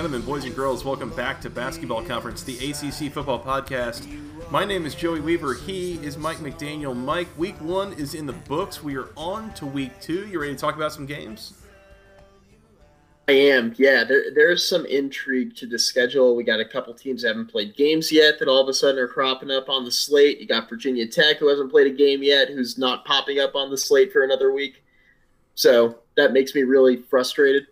Gentlemen, 0.00 0.22
boys 0.22 0.46
and 0.46 0.56
girls, 0.56 0.82
welcome 0.82 1.10
back 1.10 1.42
to 1.42 1.50
Basketball 1.50 2.02
Conference, 2.02 2.42
the 2.42 2.56
ACC 2.70 3.12
football 3.12 3.38
podcast. 3.38 4.08
My 4.50 4.64
name 4.64 4.86
is 4.86 4.94
Joey 4.94 5.20
Weaver. 5.20 5.52
He 5.52 5.96
is 5.96 6.16
Mike 6.16 6.38
McDaniel. 6.38 6.96
Mike, 6.96 7.28
week 7.36 7.60
one 7.60 7.92
is 7.92 8.14
in 8.14 8.24
the 8.24 8.32
books. 8.32 8.82
We 8.82 8.96
are 8.96 9.10
on 9.14 9.52
to 9.52 9.66
week 9.66 10.00
two. 10.00 10.26
You 10.26 10.40
ready 10.40 10.54
to 10.54 10.58
talk 10.58 10.74
about 10.74 10.94
some 10.94 11.04
games? 11.04 11.52
I 13.28 13.32
am. 13.32 13.74
Yeah, 13.76 14.04
there, 14.04 14.32
there's 14.34 14.66
some 14.66 14.86
intrigue 14.86 15.54
to 15.56 15.66
the 15.66 15.78
schedule. 15.78 16.34
We 16.34 16.44
got 16.44 16.60
a 16.60 16.64
couple 16.64 16.94
teams 16.94 17.20
that 17.20 17.28
haven't 17.28 17.50
played 17.50 17.76
games 17.76 18.10
yet 18.10 18.38
that 18.38 18.48
all 18.48 18.62
of 18.62 18.68
a 18.70 18.72
sudden 18.72 18.98
are 18.98 19.06
cropping 19.06 19.50
up 19.50 19.68
on 19.68 19.84
the 19.84 19.92
slate. 19.92 20.40
You 20.40 20.46
got 20.46 20.66
Virginia 20.66 21.06
Tech, 21.06 21.36
who 21.36 21.48
hasn't 21.48 21.70
played 21.70 21.88
a 21.88 21.94
game 21.94 22.22
yet, 22.22 22.48
who's 22.48 22.78
not 22.78 23.04
popping 23.04 23.38
up 23.38 23.54
on 23.54 23.68
the 23.68 23.76
slate 23.76 24.14
for 24.14 24.22
another 24.22 24.50
week. 24.50 24.82
So 25.56 25.98
that 26.16 26.32
makes 26.32 26.54
me 26.54 26.62
really 26.62 26.96
frustrated. 26.96 27.66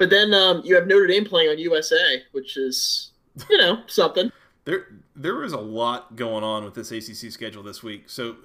But 0.00 0.08
then 0.08 0.32
um, 0.32 0.62
you 0.64 0.74
have 0.76 0.86
Notre 0.86 1.06
Dame 1.06 1.26
playing 1.26 1.50
on 1.50 1.58
USA, 1.58 2.22
which 2.32 2.56
is, 2.56 3.10
you 3.50 3.58
know, 3.58 3.82
something. 3.86 4.32
There, 4.64 4.86
there 5.14 5.44
is 5.44 5.52
a 5.52 5.60
lot 5.60 6.16
going 6.16 6.42
on 6.42 6.64
with 6.64 6.72
this 6.72 6.90
ACC 6.90 7.30
schedule 7.30 7.62
this 7.62 7.82
week. 7.82 8.08
So 8.08 8.36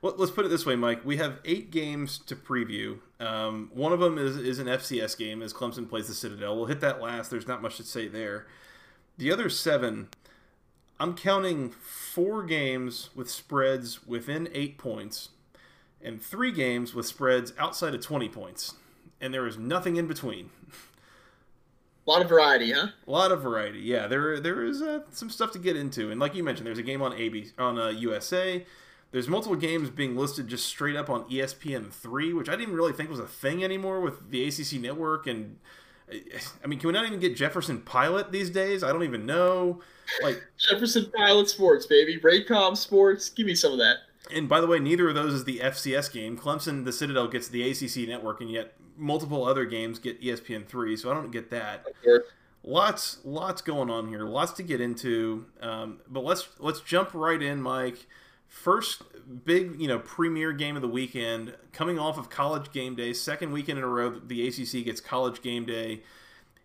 well, 0.00 0.14
let's 0.16 0.32
put 0.32 0.46
it 0.46 0.48
this 0.48 0.64
way, 0.64 0.74
Mike. 0.74 1.04
We 1.04 1.18
have 1.18 1.38
eight 1.44 1.70
games 1.70 2.18
to 2.26 2.34
preview. 2.34 2.98
Um, 3.20 3.70
one 3.74 3.92
of 3.92 4.00
them 4.00 4.16
is, 4.16 4.38
is 4.38 4.58
an 4.58 4.68
FCS 4.68 5.18
game 5.18 5.42
as 5.42 5.52
Clemson 5.52 5.86
plays 5.86 6.08
the 6.08 6.14
Citadel. 6.14 6.56
We'll 6.56 6.64
hit 6.64 6.80
that 6.80 7.02
last. 7.02 7.30
There's 7.30 7.46
not 7.46 7.60
much 7.60 7.76
to 7.76 7.84
say 7.84 8.08
there. 8.08 8.46
The 9.18 9.30
other 9.30 9.50
seven, 9.50 10.08
I'm 10.98 11.14
counting 11.14 11.72
four 11.72 12.42
games 12.42 13.10
with 13.14 13.30
spreads 13.30 14.06
within 14.06 14.48
eight 14.54 14.78
points 14.78 15.28
and 16.00 16.22
three 16.22 16.52
games 16.52 16.94
with 16.94 17.04
spreads 17.04 17.52
outside 17.58 17.94
of 17.94 18.00
20 18.00 18.30
points. 18.30 18.76
And 19.20 19.34
there 19.34 19.46
is 19.46 19.58
nothing 19.58 19.96
in 19.96 20.06
between. 20.06 20.48
A 22.06 22.10
lot 22.10 22.22
of 22.22 22.28
variety, 22.28 22.72
huh? 22.72 22.88
A 23.06 23.10
lot 23.10 23.30
of 23.30 23.42
variety. 23.42 23.78
Yeah, 23.80 24.08
there 24.08 24.40
there 24.40 24.64
is 24.64 24.82
uh, 24.82 25.00
some 25.10 25.30
stuff 25.30 25.52
to 25.52 25.58
get 25.58 25.76
into, 25.76 26.10
and 26.10 26.20
like 26.20 26.34
you 26.34 26.42
mentioned, 26.42 26.66
there's 26.66 26.78
a 26.78 26.82
game 26.82 27.00
on 27.00 27.12
AB 27.12 27.52
on 27.58 27.78
uh, 27.78 27.88
USA. 27.88 28.66
There's 29.12 29.28
multiple 29.28 29.56
games 29.56 29.90
being 29.90 30.16
listed 30.16 30.48
just 30.48 30.66
straight 30.66 30.96
up 30.96 31.10
on 31.10 31.24
ESPN 31.30 31.92
three, 31.92 32.32
which 32.32 32.48
I 32.48 32.56
didn't 32.56 32.74
really 32.74 32.92
think 32.92 33.10
was 33.10 33.20
a 33.20 33.26
thing 33.26 33.62
anymore 33.62 34.00
with 34.00 34.30
the 34.30 34.48
ACC 34.48 34.80
network. 34.80 35.26
And 35.26 35.58
I 36.10 36.66
mean, 36.66 36.78
can 36.78 36.88
we 36.88 36.92
not 36.92 37.06
even 37.06 37.20
get 37.20 37.36
Jefferson 37.36 37.82
Pilot 37.82 38.32
these 38.32 38.50
days? 38.50 38.82
I 38.82 38.90
don't 38.90 39.04
even 39.04 39.26
know. 39.26 39.80
Like 40.22 40.42
Jefferson 40.58 41.12
Pilot 41.14 41.48
Sports, 41.48 41.86
baby, 41.86 42.18
Raycom 42.18 42.76
Sports. 42.76 43.28
Give 43.28 43.46
me 43.46 43.54
some 43.54 43.72
of 43.72 43.78
that. 43.78 43.98
And 44.32 44.48
by 44.48 44.60
the 44.60 44.66
way, 44.66 44.78
neither 44.78 45.08
of 45.08 45.14
those 45.14 45.34
is 45.34 45.44
the 45.44 45.58
FCS 45.60 46.12
game. 46.12 46.36
Clemson, 46.36 46.84
the 46.84 46.92
Citadel 46.92 47.28
gets 47.28 47.48
the 47.48 47.68
ACC 47.68 48.08
network, 48.08 48.40
and 48.40 48.50
yet 48.50 48.74
multiple 48.96 49.44
other 49.44 49.64
games 49.64 49.98
get 49.98 50.20
ESPN 50.22 50.66
three. 50.66 50.96
So 50.96 51.10
I 51.10 51.14
don't 51.14 51.30
get 51.30 51.50
that. 51.50 51.86
Lots, 52.64 53.18
lots 53.24 53.60
going 53.60 53.90
on 53.90 54.08
here. 54.08 54.22
Lots 54.24 54.52
to 54.52 54.62
get 54.62 54.80
into. 54.80 55.46
Um, 55.60 56.00
but 56.08 56.24
let's 56.24 56.48
let's 56.58 56.80
jump 56.80 57.12
right 57.12 57.42
in, 57.42 57.60
Mike. 57.60 58.06
First 58.48 59.02
big, 59.44 59.80
you 59.80 59.88
know, 59.88 59.98
premier 59.98 60.52
game 60.52 60.76
of 60.76 60.82
the 60.82 60.88
weekend, 60.88 61.54
coming 61.72 61.98
off 61.98 62.18
of 62.18 62.28
College 62.30 62.70
Game 62.70 62.94
Day, 62.94 63.12
second 63.14 63.52
weekend 63.52 63.78
in 63.78 63.84
a 63.84 63.88
row 63.88 64.10
the 64.10 64.46
ACC 64.46 64.84
gets 64.84 65.00
College 65.00 65.42
Game 65.42 65.64
Day. 65.64 66.02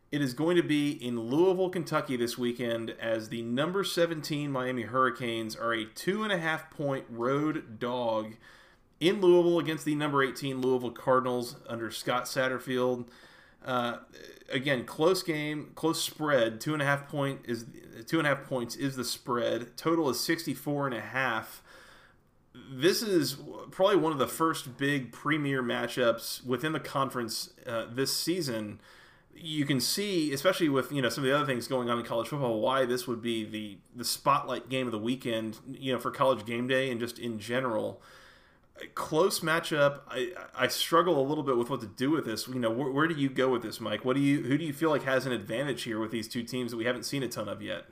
It 0.09 0.22
is 0.22 0.34
going 0.34 0.56
to 0.56 0.63
be 0.63 0.91
in 0.91 1.19
Louisville, 1.19 1.69
Kentucky 1.69 2.16
this 2.16 2.38
weekend 2.38 2.91
as 2.91 3.28
the 3.28 3.41
number 3.41 3.84
17 3.84 4.50
Miami 4.50 4.84
Hurricanes 4.84 5.53
are 5.53 5.73
a 5.73 5.84
two 5.84 6.23
and 6.23 6.31
a 6.31 6.38
half 6.38 6.69
point 6.69 7.03
road 7.09 7.78
dog 7.78 8.35
in 9.01 9.19
Louisville 9.19 9.59
against 9.59 9.84
the 9.84 9.95
number 9.95 10.23
18 10.23 10.62
Louisville 10.62 10.91
Cardinals 10.91 11.57
under 11.68 11.91
Scott 11.91 12.23
Satterfield. 12.23 13.07
Uh, 13.66 13.97
again, 14.50 14.85
close 14.85 15.23
game, 15.23 15.72
close 15.75 16.01
spread. 16.01 16.62
Two 16.62 16.72
and 16.72 16.81
a 16.81 16.85
half 16.85 17.09
point 17.09 17.41
is 17.44 17.66
two 18.06 18.18
and 18.18 18.25
a 18.25 18.34
half 18.34 18.45
points 18.45 18.78
is 18.78 18.95
the 18.95 19.03
spread. 19.03 19.75
Total 19.75 20.09
is 20.09 20.22
64 20.22 20.88
and 20.88 20.95
a 20.95 21.01
half. 21.01 21.62
This 22.72 23.01
is 23.01 23.35
probably 23.72 23.97
one 23.97 24.13
of 24.13 24.19
the 24.19 24.28
first 24.28 24.78
big 24.78 25.12
premier 25.12 25.62
matchups 25.62 26.45
within 26.45 26.72
the 26.72 26.79
conference 26.79 27.50
uh, 27.66 27.88
this 27.91 28.16
season 28.16 28.79
you 29.40 29.66
can 29.66 29.80
see, 29.80 30.34
especially 30.34 30.70
with 30.70 30.92
you 30.92 31.02
know 31.02 31.09
some 31.09 31.24
of 31.24 31.30
the 31.30 31.36
other 31.36 31.46
things 31.46 31.68
going 31.68 31.90
on 31.90 32.00
in 32.00 32.06
college 32.06 32.28
football, 32.28 32.59
why 32.59 32.86
this 32.86 33.08
would 33.08 33.22
be 33.22 33.46
the 33.46 33.78
the 33.96 34.06
spotlight 34.06 34.70
game 34.70 34.88
of 34.88 34.92
the 34.92 35.00
weekend. 35.00 35.58
You 35.68 35.94
know, 35.94 36.00
for 36.00 36.12
college 36.12 36.46
game 36.46 36.68
day 36.68 36.90
and 36.92 37.00
just 37.00 37.20
in 37.20 37.40
general, 37.40 38.02
close 38.96 39.42
matchup. 39.42 40.02
I 40.09 40.31
I 40.56 40.68
struggle 40.68 41.20
a 41.20 41.25
little 41.25 41.44
bit 41.44 41.58
with 41.58 41.70
what 41.70 41.81
to 41.81 41.88
do 41.88 42.12
with 42.12 42.25
this. 42.25 42.48
You 42.48 42.56
know, 42.56 42.72
where, 42.72 42.92
where 42.92 43.08
do 43.08 43.16
you 43.16 43.30
go 43.30 43.50
with 43.50 43.62
this, 43.62 43.80
Mike? 43.80 44.06
What 44.06 44.16
do 44.16 44.22
you 44.22 44.44
who 44.44 44.58
do 44.58 44.66
you 44.66 44.74
feel 44.74 44.90
like 44.90 45.03
has 45.03 45.25
an 45.25 45.31
advantage 45.31 45.84
here 45.84 46.00
with 46.00 46.12
these 46.12 46.28
two 46.28 46.44
teams 46.44 46.72
that 46.72 46.78
we 46.78 46.86
haven't 46.86 47.04
seen 47.04 47.24
a 47.24 47.28
ton 47.28 47.48
of 47.50 47.62
yet? 47.62 47.86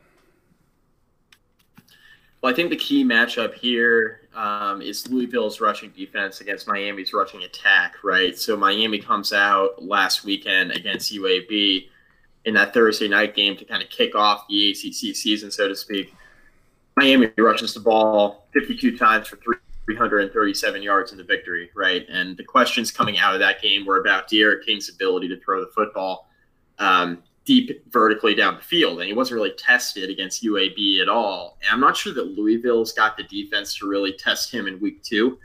Well, 2.45 2.53
I 2.53 2.55
think 2.55 2.69
the 2.69 2.75
key 2.75 3.03
matchup 3.03 3.55
here 3.55 4.21
um, 4.35 4.79
is 4.79 5.09
Louisville's 5.09 5.59
rushing 5.59 5.89
defense 5.89 6.41
against 6.41 6.67
Miami's 6.67 7.11
rushing 7.11 7.41
attack, 7.41 7.95
right? 8.03 8.37
So 8.37 8.55
Miami 8.55 8.99
comes 8.99 9.33
out 9.33 9.83
last 9.83 10.23
weekend 10.23 10.71
against 10.71 11.11
UAB 11.11 11.87
in 12.45 12.53
that 12.53 12.71
Thursday 12.71 13.07
night 13.07 13.35
game 13.35 13.57
to 13.57 13.65
kind 13.65 13.81
of 13.81 13.89
kick 13.89 14.13
off 14.13 14.45
the 14.47 14.69
ACC 14.69 15.15
season, 15.15 15.49
so 15.49 15.67
to 15.67 15.75
speak. 15.75 16.13
Miami 16.95 17.31
rushes 17.35 17.73
the 17.73 17.79
ball 17.79 18.45
52 18.53 18.95
times 18.95 19.27
for 19.27 19.37
337 19.87 20.83
yards 20.83 21.13
in 21.13 21.17
the 21.17 21.23
victory, 21.23 21.71
right? 21.73 22.05
And 22.09 22.37
the 22.37 22.43
questions 22.43 22.91
coming 22.91 23.17
out 23.17 23.33
of 23.33 23.39
that 23.39 23.59
game 23.59 23.87
were 23.87 23.99
about 23.99 24.27
D'Eriq 24.27 24.63
King's 24.63 24.87
ability 24.89 25.29
to 25.29 25.39
throw 25.39 25.61
the 25.61 25.71
football. 25.71 26.29
Um, 26.77 27.23
deep 27.45 27.83
vertically 27.91 28.33
down 28.33 28.55
the 28.55 28.61
field, 28.61 28.99
and 28.99 29.07
he 29.07 29.13
wasn't 29.13 29.35
really 29.35 29.53
tested 29.57 30.09
against 30.09 30.43
UAB 30.43 31.01
at 31.01 31.07
all. 31.07 31.57
And 31.61 31.71
I'm 31.71 31.79
not 31.79 31.95
sure 31.95 32.13
that 32.13 32.37
Louisville's 32.37 32.91
got 32.91 33.15
the 33.15 33.23
defense 33.23 33.75
to 33.77 33.87
really 33.87 34.13
test 34.13 34.51
him 34.51 34.67
in 34.67 34.79
week 34.79 35.03
two. 35.03 35.37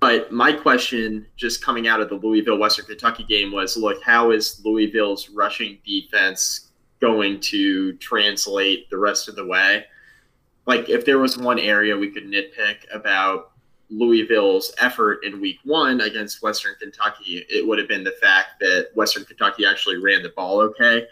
But 0.00 0.32
my 0.32 0.52
question, 0.52 1.24
just 1.36 1.64
coming 1.64 1.88
out 1.88 2.00
of 2.00 2.10
the 2.10 2.16
Louisville 2.16 2.58
Western 2.58 2.84
Kentucky 2.84 3.24
game, 3.24 3.52
was: 3.52 3.76
Look, 3.76 4.02
how 4.02 4.32
is 4.32 4.60
Louisville's 4.64 5.30
rushing 5.30 5.78
defense 5.86 6.68
going 7.00 7.40
to 7.40 7.94
translate 7.94 8.90
the 8.90 8.98
rest 8.98 9.28
of 9.28 9.36
the 9.36 9.46
way? 9.46 9.84
Like, 10.66 10.88
if 10.88 11.04
there 11.04 11.18
was 11.18 11.38
one 11.38 11.58
area 11.58 11.96
we 11.96 12.10
could 12.10 12.24
nitpick 12.24 12.84
about 12.92 13.52
Louisville's 13.90 14.72
effort 14.78 15.24
in 15.24 15.40
week 15.40 15.58
one 15.64 16.00
against 16.00 16.42
Western 16.42 16.74
Kentucky, 16.80 17.44
it 17.48 17.66
would 17.66 17.78
have 17.78 17.88
been 17.88 18.04
the 18.04 18.14
fact 18.22 18.60
that 18.60 18.88
Western 18.94 19.24
Kentucky 19.24 19.64
actually 19.66 19.98
ran 19.98 20.22
the 20.22 20.30
ball 20.30 20.60
okay. 20.60 21.06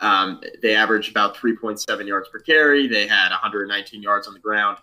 Um, 0.00 0.40
they 0.62 0.74
averaged 0.74 1.10
about 1.10 1.36
3.7 1.36 2.06
yards 2.06 2.28
per 2.28 2.40
carry. 2.40 2.86
They 2.86 3.06
had 3.06 3.30
119 3.30 4.02
yards 4.02 4.26
on 4.26 4.34
the 4.34 4.40
ground. 4.40 4.78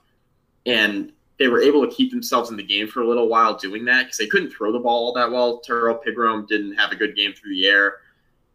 And 0.65 1.11
they 1.37 1.47
were 1.47 1.61
able 1.61 1.85
to 1.87 1.93
keep 1.93 2.11
themselves 2.11 2.49
in 2.49 2.57
the 2.57 2.63
game 2.63 2.87
for 2.87 3.01
a 3.01 3.07
little 3.07 3.27
while 3.27 3.55
doing 3.55 3.85
that 3.85 4.03
because 4.03 4.17
they 4.17 4.27
couldn't 4.27 4.51
throw 4.51 4.71
the 4.71 4.79
ball 4.79 5.07
all 5.07 5.13
that 5.13 5.31
well. 5.31 5.59
Tyrrell 5.59 5.99
Pigrome 6.05 6.47
didn't 6.47 6.75
have 6.75 6.91
a 6.91 6.95
good 6.95 7.15
game 7.15 7.33
through 7.33 7.53
the 7.55 7.67
air. 7.67 7.95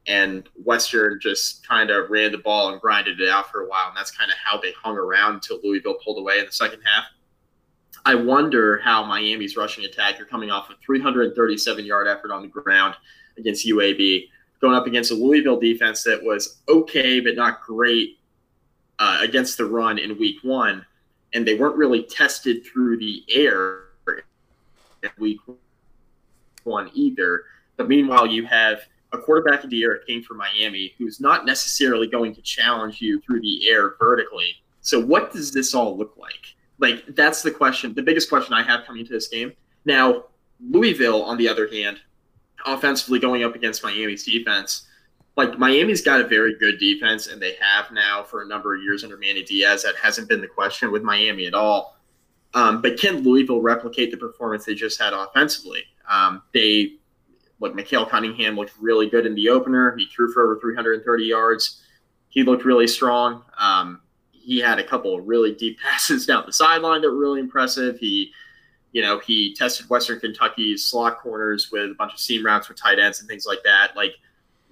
And 0.07 0.49
Western 0.65 1.19
just 1.21 1.67
kind 1.67 1.91
of 1.91 2.11
ran 2.11 2.31
the 2.31 2.39
ball 2.39 2.73
and 2.73 2.81
grinded 2.81 3.21
it 3.21 3.29
out 3.29 3.51
for 3.51 3.63
a 3.63 3.69
while. 3.69 3.89
And 3.89 3.97
that's 3.97 4.13
kind 4.13 4.31
of 4.31 4.37
how 4.39 4.61
they 4.61 4.73
hung 4.73 4.97
around 4.97 5.35
until 5.35 5.59
Louisville 5.65 5.99
pulled 6.03 6.19
away 6.19 6.39
in 6.39 6.47
the 6.47 6.53
second 6.53 6.81
half. 6.85 7.07
I 8.07 8.15
wonder 8.15 8.79
how 8.79 9.05
Miami's 9.05 9.57
rushing 9.57 9.85
attack, 9.85 10.17
you're 10.17 10.29
coming 10.29 10.49
off 10.49 10.71
a 10.71 10.75
337 10.87 11.85
yard 11.85 12.07
effort 12.07 12.31
on 12.31 12.41
the 12.41 12.47
ground 12.47 12.95
against 13.37 13.67
UAB, 13.67 14.29
going 14.61 14.77
up 14.77 14.87
against 14.87 15.11
a 15.11 15.15
Louisville 15.15 15.59
defense 15.59 16.05
that 16.05 16.23
was 16.23 16.59
okay 16.69 17.19
but 17.19 17.35
not 17.35 17.63
great 17.63 18.21
uh, 19.01 19.19
against 19.23 19.59
the 19.59 19.65
run 19.65 19.99
in 19.99 20.17
week 20.19 20.37
one. 20.45 20.87
And 21.35 21.45
they 21.45 21.57
weren't 21.57 21.75
really 21.75 22.05
tested 22.05 22.65
through 22.65 22.99
the 22.99 23.25
air 23.29 23.87
in 25.03 25.11
week 25.19 25.41
one 26.63 26.91
either. 26.95 27.43
But 27.77 27.89
meanwhile, 27.89 28.29
you 28.29 28.47
have 28.47 28.83
a 29.13 29.19
quarterback 29.19 29.65
of 29.65 29.71
D'Eriq 29.71 30.07
King 30.07 30.23
from 30.23 30.37
Miami 30.37 30.95
who's 30.97 31.21
not 31.21 31.45
necessarily 31.45 32.07
going 32.07 32.37
to 32.37 32.43
challenge 32.43 33.01
you 33.01 33.21
through 33.23 33.41
the 33.41 33.69
air 33.69 33.97
vertically. 33.99 34.55
So 34.81 35.05
what 35.05 35.33
does 35.33 35.51
this 35.51 35.75
all 35.75 35.99
look 35.99 36.17
like? 36.17 36.56
Like 36.79 37.05
that's 37.15 37.43
the 37.43 37.51
question, 37.51 37.95
the 37.95 38.03
biggest 38.03 38.29
question 38.29 38.55
I 38.55 38.63
have 38.63 38.85
coming 38.87 39.01
into 39.01 39.13
this 39.13 39.29
game. 39.29 39.53
Now, 39.85 40.25
Louisville, 40.61 41.23
on 41.23 41.37
the 41.37 41.49
other 41.49 41.69
hand, 41.69 41.99
offensively 42.67 43.19
going 43.19 43.45
up 43.45 43.55
against 43.55 43.83
Miami's 43.83 44.25
defense, 44.25 44.87
like 45.37 45.59
Miami's 45.59 46.01
got 46.01 46.21
a 46.21 46.27
very 46.27 46.55
good 46.59 46.79
defense, 46.79 47.27
and 47.27 47.41
they 47.41 47.57
have 47.61 47.93
now 47.93 48.23
for 48.23 48.43
a 48.43 48.47
number 48.47 48.75
of 48.75 48.83
years 48.83 49.05
under 49.05 49.19
Manny 49.19 49.43
Diaz. 49.43 49.83
That 49.83 49.95
hasn't 49.97 50.29
been 50.29 50.41
the 50.41 50.47
question 50.47 50.91
with 50.91 51.03
Miami 51.03 51.47
at 51.47 51.55
all. 51.55 51.97
Um, 52.55 52.81
but 52.81 52.99
can 52.99 53.23
Louisville 53.23 53.61
replicate 53.61 54.11
the 54.11 54.17
performance 54.17 54.65
they 54.65 54.75
just 54.75 54.99
had 54.99 55.13
offensively? 55.13 55.83
Um, 56.11 56.43
they, 56.55 56.95
like 57.61 57.75
Malik 57.75 58.09
Cunningham 58.09 58.57
looked 58.57 58.73
really 58.81 59.11
good 59.11 59.27
in 59.27 59.35
the 59.35 59.51
opener. 59.51 59.95
He 59.97 60.07
threw 60.07 60.33
for 60.33 60.45
over 60.45 60.59
330 60.59 61.25
yards. 61.25 61.83
He 62.29 62.43
looked 62.43 62.65
really 62.65 62.87
strong. 62.87 63.45
Um, 63.59 64.01
he 64.47 64.61
had 64.61 64.79
a 64.79 64.85
couple 64.85 65.19
of 65.19 65.27
really 65.27 65.53
deep 65.53 65.79
passes 65.83 66.25
down 66.25 66.45
the 66.47 66.53
sideline 66.53 67.03
that 67.03 67.11
were 67.11 67.19
really 67.19 67.41
impressive. 67.41 67.99
He, 67.99 68.33
you 68.93 69.03
know, 69.03 69.19
he 69.19 69.55
tested 69.55 69.91
Western 69.91 70.21
Kentucky's 70.21 70.85
slot 70.85 71.19
corners 71.19 71.71
with 71.73 71.91
a 71.91 71.95
bunch 71.95 72.15
of 72.15 72.21
seam 72.21 72.47
routes 72.47 72.69
with 72.69 72.81
tight 72.81 72.99
ends 72.99 73.21
and 73.21 73.29
things 73.29 73.45
like 73.45 73.63
that. 73.65 73.97
Like 73.97 74.13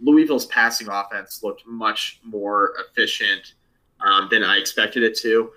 Louisville's 0.01 0.47
passing 0.47 0.89
offense 0.89 1.43
looked 1.43 1.67
much 1.67 2.21
more 2.23 2.75
efficient 2.79 3.55
um, 4.01 4.29
than 4.31 4.45
I 4.45 4.59
expected 4.59 5.03
it 5.03 5.17
to. 5.19 5.51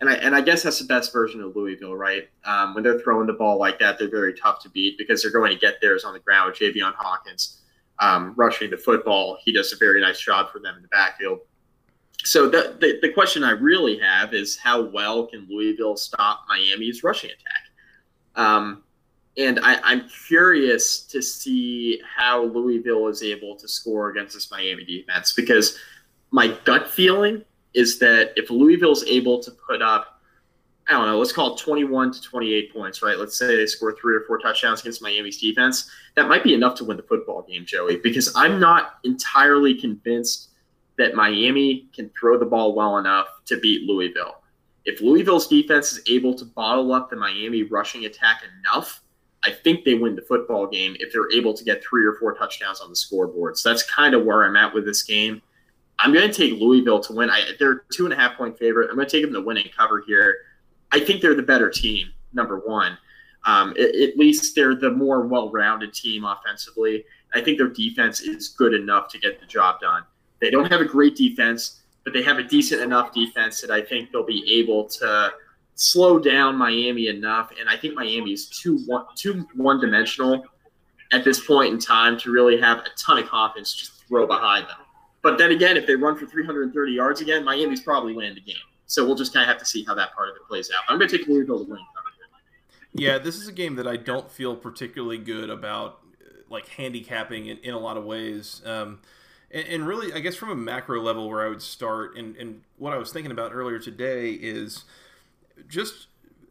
And 0.00 0.08
I, 0.08 0.14
and 0.14 0.34
I 0.34 0.40
guess 0.40 0.62
that's 0.62 0.78
the 0.78 0.86
best 0.86 1.12
version 1.12 1.40
of 1.40 1.56
Louisville, 1.56 1.96
right? 1.96 2.28
Um, 2.44 2.74
when 2.74 2.84
they're 2.84 3.00
throwing 3.00 3.26
the 3.26 3.32
ball 3.32 3.58
like 3.58 3.78
that, 3.80 3.98
they're 3.98 4.10
very 4.10 4.34
tough 4.34 4.60
to 4.62 4.68
beat 4.68 4.98
because 4.98 5.22
they're 5.22 5.32
going 5.32 5.52
to 5.52 5.58
get 5.58 5.80
theirs 5.80 6.04
on 6.04 6.12
the 6.12 6.20
ground 6.20 6.50
with 6.50 6.58
Javian 6.58 6.94
Hawkins 6.94 7.60
um, 8.00 8.34
rushing 8.36 8.70
the 8.70 8.76
football. 8.76 9.38
He 9.42 9.52
does 9.52 9.72
a 9.72 9.76
very 9.76 10.00
nice 10.00 10.20
job 10.20 10.50
for 10.50 10.58
them 10.58 10.76
in 10.76 10.82
the 10.82 10.88
backfield. 10.88 11.40
So 12.22 12.48
the, 12.48 12.76
the, 12.80 12.98
the 13.02 13.12
question 13.12 13.44
I 13.44 13.50
really 13.50 13.98
have 13.98 14.32
is 14.32 14.56
how 14.56 14.82
well 14.82 15.26
can 15.26 15.46
Louisville 15.48 15.96
stop 15.96 16.44
Miami's 16.48 17.02
rushing 17.02 17.30
attack? 17.30 17.64
Um, 18.36 18.82
and 19.36 19.58
I, 19.62 19.92
am 19.92 20.08
curious 20.26 21.00
to 21.06 21.20
see 21.20 22.00
how 22.16 22.44
Louisville 22.44 23.08
is 23.08 23.22
able 23.22 23.56
to 23.56 23.66
score 23.66 24.10
against 24.10 24.34
this 24.34 24.50
Miami 24.50 24.84
defense 24.84 25.32
because 25.32 25.78
my 26.30 26.56
gut 26.64 26.88
feeling 26.88 27.44
is 27.74 27.98
that 27.98 28.32
if 28.36 28.50
Louisville 28.50 28.92
is 28.92 29.04
able 29.04 29.42
to 29.42 29.50
put 29.50 29.82
up, 29.82 30.20
I 30.88 30.92
don't 30.92 31.06
know, 31.06 31.18
let's 31.18 31.32
call 31.32 31.54
it 31.54 31.58
21 31.58 32.12
to 32.12 32.22
28 32.22 32.72
points, 32.72 33.02
right? 33.02 33.18
Let's 33.18 33.36
say 33.36 33.56
they 33.56 33.66
score 33.66 33.96
three 34.00 34.14
or 34.14 34.20
four 34.26 34.38
touchdowns 34.38 34.80
against 34.80 35.02
Miami's 35.02 35.40
defense. 35.40 35.90
That 36.14 36.28
might 36.28 36.44
be 36.44 36.54
enough 36.54 36.76
to 36.76 36.84
win 36.84 36.96
the 36.96 37.02
football 37.02 37.42
game, 37.42 37.64
Joey, 37.66 37.96
because 37.96 38.32
I'm 38.36 38.60
not 38.60 38.98
entirely 39.02 39.74
convinced 39.74 40.50
that 40.98 41.14
Miami 41.14 41.88
can 41.94 42.10
throw 42.18 42.38
the 42.38 42.46
ball 42.46 42.74
well 42.74 42.98
enough 42.98 43.26
to 43.46 43.58
beat 43.58 43.88
Louisville. 43.88 44.42
If 44.84 45.00
Louisville's 45.00 45.48
defense 45.48 45.92
is 45.92 46.02
able 46.08 46.34
to 46.34 46.44
bottle 46.44 46.92
up 46.92 47.10
the 47.10 47.16
Miami 47.16 47.62
rushing 47.64 48.04
attack 48.04 48.42
enough, 48.60 49.02
I 49.42 49.50
think 49.50 49.84
they 49.84 49.94
win 49.94 50.14
the 50.14 50.22
football 50.22 50.66
game 50.66 50.96
if 51.00 51.12
they're 51.12 51.30
able 51.32 51.54
to 51.54 51.64
get 51.64 51.82
three 51.82 52.04
or 52.04 52.14
four 52.14 52.34
touchdowns 52.34 52.80
on 52.80 52.90
the 52.90 52.96
scoreboard. 52.96 53.56
So 53.58 53.68
that's 53.68 53.82
kind 53.90 54.14
of 54.14 54.24
where 54.24 54.44
I'm 54.44 54.56
at 54.56 54.74
with 54.74 54.84
this 54.86 55.02
game. 55.02 55.42
I'm 55.98 56.12
going 56.12 56.30
to 56.30 56.34
take 56.34 56.60
Louisville 56.60 57.00
to 57.00 57.12
win. 57.12 57.30
I, 57.30 57.52
they're 57.58 57.84
two 57.92 58.04
and 58.04 58.12
a 58.12 58.16
half 58.16 58.36
point 58.36 58.58
favorite. 58.58 58.90
I'm 58.90 58.96
going 58.96 59.06
to 59.06 59.10
take 59.10 59.24
them 59.24 59.34
to 59.34 59.40
win 59.40 59.58
and 59.58 59.70
cover 59.72 60.02
here. 60.06 60.36
I 60.92 61.00
think 61.00 61.20
they're 61.20 61.34
the 61.34 61.42
better 61.42 61.70
team, 61.70 62.12
number 62.32 62.58
one. 62.58 62.98
Um, 63.46 63.74
at 63.78 64.16
least 64.16 64.54
they're 64.54 64.74
the 64.74 64.90
more 64.90 65.26
well 65.26 65.50
rounded 65.50 65.92
team 65.92 66.24
offensively. 66.24 67.04
I 67.34 67.40
think 67.40 67.58
their 67.58 67.68
defense 67.68 68.20
is 68.20 68.48
good 68.48 68.72
enough 68.72 69.08
to 69.08 69.18
get 69.18 69.40
the 69.40 69.46
job 69.46 69.80
done. 69.80 70.04
They 70.40 70.50
don't 70.50 70.70
have 70.70 70.80
a 70.80 70.84
great 70.84 71.16
defense, 71.16 71.80
but 72.04 72.12
they 72.12 72.22
have 72.22 72.38
a 72.38 72.42
decent 72.42 72.82
enough 72.82 73.12
defense 73.12 73.60
that 73.60 73.70
I 73.70 73.80
think 73.80 74.10
they'll 74.12 74.26
be 74.26 74.60
able 74.60 74.84
to 74.88 75.32
slow 75.74 76.18
down 76.18 76.56
Miami 76.56 77.08
enough. 77.08 77.52
And 77.58 77.68
I 77.68 77.76
think 77.76 77.94
Miami 77.94 78.32
is 78.32 78.48
too 78.48 78.78
one, 78.86 79.06
too 79.16 79.46
one 79.54 79.80
dimensional 79.80 80.44
at 81.12 81.24
this 81.24 81.44
point 81.44 81.72
in 81.72 81.78
time 81.78 82.18
to 82.20 82.30
really 82.30 82.60
have 82.60 82.78
a 82.78 82.88
ton 82.98 83.18
of 83.18 83.26
confidence 83.28 83.74
just 83.74 84.06
throw 84.06 84.26
behind 84.26 84.66
them. 84.66 84.78
But 85.22 85.38
then 85.38 85.52
again, 85.52 85.76
if 85.76 85.86
they 85.86 85.94
run 85.94 86.16
for 86.16 86.26
330 86.26 86.92
yards 86.92 87.20
again, 87.20 87.44
Miami's 87.44 87.80
probably 87.80 88.14
winning 88.14 88.34
the 88.34 88.40
game. 88.40 88.56
So 88.86 89.04
we'll 89.04 89.14
just 89.14 89.32
kind 89.32 89.42
of 89.42 89.48
have 89.48 89.58
to 89.58 89.64
see 89.64 89.82
how 89.84 89.94
that 89.94 90.14
part 90.14 90.28
of 90.28 90.36
it 90.36 90.42
plays 90.46 90.70
out. 90.70 90.84
I'm 90.88 90.98
going 90.98 91.08
to 91.08 91.18
take 91.18 91.26
Louisville 91.26 91.64
to 91.64 91.70
win. 91.70 91.80
Yeah, 92.92 93.18
this 93.18 93.36
is 93.36 93.48
a 93.48 93.52
game 93.52 93.74
that 93.76 93.88
I 93.88 93.96
don't 93.96 94.30
feel 94.30 94.54
particularly 94.54 95.18
good 95.18 95.50
about, 95.50 96.00
like 96.48 96.68
handicapping 96.68 97.46
in, 97.46 97.58
in 97.58 97.74
a 97.74 97.78
lot 97.78 97.96
of 97.96 98.04
ways. 98.04 98.62
Um, 98.64 99.00
and, 99.54 99.66
and, 99.68 99.86
really, 99.86 100.12
I 100.12 100.18
guess 100.18 100.34
from 100.34 100.50
a 100.50 100.56
macro 100.56 101.00
level, 101.00 101.28
where 101.30 101.46
I 101.46 101.48
would 101.48 101.62
start, 101.62 102.16
and, 102.16 102.36
and 102.36 102.62
what 102.76 102.92
I 102.92 102.98
was 102.98 103.12
thinking 103.12 103.30
about 103.30 103.52
earlier 103.54 103.78
today 103.78 104.32
is 104.32 104.84
just 105.68 106.08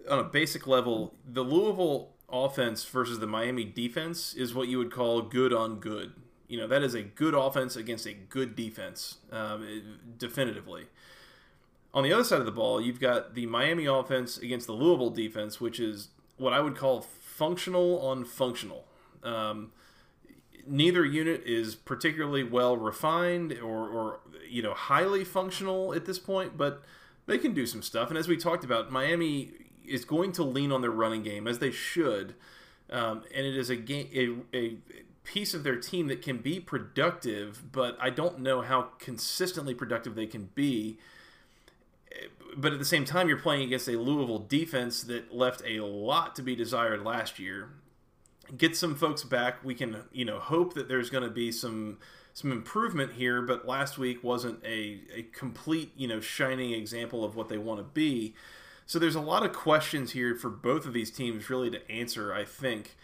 on 0.10 0.20
a 0.20 0.24
basic 0.24 0.66
level, 0.68 1.14
the 1.28 1.44
Louisville 1.44 2.12
offense 2.32 2.86
versus 2.86 3.20
the 3.20 3.28
Miami 3.28 3.66
defense 3.66 4.34
is 4.34 4.56
what 4.56 4.68
you 4.68 4.78
would 4.78 4.92
call 4.92 5.22
good 5.22 5.54
on 5.54 5.80
good. 5.80 6.14
You 6.48 6.58
know, 6.58 6.68
that 6.68 6.82
is 6.82 6.94
a 6.94 7.04
good 7.04 7.34
offense 7.34 7.76
against 7.76 8.06
a 8.06 8.14
good 8.14 8.56
defense, 8.56 9.18
um, 9.32 10.00
definitively. 10.18 10.86
On 11.94 12.04
the 12.04 12.14
other 12.14 12.24
side 12.24 12.40
of 12.40 12.46
the 12.46 12.52
ball, 12.52 12.82
you've 12.82 13.00
got 13.00 13.36
the 13.36 13.46
Miami 13.46 13.86
offense 13.86 14.38
against 14.38 14.66
the 14.66 14.74
Louisville 14.74 15.10
defense, 15.10 15.62
which 15.62 15.80
is 15.80 16.10
what 16.38 16.54
I 16.54 16.62
would 16.62 16.76
call 16.76 17.02
functional 17.02 18.00
on 18.00 18.26
functional. 18.26 18.86
Um, 19.24 19.72
neither 20.68 21.06
unit 21.06 21.44
is 21.46 21.76
particularly 21.76 22.44
well 22.44 22.78
refined 22.78 23.54
or, 23.54 23.88
or, 23.88 24.20
you 24.50 24.62
know 24.62 24.74
highly 24.74 25.24
functional 25.24 25.94
at 25.94 26.06
this 26.06 26.20
point, 26.20 26.58
but 26.58 26.84
they 27.26 27.38
can 27.38 27.54
do 27.54 27.66
some 27.66 27.82
stuff. 27.82 28.10
And 28.10 28.18
as 28.18 28.28
we 28.28 28.38
talked 28.38 28.64
about, 28.64 28.92
Miami 28.92 29.52
is 29.86 30.06
going 30.06 30.32
to 30.34 30.44
lean 30.44 30.72
on 30.72 30.82
their 30.82 30.92
running 30.92 31.24
game 31.24 31.48
as 31.48 31.60
they 31.60 31.72
should, 31.72 32.36
um, 32.92 33.24
and 33.34 33.46
it 33.46 33.58
is 33.58 33.70
a 33.70 33.76
game 33.76 34.46
a, 34.54 34.56
a 34.56 34.78
piece 35.24 35.54
of 35.54 35.64
their 35.64 35.78
team 35.78 36.08
that 36.08 36.22
can 36.22 36.38
be 36.38 36.60
productive. 36.60 37.72
But 37.72 37.98
I 38.00 38.10
don't 38.10 38.40
know 38.40 38.62
how 38.62 38.90
consistently 39.00 39.74
productive 39.74 40.16
they 40.16 40.28
can 40.28 40.50
be. 40.54 40.98
But 42.56 42.72
at 42.72 42.78
the 42.78 42.86
same 42.86 43.04
time, 43.04 43.28
you're 43.28 43.40
playing 43.40 43.64
against 43.64 43.88
a 43.88 43.98
Louisville 43.98 44.38
defense 44.38 45.02
that 45.04 45.34
left 45.34 45.64
a 45.66 45.80
lot 45.80 46.36
to 46.36 46.44
be 46.44 46.56
desired 46.56 47.04
last 47.04 47.40
year. 47.40 47.70
Get 48.56 48.76
some 48.76 48.96
folks 48.96 49.24
back. 49.24 49.64
We 49.64 49.74
can, 49.74 50.04
you 50.12 50.26
know, 50.26 50.40
hope 50.40 50.74
that 50.74 50.88
there's 50.88 51.10
going 51.10 51.24
to 51.24 51.30
be 51.30 51.52
some 51.52 51.98
some 52.34 52.52
improvement 52.52 53.14
here, 53.14 53.42
but 53.42 53.68
last 53.68 53.98
week 53.98 54.24
wasn't 54.24 54.64
a, 54.66 55.02
a 55.16 55.22
complete, 55.34 55.92
you 55.96 56.08
know, 56.08 56.20
shining 56.20 56.74
example 56.74 57.24
of 57.24 57.36
what 57.36 57.48
they 57.48 57.60
want 57.60 57.80
to 57.80 57.84
be. 57.84 58.34
So 58.86 59.00
there's 59.00 59.16
a 59.16 59.22
lot 59.22 59.46
of 59.46 59.54
questions 59.54 60.12
here 60.12 60.36
for 60.36 60.50
both 60.50 60.86
of 60.86 60.94
these 60.94 61.12
teams 61.12 61.50
really 61.50 61.70
to 61.70 61.92
answer, 61.92 62.34
I 62.34 62.44
think. 62.44 62.96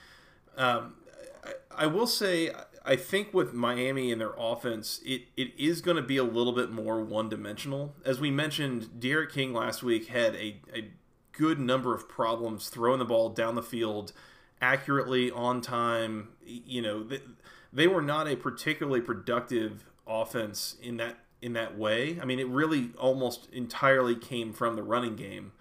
Um, 0.57 0.95
I, 1.43 1.83
I, 1.83 1.87
will 1.87 2.07
say, 2.07 2.51
I 2.83 2.95
think 2.95 3.33
with 3.33 3.53
Miami 3.53 4.11
and 4.11 4.19
their 4.19 4.33
offense, 4.37 4.99
it, 5.05 5.23
it 5.37 5.53
is 5.57 5.81
going 5.81 5.97
to 5.97 6.03
be 6.03 6.17
a 6.17 6.23
little 6.23 6.53
bit 6.53 6.71
more 6.71 7.01
one 7.01 7.29
dimensional. 7.29 7.93
As 8.03 8.19
we 8.19 8.31
mentioned, 8.31 8.99
D'Eriq 8.99 9.31
King 9.31 9.53
last 9.53 9.83
week 9.83 10.07
had 10.07 10.35
a, 10.35 10.59
a 10.73 10.89
good 11.31 11.59
number 11.59 11.93
of 11.95 12.09
problems 12.09 12.67
throwing 12.69 12.99
the 12.99 13.05
ball 13.05 13.29
down 13.29 13.55
the 13.55 13.63
field 13.63 14.11
accurately, 14.61 15.31
on 15.31 15.61
time. 15.61 16.29
You 16.45 16.81
know, 16.81 17.07
they 17.71 17.87
were 17.87 18.01
not 18.01 18.27
a 18.27 18.35
particularly 18.35 19.01
productive 19.01 19.85
offense 20.07 20.75
in 20.81 20.97
that 20.97 21.17
in 21.41 21.53
that 21.53 21.77
way. 21.77 22.19
I 22.21 22.25
mean, 22.25 22.39
it 22.39 22.47
really 22.47 22.91
almost 22.97 23.47
entirely 23.51 24.15
came 24.15 24.51
from 24.53 24.75
the 24.75 24.83
running 24.83 25.15
game, 25.15 25.53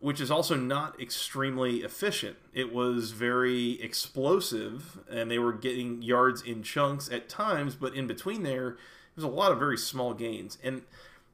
which 0.00 0.20
is 0.20 0.30
also 0.30 0.56
not 0.56 1.00
extremely 1.00 1.78
efficient. 1.78 2.36
It 2.54 2.72
was 2.72 3.12
very 3.12 3.80
explosive, 3.82 5.00
and 5.10 5.30
they 5.30 5.38
were 5.38 5.52
getting 5.52 6.02
yards 6.02 6.42
in 6.42 6.62
chunks 6.62 7.10
at 7.10 7.28
times, 7.28 7.74
but 7.74 7.94
in 7.94 8.06
between 8.06 8.42
there, 8.44 8.76
there's 9.14 9.24
a 9.24 9.28
lot 9.28 9.52
of 9.52 9.58
very 9.58 9.76
small 9.76 10.14
gains. 10.14 10.56
And 10.62 10.82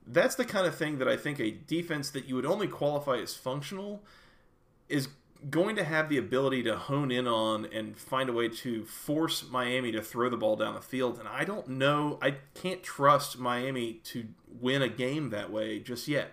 that's 0.07 0.35
the 0.35 0.45
kind 0.45 0.66
of 0.66 0.75
thing 0.75 0.99
that 0.99 1.09
I 1.09 1.16
think 1.16 1.38
a 1.38 1.50
defense 1.50 2.11
that 2.11 2.26
you 2.26 2.35
would 2.35 2.47
only 2.47 2.66
qualify 2.66 3.19
as 3.19 3.35
functional 3.35 4.02
is 4.88 5.09
going 5.50 5.76
to 5.76 5.84
have 5.84 6.08
the 6.08 6.18
ability 6.18 6.62
to 6.62 6.76
hone 6.76 7.10
in 7.10 7.26
on 7.26 7.66
and 7.66 7.96
find 7.96 8.28
a 8.28 8.32
way 8.32 8.48
to 8.48 8.84
force 8.84 9.48
Miami 9.48 9.92
to 9.92 10.02
throw 10.02 10.28
the 10.28 10.36
ball 10.36 10.56
down 10.56 10.74
the 10.74 10.80
field. 10.80 11.18
And 11.18 11.28
I 11.28 11.44
don't 11.44 11.68
know, 11.68 12.18
I 12.22 12.36
can't 12.54 12.82
trust 12.82 13.38
Miami 13.38 13.94
to 14.04 14.28
win 14.60 14.82
a 14.82 14.88
game 14.88 15.30
that 15.30 15.50
way 15.50 15.80
just 15.80 16.08
yet. 16.08 16.32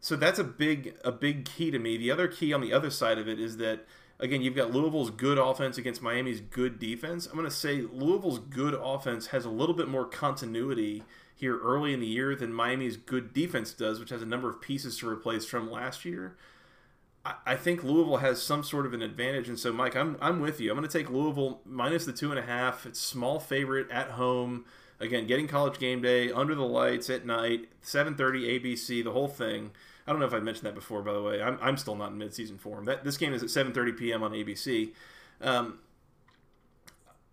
So 0.00 0.16
that's 0.16 0.38
a 0.38 0.44
big 0.44 0.94
a 1.04 1.10
big 1.10 1.44
key 1.44 1.70
to 1.70 1.78
me. 1.78 1.96
The 1.96 2.10
other 2.10 2.28
key 2.28 2.52
on 2.52 2.60
the 2.60 2.72
other 2.72 2.90
side 2.90 3.18
of 3.18 3.28
it 3.28 3.40
is 3.40 3.56
that 3.56 3.84
again, 4.20 4.42
you've 4.42 4.56
got 4.56 4.72
Louisville's 4.72 5.10
good 5.10 5.38
offense 5.38 5.78
against 5.78 6.02
Miami's 6.02 6.40
good 6.40 6.78
defense. 6.78 7.26
I'm 7.26 7.32
going 7.32 7.44
to 7.44 7.50
say 7.50 7.82
Louisville's 7.82 8.38
good 8.38 8.74
offense 8.74 9.28
has 9.28 9.44
a 9.44 9.50
little 9.50 9.74
bit 9.74 9.88
more 9.88 10.04
continuity 10.04 11.02
here 11.34 11.58
early 11.58 11.92
in 11.92 12.00
the 12.00 12.06
year 12.06 12.34
than 12.34 12.52
Miami's 12.52 12.96
good 12.96 13.32
defense 13.32 13.72
does, 13.72 14.00
which 14.00 14.10
has 14.10 14.22
a 14.22 14.26
number 14.26 14.48
of 14.48 14.60
pieces 14.60 14.98
to 14.98 15.08
replace 15.08 15.44
from 15.44 15.70
last 15.70 16.04
year. 16.04 16.36
I 17.46 17.56
think 17.56 17.82
Louisville 17.82 18.18
has 18.18 18.42
some 18.42 18.62
sort 18.62 18.86
of 18.86 18.94
an 18.94 19.02
advantage, 19.02 19.48
and 19.48 19.58
so 19.58 19.72
Mike, 19.72 19.96
I'm 19.96 20.16
I'm 20.20 20.40
with 20.40 20.60
you. 20.60 20.70
I'm 20.70 20.76
going 20.76 20.88
to 20.88 20.98
take 20.98 21.10
Louisville 21.10 21.60
minus 21.64 22.04
the 22.04 22.12
two 22.12 22.30
and 22.30 22.38
a 22.38 22.42
half. 22.42 22.86
It's 22.86 23.00
small 23.00 23.40
favorite 23.40 23.90
at 23.90 24.10
home. 24.10 24.64
Again, 25.00 25.26
getting 25.26 25.46
college 25.46 25.78
game 25.78 26.02
day 26.02 26.30
under 26.32 26.54
the 26.54 26.64
lights 26.64 27.08
at 27.10 27.24
night, 27.26 27.68
7:30 27.82 28.60
ABC, 28.60 29.02
the 29.04 29.12
whole 29.12 29.28
thing. 29.28 29.70
I 30.06 30.10
don't 30.10 30.20
know 30.20 30.26
if 30.26 30.34
I 30.34 30.40
mentioned 30.40 30.66
that 30.66 30.74
before, 30.74 31.02
by 31.02 31.12
the 31.12 31.22
way. 31.22 31.42
I'm, 31.42 31.58
I'm 31.60 31.76
still 31.76 31.94
not 31.94 32.12
in 32.12 32.18
midseason 32.18 32.58
form. 32.58 32.86
That 32.86 33.04
this 33.04 33.16
game 33.16 33.32
is 33.34 33.42
at 33.42 33.48
7:30 33.48 33.96
p.m. 33.96 34.22
on 34.22 34.32
ABC. 34.32 34.92
Um, 35.40 35.78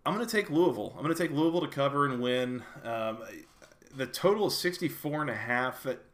I'm 0.04 0.14
going 0.14 0.26
to 0.26 0.30
take 0.30 0.50
Louisville. 0.50 0.94
I'm 0.96 1.02
going 1.02 1.14
to 1.14 1.20
take 1.20 1.32
Louisville 1.32 1.62
to 1.62 1.68
cover 1.68 2.06
and 2.06 2.20
win. 2.20 2.62
Um, 2.84 3.18
the 3.94 4.06
total 4.06 4.48
is 4.48 4.58
64 4.58 5.22
and 5.22 5.30
a 5.30 5.34
half. 5.34 5.82
That 5.82 6.04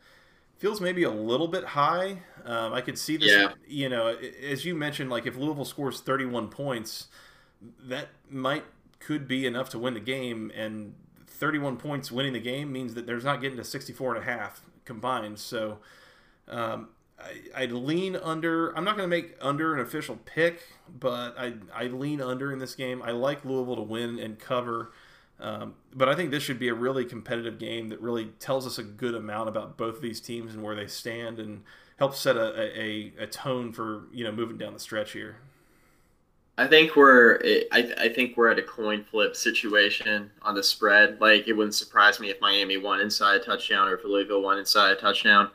feels 0.62 0.80
maybe 0.80 1.02
a 1.02 1.10
little 1.10 1.48
bit 1.48 1.64
high. 1.64 2.18
Um, 2.44 2.72
I 2.72 2.82
could 2.82 2.96
see 2.96 3.16
this. 3.16 3.32
Yeah. 3.32 3.50
You 3.66 3.88
know, 3.88 4.16
as 4.48 4.64
you 4.64 4.76
mentioned, 4.76 5.10
like 5.10 5.26
if 5.26 5.36
Louisville 5.36 5.64
scores 5.64 6.00
31 6.00 6.50
points, 6.50 7.08
that 7.82 8.10
might 8.30 8.62
could 9.00 9.26
be 9.26 9.44
enough 9.44 9.70
to 9.70 9.78
win 9.80 9.94
the 9.94 10.00
game. 10.00 10.52
And 10.54 10.94
31 11.26 11.78
points 11.78 12.12
winning 12.12 12.32
the 12.32 12.40
game 12.40 12.70
means 12.70 12.94
that 12.94 13.06
there's 13.06 13.24
not 13.24 13.40
getting 13.40 13.56
to 13.56 13.64
64 13.64 14.14
and 14.14 14.22
a 14.22 14.24
half 14.24 14.62
combined. 14.84 15.40
So 15.40 15.78
um, 16.46 16.90
I, 17.56 17.62
would 17.62 17.72
lean 17.72 18.14
under. 18.14 18.70
I'm 18.78 18.84
not 18.84 18.96
going 18.96 19.10
to 19.10 19.16
make 19.16 19.34
under 19.40 19.74
an 19.74 19.80
official 19.80 20.16
pick, 20.24 20.62
but 20.88 21.36
I 21.36 21.54
I 21.74 21.88
lean 21.88 22.20
under 22.20 22.52
in 22.52 22.60
this 22.60 22.76
game. 22.76 23.02
I 23.02 23.10
like 23.10 23.44
Louisville 23.44 23.74
to 23.74 23.82
win 23.82 24.20
and 24.20 24.38
cover. 24.38 24.92
Um, 25.42 25.74
but 25.92 26.08
I 26.08 26.14
think 26.14 26.30
this 26.30 26.42
should 26.42 26.60
be 26.60 26.68
a 26.68 26.74
really 26.74 27.04
competitive 27.04 27.58
game 27.58 27.88
that 27.88 28.00
really 28.00 28.26
tells 28.38 28.64
us 28.64 28.78
a 28.78 28.82
good 28.84 29.16
amount 29.16 29.48
about 29.48 29.76
both 29.76 29.96
of 29.96 30.02
these 30.02 30.20
teams 30.20 30.54
and 30.54 30.62
where 30.62 30.76
they 30.76 30.86
stand, 30.86 31.40
and 31.40 31.62
helps 31.98 32.20
set 32.20 32.36
a, 32.36 32.80
a, 32.80 33.12
a 33.18 33.26
tone 33.26 33.72
for 33.72 34.04
you 34.12 34.24
know 34.24 34.32
moving 34.32 34.56
down 34.56 34.72
the 34.72 34.78
stretch 34.78 35.12
here. 35.12 35.36
I 36.56 36.68
think 36.68 36.94
we're 36.94 37.40
I, 37.72 37.92
I 37.98 38.08
think 38.08 38.36
we're 38.36 38.50
at 38.50 38.58
a 38.58 38.62
coin 38.62 39.04
flip 39.10 39.34
situation 39.34 40.30
on 40.42 40.54
the 40.54 40.62
spread. 40.62 41.20
Like 41.20 41.48
it 41.48 41.54
wouldn't 41.54 41.74
surprise 41.74 42.20
me 42.20 42.30
if 42.30 42.40
Miami 42.40 42.76
won 42.76 43.00
inside 43.00 43.36
a 43.36 43.44
touchdown 43.44 43.88
or 43.88 43.94
if 43.94 44.04
Louisville 44.04 44.42
won 44.42 44.58
inside 44.58 44.92
a 44.92 44.96
touchdown. 44.96 45.50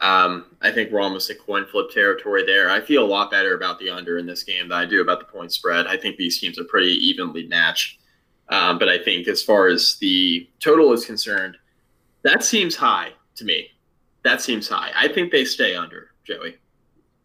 Um, 0.00 0.46
I 0.60 0.72
think 0.72 0.90
we're 0.90 1.00
almost 1.00 1.30
at 1.30 1.38
coin 1.38 1.64
flip 1.64 1.90
territory 1.90 2.44
there. 2.44 2.68
I 2.70 2.80
feel 2.80 3.04
a 3.04 3.06
lot 3.06 3.30
better 3.30 3.54
about 3.54 3.78
the 3.78 3.90
under 3.90 4.18
in 4.18 4.26
this 4.26 4.42
game 4.42 4.68
than 4.68 4.76
I 4.76 4.84
do 4.84 5.00
about 5.00 5.20
the 5.20 5.26
point 5.26 5.52
spread. 5.52 5.86
I 5.86 5.96
think 5.96 6.16
these 6.16 6.40
teams 6.40 6.58
are 6.58 6.64
pretty 6.64 6.90
evenly 7.06 7.46
matched. 7.46 7.98
Um, 8.52 8.78
but 8.78 8.90
I 8.90 8.98
think 8.98 9.28
as 9.28 9.42
far 9.42 9.68
as 9.68 9.96
the 9.96 10.46
total 10.60 10.92
is 10.92 11.06
concerned, 11.06 11.56
that 12.22 12.44
seems 12.44 12.76
high 12.76 13.12
to 13.36 13.46
me. 13.46 13.68
That 14.24 14.42
seems 14.42 14.68
high. 14.68 14.92
I 14.94 15.08
think 15.08 15.32
they 15.32 15.46
stay 15.46 15.74
under, 15.74 16.10
Joey. 16.24 16.58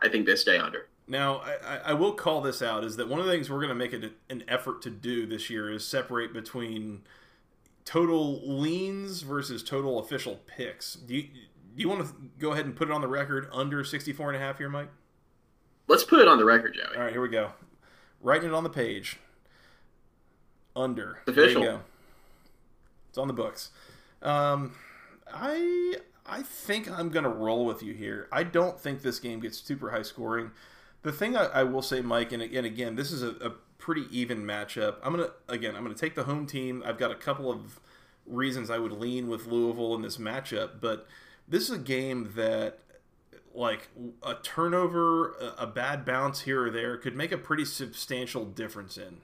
I 0.01 0.07
think 0.07 0.25
they 0.25 0.37
stay 0.37 0.57
under. 0.57 0.87
Now, 1.05 1.41
I, 1.65 1.91
I, 1.91 1.93
will 1.93 2.13
call 2.13 2.41
this 2.41 2.61
out 2.61 2.83
is 2.83 2.95
that 2.97 3.07
one 3.09 3.19
of 3.19 3.25
the 3.25 3.31
things 3.31 3.49
we're 3.49 3.57
going 3.57 3.69
to 3.69 3.75
make 3.75 3.93
it 3.93 4.13
an 4.29 4.43
effort 4.47 4.81
to 4.83 4.89
do 4.89 5.25
this 5.25 5.49
year 5.49 5.69
is 5.69 5.85
separate 5.85 6.33
between 6.33 7.03
total 7.83 8.41
leans 8.45 9.21
versus 9.21 9.63
total 9.63 9.99
official 9.99 10.39
picks. 10.47 10.95
Do 10.95 11.15
you, 11.15 11.23
do 11.23 11.29
you 11.75 11.89
want 11.89 12.07
to 12.07 12.13
go 12.39 12.53
ahead 12.53 12.65
and 12.65 12.75
put 12.75 12.89
it 12.89 12.93
on 12.93 13.01
the 13.01 13.07
record 13.07 13.49
under 13.51 13.83
64 13.83 14.29
and 14.29 14.37
a 14.37 14.39
half 14.39 14.57
here, 14.57 14.69
Mike? 14.69 14.89
Let's 15.87 16.03
put 16.03 16.19
it 16.19 16.27
on 16.27 16.37
the 16.37 16.45
record, 16.45 16.73
Joey. 16.75 16.95
All 16.95 17.03
right, 17.03 17.11
here 17.11 17.21
we 17.21 17.29
go. 17.29 17.51
Writing 18.21 18.49
it 18.49 18.53
on 18.53 18.63
the 18.63 18.69
page. 18.69 19.17
Under. 20.77 21.19
Official. 21.27 21.81
It's 23.09 23.17
on 23.17 23.27
the 23.27 23.33
books. 23.33 23.71
Um, 24.21 24.73
I 25.33 25.95
I 26.25 26.43
think 26.43 26.89
I'm 26.89 27.09
going 27.09 27.23
to 27.23 27.29
roll 27.29 27.65
with 27.65 27.81
you 27.81 27.93
here. 27.93 28.27
I 28.31 28.43
don't 28.43 28.79
think 28.79 29.01
this 29.01 29.19
game 29.19 29.39
gets 29.39 29.57
super 29.57 29.91
high 29.91 30.01
scoring. 30.01 30.51
The 31.03 31.11
thing 31.11 31.37
I, 31.37 31.45
I 31.45 31.63
will 31.63 31.81
say, 31.81 32.01
Mike, 32.01 32.31
and, 32.31 32.41
and 32.41 32.65
again, 32.65 32.95
this 32.95 33.11
is 33.11 33.23
a, 33.23 33.29
a 33.29 33.51
pretty 33.77 34.07
even 34.11 34.43
matchup. 34.43 34.97
I'm 35.03 35.15
gonna 35.15 35.29
again, 35.47 35.75
I'm 35.75 35.83
gonna 35.83 35.95
take 35.95 36.15
the 36.15 36.23
home 36.23 36.45
team. 36.45 36.83
I've 36.85 36.97
got 36.97 37.11
a 37.11 37.15
couple 37.15 37.51
of 37.51 37.79
reasons 38.25 38.69
I 38.69 38.77
would 38.77 38.91
lean 38.91 39.29
with 39.29 39.47
Louisville 39.47 39.95
in 39.95 40.01
this 40.01 40.17
matchup, 40.17 40.81
but 40.81 41.07
this 41.47 41.63
is 41.63 41.71
a 41.71 41.79
game 41.79 42.33
that 42.35 42.79
like 43.53 43.87
a 44.21 44.35
turnover, 44.35 45.31
a, 45.33 45.63
a 45.63 45.67
bad 45.67 46.05
bounce 46.05 46.41
here 46.41 46.65
or 46.65 46.69
there 46.69 46.97
could 46.97 47.15
make 47.15 47.31
a 47.31 47.37
pretty 47.37 47.65
substantial 47.65 48.45
difference 48.45 48.97
in. 48.97 49.17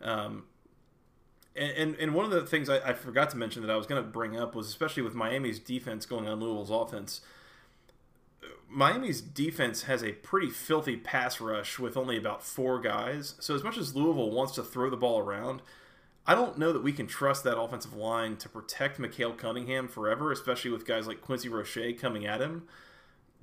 Um, 0.00 0.44
and, 1.58 1.96
and, 1.96 2.14
one 2.14 2.24
of 2.24 2.30
the 2.30 2.46
things 2.46 2.68
I, 2.68 2.90
I 2.90 2.92
forgot 2.92 3.30
to 3.30 3.36
mention 3.36 3.62
that 3.62 3.70
I 3.70 3.76
was 3.76 3.86
going 3.86 4.02
to 4.02 4.08
bring 4.08 4.38
up 4.38 4.54
was 4.54 4.68
especially 4.68 5.02
with 5.02 5.14
Miami's 5.14 5.58
defense 5.58 6.06
going 6.06 6.28
on 6.28 6.40
Louisville's 6.40 6.70
offense 6.70 7.20
Miami's 8.68 9.20
defense 9.20 9.84
has 9.84 10.02
a 10.02 10.12
pretty 10.12 10.50
filthy 10.50 10.96
pass 10.96 11.40
rush 11.40 11.78
with 11.78 11.96
only 11.96 12.16
about 12.16 12.42
four 12.42 12.78
guys. 12.80 13.34
So 13.40 13.54
as 13.54 13.64
much 13.64 13.78
as 13.78 13.96
Louisville 13.96 14.30
wants 14.30 14.54
to 14.54 14.62
throw 14.62 14.90
the 14.90 14.96
ball 14.96 15.18
around, 15.18 15.62
I 16.26 16.34
don't 16.34 16.58
know 16.58 16.72
that 16.74 16.82
we 16.82 16.92
can 16.92 17.06
trust 17.06 17.44
that 17.44 17.58
offensive 17.58 17.94
line 17.94 18.36
to 18.36 18.48
protect 18.48 18.98
Malik 18.98 19.38
Cunningham 19.38 19.88
forever, 19.88 20.30
especially 20.30 20.70
with 20.70 20.86
guys 20.86 21.06
like 21.06 21.22
Quincy 21.22 21.48
Roche 21.48 21.98
coming 21.98 22.26
at 22.26 22.40
him. 22.40 22.68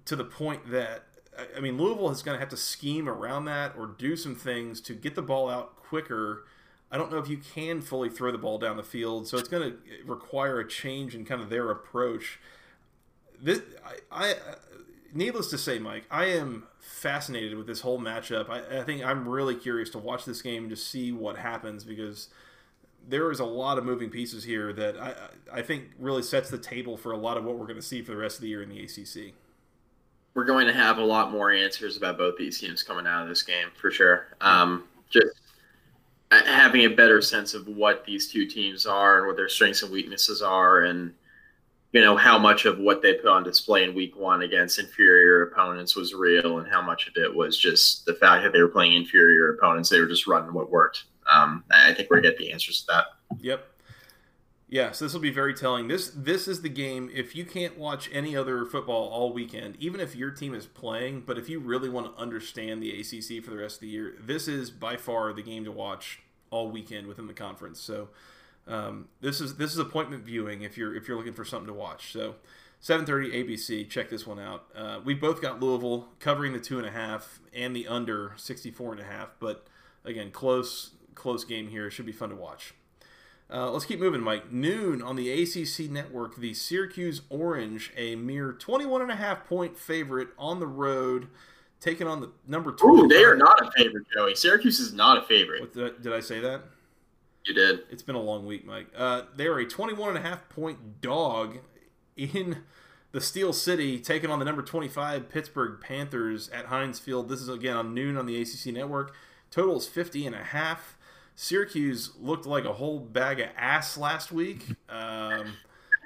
To 0.06 0.16
the 0.16 0.24
point 0.24 0.70
that 0.70 1.06
I 1.58 1.60
mean, 1.60 1.78
Louisville 1.78 2.12
is 2.12 2.22
going 2.22 2.36
to 2.36 2.40
have 2.40 2.50
to 2.50 2.58
scheme 2.58 3.10
around 3.10 3.46
that 3.46 3.74
or 3.76 3.88
do 3.88 4.16
some 4.16 4.36
things 4.36 4.80
to 4.82 4.94
get 4.94 5.16
the 5.16 5.24
ball 5.24 5.50
out 5.50 5.76
quicker. 5.76 6.46
I 6.96 6.98
don't 6.98 7.12
know 7.12 7.18
if 7.18 7.28
you 7.28 7.40
can 7.54 7.82
fully 7.82 8.08
throw 8.08 8.32
the 8.32 8.38
ball 8.38 8.58
down 8.58 8.78
the 8.78 8.84
field, 8.84 9.28
so 9.28 9.38
it's 9.38 9.50
going 9.50 9.70
to 9.70 9.78
require 10.06 10.62
a 10.62 10.66
change 10.66 11.14
in 11.14 11.25
kind 11.25 11.42
of 11.42 11.50
their 11.50 11.70
approach. 11.70 12.40
This, 13.38 13.60
I, 14.10 14.30
I 14.30 14.36
needless 15.14 15.50
to 15.50 15.58
say, 15.58 15.78
Mike, 15.78 16.06
I 16.10 16.28
am 16.28 16.64
fascinated 16.80 17.58
with 17.58 17.68
this 17.68 17.82
whole 17.82 18.00
matchup. 18.00 18.50
I, 18.50 18.80
I, 18.80 18.84
think 18.86 19.04
I'm 19.04 19.28
really 19.28 19.56
curious 19.56 19.90
to 19.90 19.98
watch 19.98 20.24
this 20.24 20.42
game 20.42 20.64
and 20.64 20.70
just 20.70 20.90
see 20.90 21.12
what 21.12 21.36
happens 21.36 21.84
because 21.84 22.30
there 23.06 23.30
is 23.30 23.42
a 23.42 23.46
lot 23.46 23.78
of 23.78 23.84
moving 23.84 24.10
pieces 24.10 24.46
here 24.46 24.72
that 24.72 24.98
I, 24.98 25.16
I 25.52 25.62
think 25.64 25.90
really 26.00 26.24
sets 26.24 26.50
the 26.50 26.58
table 26.58 26.96
for 26.96 27.12
a 27.12 27.18
lot 27.18 27.36
of 27.36 27.44
what 27.44 27.58
we're 27.58 27.68
going 27.68 27.75
to 27.75 27.82
see 27.82 28.04
for 28.04 28.12
the 28.12 28.18
rest 28.18 28.38
of 28.38 28.44
the 28.44 28.48
year 28.48 28.64
in 28.64 28.70
the 28.70 28.82
ACC. 28.82 29.34
We're 30.34 30.46
going 30.46 30.68
to 30.68 30.74
have 30.74 30.98
a 30.98 31.04
lot 31.04 31.30
more 31.30 31.52
answers 31.52 31.98
about 31.98 32.18
both 32.18 32.38
these 32.38 32.58
teams 32.58 32.84
coming 32.84 33.06
out 33.06 33.24
of 33.24 33.28
this 33.28 33.44
game 33.44 33.68
for 33.75 33.92
sure. 33.92 34.28
Um, 34.40 34.86
just 35.10 35.36
having 36.44 36.86
a 36.86 36.89
better 36.89 37.22
sense 37.22 37.54
of 37.54 37.68
what 37.68 38.06
these 38.06 38.32
two 38.32 38.46
teams 38.46 38.86
are 38.86 39.20
and 39.20 39.27
what 39.27 39.36
their 39.36 39.50
strengths 39.50 39.84
and 39.84 39.92
weaknesses 39.92 40.42
are 40.42 40.84
and– 40.84 41.13
you 41.96 42.01
know 42.01 42.18
how 42.18 42.38
much 42.38 42.65
of 42.65 42.77
what 42.77 43.01
they 43.01 43.13
put 43.13 43.30
on 43.30 43.42
display 43.42 43.86
in 43.86 43.96
week 43.96 44.18
one 44.18 44.42
against 44.42 44.80
inferior 44.80 45.44
opponents 45.44 45.96
was 45.96 46.13
real 46.13 46.60
and 46.60 46.68
how 46.68 46.82
much 46.82 47.08
of 47.08 47.13
it 47.15 47.34
was 47.34 47.58
just 47.58 48.06
the 48.06 48.13
fact 48.15 48.44
that 48.44 48.51
they 48.51 48.62
were 48.62 48.68
playing 48.68 48.96
inferior 48.96 49.54
opponents. 49.54 49.89
They 49.89 50.01
were 50.01 50.06
just 50.06 50.27
running 50.27 50.54
what 50.54 50.70
worked. 50.70 51.06
Um, 51.34 51.63
i 51.72 51.94
think 51.94 52.10
we're 52.12 52.18
gonna 52.18 52.34
get 52.34 52.38
the 52.38 52.51
answers 52.51 52.82
to 52.82 52.88
that. 52.88 53.06
Yep. 53.39 53.65
Yeah 54.68 54.92
so 54.92 55.06
this 55.06 55.13
will 55.13 55.22
be 55.22 55.32
very 55.32 55.54
telling. 55.54 55.88
This 55.88 56.12
this 56.13 56.50
is 56.50 56.62
the 56.62 56.70
game 56.70 57.10
if 57.13 57.34
you 57.34 57.46
can't 57.46 57.77
watch 57.77 58.10
any 58.12 58.36
other 58.36 58.65
football 58.65 59.08
all 59.08 59.32
weekend 59.32 59.77
even 59.80 60.01
if 60.01 60.18
your 60.18 60.32
team 60.32 60.54
is 60.54 60.65
playing 60.65 61.24
but 61.25 61.38
if 61.38 61.48
you 61.48 61.62
really 61.62 61.88
want 61.88 62.13
to 62.13 62.22
understand 62.22 62.84
the 62.84 63.00
acc 63.00 63.42
for 63.42 63.51
the 63.51 63.58
rest 63.58 63.77
of 63.77 63.82
the 63.82 63.88
year 63.88 64.18
this 64.22 64.50
is 64.50 64.70
by 64.70 64.98
far 64.98 65.32
the 65.32 65.42
game 65.42 65.63
to 65.63 65.72
watch 65.72 66.20
all 66.52 66.70
weekend 66.70 67.08
within 67.08 67.28
the 67.28 67.34
conference 67.34 67.80
so 67.80 68.10
um, 68.68 69.10
this 69.22 69.42
is 69.42 69.56
this 69.56 69.72
is 69.72 69.80
appointment 69.80 70.24
viewing 70.24 70.62
if 70.62 70.78
you're 70.78 70.96
if 70.96 71.08
you're 71.08 71.18
looking 71.18 71.34
for 71.34 71.46
something 71.46 71.68
to 71.68 71.74
watch. 71.74 72.12
So 72.12 72.36
7:30 72.82 73.34
ABC. 73.34 73.90
Check 73.90 74.10
this 74.10 74.25
one 74.25 74.40
out. 74.40 74.66
Uh, 74.75 75.00
we 75.04 75.14
both 75.14 75.42
got 75.42 75.62
Louisville 75.62 76.10
covering 76.20 76.54
the 76.54 76.60
two 76.60 76.78
and 76.78 76.88
a 76.88 76.92
half 76.92 77.40
and 77.54 77.75
the 77.75 77.88
under 77.88 78.34
64 78.38 78.94
and 78.94 79.02
a 79.02 79.06
half. 79.06 79.30
But 79.40 79.68
again, 80.04 80.32
close 80.32 80.92
close 81.14 81.44
game 81.44 81.70
here. 81.70 81.90
Should 81.92 82.06
be 82.06 82.12
fun 82.12 82.30
to 82.30 82.36
watch. 82.36 82.74
Uh, 83.48 83.70
let's 83.70 83.86
keep 83.86 84.00
moving, 84.00 84.22
Mike. 84.22 84.52
Noon 84.52 85.04
on 85.04 85.16
the 85.16 85.30
ACC 85.30 85.88
network, 85.92 86.36
the 86.36 86.56
Syracuse 86.56 87.22
Orange, 87.30 87.94
a 87.96 88.16
mere 88.16 88.52
21 88.52 89.04
and 89.04 89.12
a 89.12 89.16
half 89.16 89.46
point 89.46 89.78
favorite 89.78 90.30
on 90.36 90.60
the 90.60 90.66
road, 90.66 91.28
taking 91.86 92.08
on 92.08 92.20
the 92.20 92.32
number 92.48 92.72
two. 92.72 92.88
Ooh, 92.88 93.08
they 93.08 93.24
are 93.24 93.38
not 93.38 93.62
a 93.62 93.72
favorite, 93.77 94.06
Joey. 94.12 94.36
Syracuse 94.36 94.80
is 94.80 94.92
not 94.92 95.20
a 95.20 95.22
favorite. 95.22 95.74
Did 95.74 96.01
did 96.01 96.13
I 96.13 96.20
say 96.20 96.39
that? 96.39 96.63
You 97.46 97.54
did. 97.54 97.82
It's 97.92 98.01
been 98.01 98.15
a 98.15 98.22
long 98.22 98.46
week, 98.48 98.65
Mike. 98.65 98.88
Uh, 98.98 99.24
they 99.36 99.46
are 99.46 99.60
a 99.60 99.65
21 99.65 100.10
and 100.10 100.18
a 100.18 100.22
half 100.22 100.50
point 100.50 101.00
dog 101.00 101.60
in 102.18 102.63
the 103.12 103.22
Steel 103.22 103.54
City, 103.54 104.00
taking 104.00 104.32
on 104.32 104.39
the 104.39 104.46
number 104.46 104.63
25 104.63 105.30
Pittsburgh 105.30 105.80
Panthers 105.80 106.50
at 106.50 106.65
Heinz 106.65 106.98
Field. 106.98 107.30
This 107.30 107.39
is 107.39 107.50
again 107.50 107.77
on 107.77 107.94
noon 107.94 108.18
on 108.18 108.25
the 108.25 108.42
ACC 108.42 108.74
network. 108.74 109.13
Total 109.51 109.77
is 109.77 109.88
50 109.88 110.25
and 110.25 110.36
a 110.36 110.44
half. 110.44 110.98
Syracuse 111.36 112.13
looked 112.20 112.48
like 112.48 112.65
a 112.65 112.74
whole 112.74 113.00
bag 113.00 113.39
of 113.39 113.50
ass 113.56 113.96
last 113.96 114.32
week. 114.32 114.65
Um, 114.89 115.54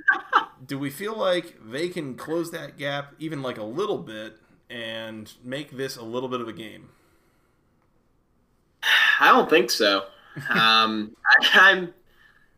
do 0.65 0.77
we 0.77 0.89
feel 0.89 1.15
like 1.17 1.55
they 1.65 1.87
can 1.87 2.15
close 2.15 2.51
that 2.51 2.77
gap 2.77 3.13
even 3.17 3.41
like 3.41 3.57
a 3.57 3.63
little 3.63 3.99
bit 3.99 4.37
and 4.69 5.31
make 5.43 5.71
this 5.71 5.97
a 5.97 6.03
little 6.03 6.29
bit 6.29 6.41
of 6.41 6.47
a 6.47 6.53
game? 6.53 6.89
I 9.19 9.27
don't 9.27 9.49
think 9.49 9.69
so 9.69 10.05
um, 10.49 11.15
I, 11.25 11.49
I'm 11.53 11.93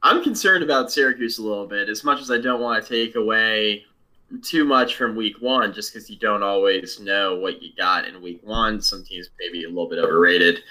I'm 0.03 0.23
concerned 0.23 0.63
about 0.63 0.91
Syracuse 0.91 1.37
a 1.37 1.43
little 1.43 1.67
bit. 1.67 1.89
As 1.89 2.03
much 2.03 2.21
as 2.21 2.31
I 2.31 2.39
don't 2.39 2.61
want 2.61 2.83
to 2.83 2.89
take 2.89 3.15
away 3.15 3.85
too 4.41 4.63
much 4.63 4.95
from 4.95 5.15
week 5.15 5.35
one 5.41 5.73
just 5.73 5.93
because 5.93 6.09
you 6.09 6.15
don't 6.17 6.41
always 6.41 6.99
know 6.99 7.35
what 7.35 7.61
you 7.61 7.69
got 7.77 8.07
in 8.07 8.21
week 8.21 8.39
one. 8.43 8.81
Some 8.81 9.03
teams 9.03 9.29
maybe 9.39 9.63
a 9.65 9.67
little 9.67 9.89
bit 9.89 9.99
overrated. 9.99 10.63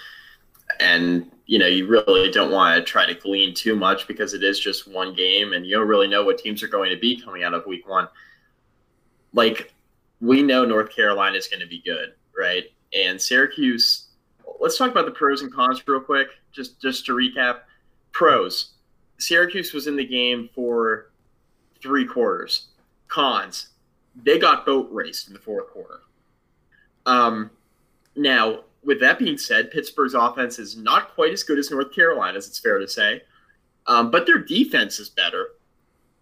And, 0.78 1.30
you 1.47 1.59
know, 1.59 1.66
you 1.66 1.87
really 1.87 2.30
don't 2.30 2.50
want 2.50 2.76
to 2.76 2.82
try 2.82 3.06
to 3.06 3.14
glean 3.14 3.54
too 3.54 3.76
much 3.76 4.09
because 4.09 4.35
it 4.35 4.42
is 4.42 4.59
just 4.59 4.88
one 4.88 5.14
game 5.14 5.52
and 5.52 5.66
you 5.66 5.76
don't 5.76 5.88
really 5.88 6.09
know 6.09 6.25
what 6.25 6.38
teams 6.38 6.62
are 6.62 6.68
going 6.68 6.90
to 6.90 6.97
be 6.97 7.20
coming 7.20 7.42
out 7.42 7.54
of 7.54 7.66
week 7.66 7.88
one. 7.88 8.09
Like, 9.32 9.73
we 10.21 10.43
know 10.43 10.65
North 10.65 10.95
Carolina 10.95 11.37
is 11.37 11.49
going 11.49 11.61
to 11.61 11.67
be 11.67 11.81
good, 11.81 12.15
right? 12.37 12.65
And 12.95 13.21
Syracuse, 13.21 14.09
let's 14.61 14.77
talk 14.77 14.91
about 14.91 15.07
the 15.07 15.12
pros 15.12 15.43
and 15.43 15.53
cons 15.53 15.83
real 15.87 16.00
quick, 16.00 16.29
just 16.53 16.81
just 16.81 17.07
to 17.07 17.12
recap. 17.12 17.61
Pros. 18.12 18.73
Syracuse 19.19 19.73
was 19.73 19.87
in 19.87 19.97
the 19.97 20.07
game 20.07 20.49
for 20.55 21.11
three 21.83 22.07
quarters. 22.07 22.69
Cons, 23.09 23.69
they 24.25 24.39
got 24.39 24.65
boat 24.65 24.89
raced 24.91 25.29
in 25.29 25.35
the 25.35 25.39
fourth 25.39 25.69
quarter. 25.69 26.00
Um, 27.07 27.50
now, 28.17 28.61
with 28.85 29.00
that 29.00 29.19
being 29.19 29.37
said, 29.39 29.71
Pittsburgh's 29.71 30.15
offense 30.15 30.59
is 30.59 30.77
not 30.77 31.15
quite 31.15 31.33
as 31.33 31.43
good 31.43 31.59
as 31.59 31.71
North 31.71 31.93
Carolina's, 31.95 32.49
it's 32.49 32.59
fair 32.59 32.79
to 32.79 32.89
say, 32.89 33.23
um, 33.87 34.11
but 34.11 34.27
their 34.27 34.39
defense 34.39 34.99
is 34.99 35.09
better. 35.09 35.49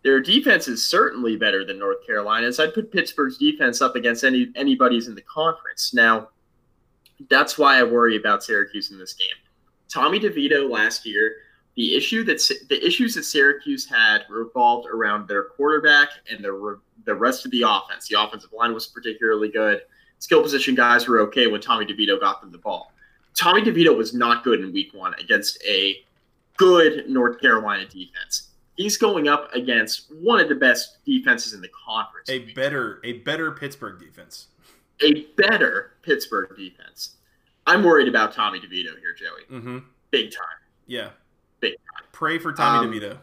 Their 0.09 0.21
defense 0.21 0.69
is 0.69 0.83
certainly 0.83 1.37
better 1.37 1.67
than 1.67 1.79
North 1.79 1.99
Carolina's. 2.07 2.59
I'd 2.59 2.73
put 2.73 2.91
Pittsburgh's 2.91 3.37
defense 3.37 3.83
up 3.83 3.95
against 3.95 4.25
any 4.25 4.51
anybody's 4.57 5.07
in 5.07 5.15
the 5.15 5.21
conference. 5.21 5.93
Now, 5.93 6.31
that's 7.29 7.59
why 7.59 7.79
I 7.79 7.83
worry 7.83 8.17
about 8.17 8.43
Syracuse 8.43 8.91
in 8.91 8.99
this 8.99 9.13
game. 9.13 9.37
Tommy 9.87 10.19
DeVito 10.19 10.71
last 10.71 11.05
year 11.05 11.37
the 11.77 11.95
issue 11.95 12.25
that 12.25 12.41
the 12.71 12.83
issues 12.83 13.17
that 13.17 13.25
Syracuse 13.25 13.85
had 13.85 14.23
revolved 14.31 14.89
around 14.89 15.29
their 15.29 15.45
quarterback 15.45 16.09
and 16.31 16.43
the 16.43 16.81
the 17.05 17.15
rest 17.15 17.45
of 17.45 17.51
the 17.51 17.65
offense. 17.67 18.09
The 18.09 18.19
offensive 18.19 18.55
line 18.55 18.73
was 18.73 18.87
particularly 18.87 19.51
good. 19.51 19.83
Skill 20.21 20.43
position 20.43 20.75
guys 20.75 21.07
were 21.07 21.21
okay 21.21 21.49
when 21.49 21.61
Tommy 21.61 21.85
DeVito 21.85 22.19
got 22.19 22.41
them 22.41 22.51
the 22.51 22.57
ball. 22.57 22.95
Tommy 23.35 23.61
DeVito 23.61 23.95
was 23.95 24.15
not 24.15 24.43
good 24.43 24.61
in 24.61 24.73
Week 24.73 24.95
One 24.95 25.13
against 25.21 25.63
a 25.65 25.97
good 26.57 27.11
North 27.11 27.43
Carolina 27.43 27.85
defense. 27.85 28.48
He's 28.79 28.97
going 28.97 29.29
up 29.29 29.53
against 29.55 30.11
one 30.23 30.41
of 30.41 30.49
the 30.49 30.55
best 30.55 31.05
defenses 31.05 31.53
in 31.53 31.61
the 31.61 31.69
conference. 31.69 32.31
A 32.31 32.53
better, 32.55 33.01
a 33.05 33.15
better 33.19 33.53
Pittsburgh 33.53 34.01
defense. 34.01 34.47
A 35.03 35.27
better 35.37 35.93
Pittsburgh 36.03 36.57
defense. 36.57 37.17
I'm 37.67 37.85
worried 37.85 38.09
about 38.09 38.33
Tommy 38.33 38.59
DeVito 38.59 38.99
here, 38.99 39.13
Joey. 39.15 39.59
Mm-hmm. 39.59 39.79
Big 40.11 40.31
time. 40.31 40.47
Yeah 40.87 41.11
big 41.61 41.75
time. 41.75 42.07
Pray 42.13 42.39
for 42.39 42.53
Tommy 42.53 42.87
um, 42.87 42.93
DeVito. 42.93 43.19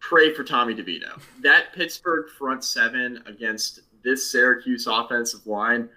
Pray 0.00 0.34
for 0.34 0.44
Tommy 0.44 0.74
DeVito. 0.74 1.20
That 1.42 1.72
Pittsburgh 1.74 2.28
front 2.30 2.64
seven 2.64 3.22
against 3.26 3.80
this 4.02 4.30
Syracuse 4.30 4.86
offensive 4.86 5.46
line, 5.46 5.88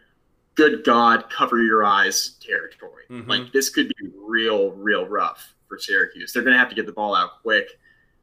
good 0.55 0.83
God, 0.83 1.29
cover 1.29 1.61
your 1.61 1.83
eyes 1.83 2.37
territory. 2.45 3.03
Mm-hmm. 3.09 3.29
Like 3.29 3.51
this 3.51 3.69
could 3.69 3.91
be 3.99 4.09
real, 4.15 4.71
real 4.71 5.07
rough 5.07 5.53
for 5.67 5.79
Syracuse. 5.79 6.33
They're 6.33 6.43
going 6.43 6.53
to 6.53 6.59
have 6.59 6.69
to 6.69 6.75
get 6.75 6.85
the 6.85 6.91
ball 6.91 7.15
out 7.15 7.41
quick. 7.41 7.67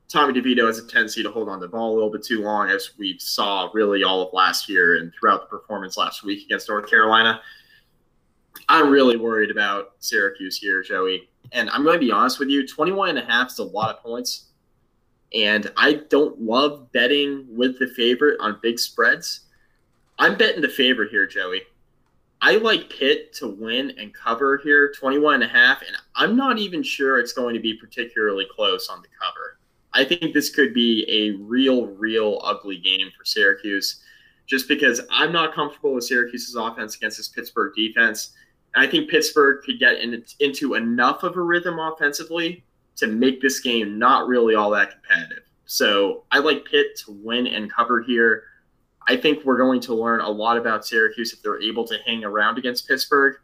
Tommy 0.08 0.40
DeVito 0.40 0.66
has 0.66 0.78
a 0.78 0.86
tendency 0.86 1.22
to 1.22 1.30
hold 1.30 1.48
on 1.48 1.58
the 1.58 1.66
ball 1.66 1.92
a 1.92 1.94
little 1.94 2.10
bit 2.10 2.22
too 2.22 2.42
long, 2.42 2.70
as 2.70 2.90
we 2.96 3.18
saw 3.18 3.70
really 3.74 4.04
all 4.04 4.22
of 4.22 4.32
last 4.32 4.68
year 4.68 4.98
and 4.98 5.12
throughout 5.12 5.42
the 5.42 5.58
performance 5.58 5.96
last 5.96 6.22
week 6.22 6.44
against 6.44 6.68
North 6.68 6.88
Carolina. 6.88 7.40
I'm 8.68 8.90
really 8.90 9.16
worried 9.16 9.50
about 9.50 9.94
Syracuse 9.98 10.58
here, 10.58 10.82
Joey. 10.82 11.28
And 11.52 11.68
I'm 11.70 11.82
going 11.82 11.98
to 11.98 12.04
be 12.04 12.12
honest 12.12 12.38
with 12.38 12.48
you 12.48 12.66
21 12.66 13.10
and 13.10 13.18
a 13.18 13.24
half 13.24 13.50
is 13.50 13.58
a 13.58 13.64
lot 13.64 13.94
of 13.94 14.02
points. 14.02 14.46
And 15.34 15.72
I 15.76 15.94
don't 16.08 16.40
love 16.40 16.90
betting 16.92 17.46
with 17.48 17.78
the 17.78 17.88
favorite 17.88 18.38
on 18.40 18.60
big 18.62 18.78
spreads. 18.78 19.40
I'm 20.18 20.38
betting 20.38 20.62
the 20.62 20.68
favorite 20.68 21.10
here, 21.10 21.26
Joey. 21.26 21.62
I 22.40 22.56
like 22.56 22.90
Pitt 22.90 23.32
to 23.34 23.48
win 23.48 23.92
and 23.98 24.14
cover 24.14 24.58
here 24.58 24.92
21 24.92 25.34
and 25.34 25.44
a 25.44 25.48
half. 25.48 25.82
And 25.82 25.96
I'm 26.14 26.36
not 26.36 26.58
even 26.58 26.82
sure 26.82 27.18
it's 27.18 27.32
going 27.32 27.54
to 27.54 27.60
be 27.60 27.74
particularly 27.74 28.46
close 28.54 28.88
on 28.88 29.02
the 29.02 29.08
cover. 29.20 29.55
I 29.96 30.04
think 30.04 30.34
this 30.34 30.50
could 30.50 30.74
be 30.74 31.06
a 31.08 31.42
real, 31.42 31.86
real 31.86 32.38
ugly 32.44 32.76
game 32.76 33.10
for 33.16 33.24
Syracuse 33.24 34.02
just 34.46 34.68
because 34.68 35.00
I'm 35.10 35.32
not 35.32 35.54
comfortable 35.54 35.94
with 35.94 36.04
Syracuse's 36.04 36.54
offense 36.54 36.96
against 36.96 37.16
this 37.16 37.28
Pittsburgh 37.28 37.72
defense. 37.74 38.34
I 38.74 38.86
think 38.86 39.08
Pittsburgh 39.08 39.64
could 39.64 39.78
get 39.78 39.98
in, 40.00 40.22
into 40.40 40.74
enough 40.74 41.22
of 41.22 41.36
a 41.36 41.40
rhythm 41.40 41.78
offensively 41.78 42.62
to 42.96 43.06
make 43.06 43.40
this 43.40 43.60
game 43.60 43.98
not 43.98 44.28
really 44.28 44.54
all 44.54 44.68
that 44.72 44.90
competitive. 44.90 45.44
So 45.64 46.24
I 46.30 46.40
like 46.40 46.66
Pitt 46.66 46.96
to 47.06 47.12
win 47.12 47.46
and 47.46 47.72
cover 47.72 48.02
here. 48.02 48.44
I 49.08 49.16
think 49.16 49.46
we're 49.46 49.56
going 49.56 49.80
to 49.80 49.94
learn 49.94 50.20
a 50.20 50.28
lot 50.28 50.58
about 50.58 50.84
Syracuse 50.84 51.32
if 51.32 51.42
they're 51.42 51.62
able 51.62 51.86
to 51.86 51.96
hang 52.04 52.22
around 52.22 52.58
against 52.58 52.86
Pittsburgh. 52.86 53.36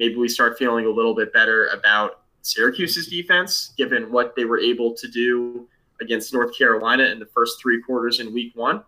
Maybe 0.00 0.16
we 0.16 0.28
start 0.28 0.58
feeling 0.58 0.86
a 0.86 0.90
little 0.90 1.14
bit 1.14 1.32
better 1.32 1.68
about 1.68 2.22
Syracuse's 2.42 3.06
defense, 3.06 3.74
given 3.76 4.10
what 4.10 4.34
they 4.34 4.44
were 4.44 4.58
able 4.58 4.92
to 4.94 5.06
do 5.06 5.68
against 6.00 6.32
North 6.32 6.56
Carolina 6.56 7.04
in 7.04 7.18
the 7.18 7.26
first 7.26 7.60
three 7.60 7.82
quarters 7.82 8.20
in 8.20 8.32
week 8.32 8.52
one. 8.54 8.82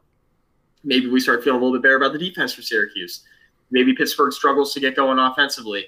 Maybe 0.84 1.08
we 1.08 1.20
start 1.20 1.44
feeling 1.44 1.60
a 1.60 1.62
little 1.64 1.78
bit 1.78 1.82
better 1.82 1.96
about 1.96 2.12
the 2.12 2.18
defense 2.18 2.52
for 2.52 2.62
Syracuse 2.62 3.24
maybe 3.72 3.94
Pittsburgh 3.94 4.32
struggles 4.32 4.72
to 4.74 4.80
get 4.80 4.94
going 4.94 5.18
offensively. 5.18 5.86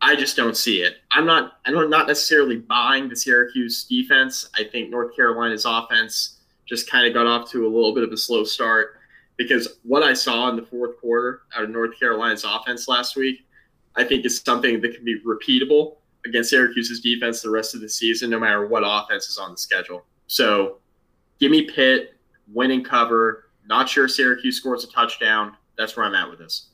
I 0.00 0.16
just 0.16 0.34
don't 0.36 0.56
see 0.56 0.80
it. 0.80 0.96
I'm 1.12 1.26
not. 1.26 1.58
I'm 1.66 1.90
not 1.90 2.08
necessarily 2.08 2.56
buying 2.56 3.08
the 3.08 3.14
Syracuse 3.14 3.84
defense. 3.84 4.48
I 4.56 4.64
think 4.64 4.90
North 4.90 5.14
Carolina's 5.14 5.66
offense 5.66 6.38
just 6.66 6.90
kind 6.90 7.06
of 7.06 7.12
got 7.12 7.26
off 7.26 7.50
to 7.50 7.66
a 7.66 7.68
little 7.68 7.94
bit 7.94 8.02
of 8.02 8.10
a 8.10 8.16
slow 8.16 8.42
start 8.42 8.96
because 9.36 9.76
what 9.82 10.02
I 10.02 10.14
saw 10.14 10.48
in 10.48 10.56
the 10.56 10.62
fourth 10.62 10.98
quarter 11.00 11.42
out 11.54 11.64
of 11.64 11.70
North 11.70 11.98
Carolina's 11.98 12.44
offense 12.44 12.88
last 12.88 13.14
week, 13.16 13.46
I 13.94 14.04
think 14.04 14.24
is 14.24 14.40
something 14.40 14.80
that 14.80 14.94
can 14.94 15.04
be 15.04 15.20
repeatable 15.20 15.96
against 16.24 16.50
Syracuse's 16.50 17.00
defense 17.00 17.42
the 17.42 17.50
rest 17.50 17.74
of 17.74 17.80
the 17.80 17.88
season, 17.88 18.30
no 18.30 18.38
matter 18.38 18.66
what 18.66 18.82
offense 18.86 19.28
is 19.28 19.36
on 19.36 19.52
the 19.52 19.58
schedule. 19.58 20.04
So, 20.30 20.76
give 21.40 21.50
me 21.50 21.62
Pitt, 21.62 22.14
winning 22.52 22.84
cover. 22.84 23.46
Not 23.66 23.88
sure 23.88 24.06
Syracuse 24.06 24.56
scores 24.56 24.84
a 24.84 24.86
touchdown. 24.86 25.56
That's 25.76 25.96
where 25.96 26.06
I'm 26.06 26.14
at 26.14 26.30
with 26.30 26.38
this. 26.38 26.66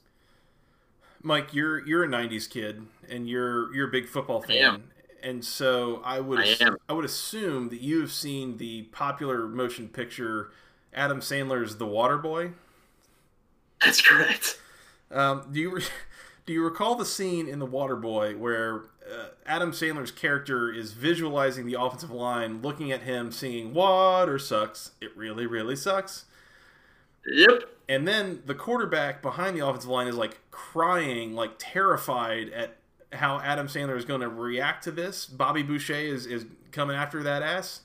Mike, 1.23 1.55
you're 1.55 1.79
you're 1.87 2.05
a 2.05 2.07
'90s 2.07 2.51
kid, 2.51 2.83
and 3.09 3.27
you're 3.27 3.75
you're 3.75 3.89
a 3.89 3.91
big 3.91 4.09
football 4.09 4.43
fan, 4.43 4.83
and 5.23 5.43
so 5.43 6.03
I 6.05 6.21
would 6.21 6.41
I, 6.41 6.71
I, 6.87 6.93
would 6.93 7.07
assume 7.07 7.71
that 7.71 7.81
you 7.81 8.03
have 8.03 8.13
seen 8.13 8.59
the 8.59 8.83
popular 8.93 9.49
motion 9.49 9.89
picture 9.89 10.51
Adam 10.93 11.21
Sandler's 11.21 11.77
The 11.77 11.87
Water 11.87 12.19
Boy. 12.19 12.51
That's 13.83 14.03
correct. 14.03 14.61
Um, 15.11 15.49
do 15.51 15.61
you 15.61 15.81
do 16.45 16.53
you 16.53 16.63
recall 16.63 16.95
the 16.95 17.07
scene 17.07 17.49
in 17.49 17.59
The 17.59 17.65
Water 17.67 17.97
Boy 17.97 18.37
where 18.37 18.83
uh, 19.11 19.29
Adam 19.47 19.73
Sandler's 19.73 20.11
character 20.11 20.73
is 20.73 20.93
visualizing 20.93 21.67
the 21.67 21.81
offensive 21.81 22.11
line, 22.11 22.63
looking 22.63 22.93
at 22.93 23.03
him, 23.03 23.31
singing 23.31 23.73
"Water 23.75 24.39
sucks. 24.39 24.93
It 25.01 25.17
really, 25.17 25.47
really 25.47 25.77
sucks." 25.77 26.25
Yep. 27.27 27.65
And 27.89 28.07
then 28.07 28.43
the 28.47 28.55
quarterback 28.55 29.23
behind 29.23 29.57
the 29.57 29.67
offensive 29.67 29.91
line 29.91 30.09
is 30.09 30.17
like 30.17 30.41
crying, 30.51 31.35
like 31.35 31.53
terrified 31.59 32.51
at 32.51 32.77
how 33.13 33.41
Adam 33.41 33.69
Sandler 33.69 33.97
is 33.97 34.05
going 34.05 34.21
to 34.21 34.29
react 34.29 34.85
to 34.85 34.91
this. 34.91 35.27
Bobby 35.27 35.63
Boucher 35.63 35.95
is, 35.95 36.27
is 36.27 36.47
coming 36.73 36.97
after 36.97 37.23
that 37.23 37.43
ass. 37.43 37.83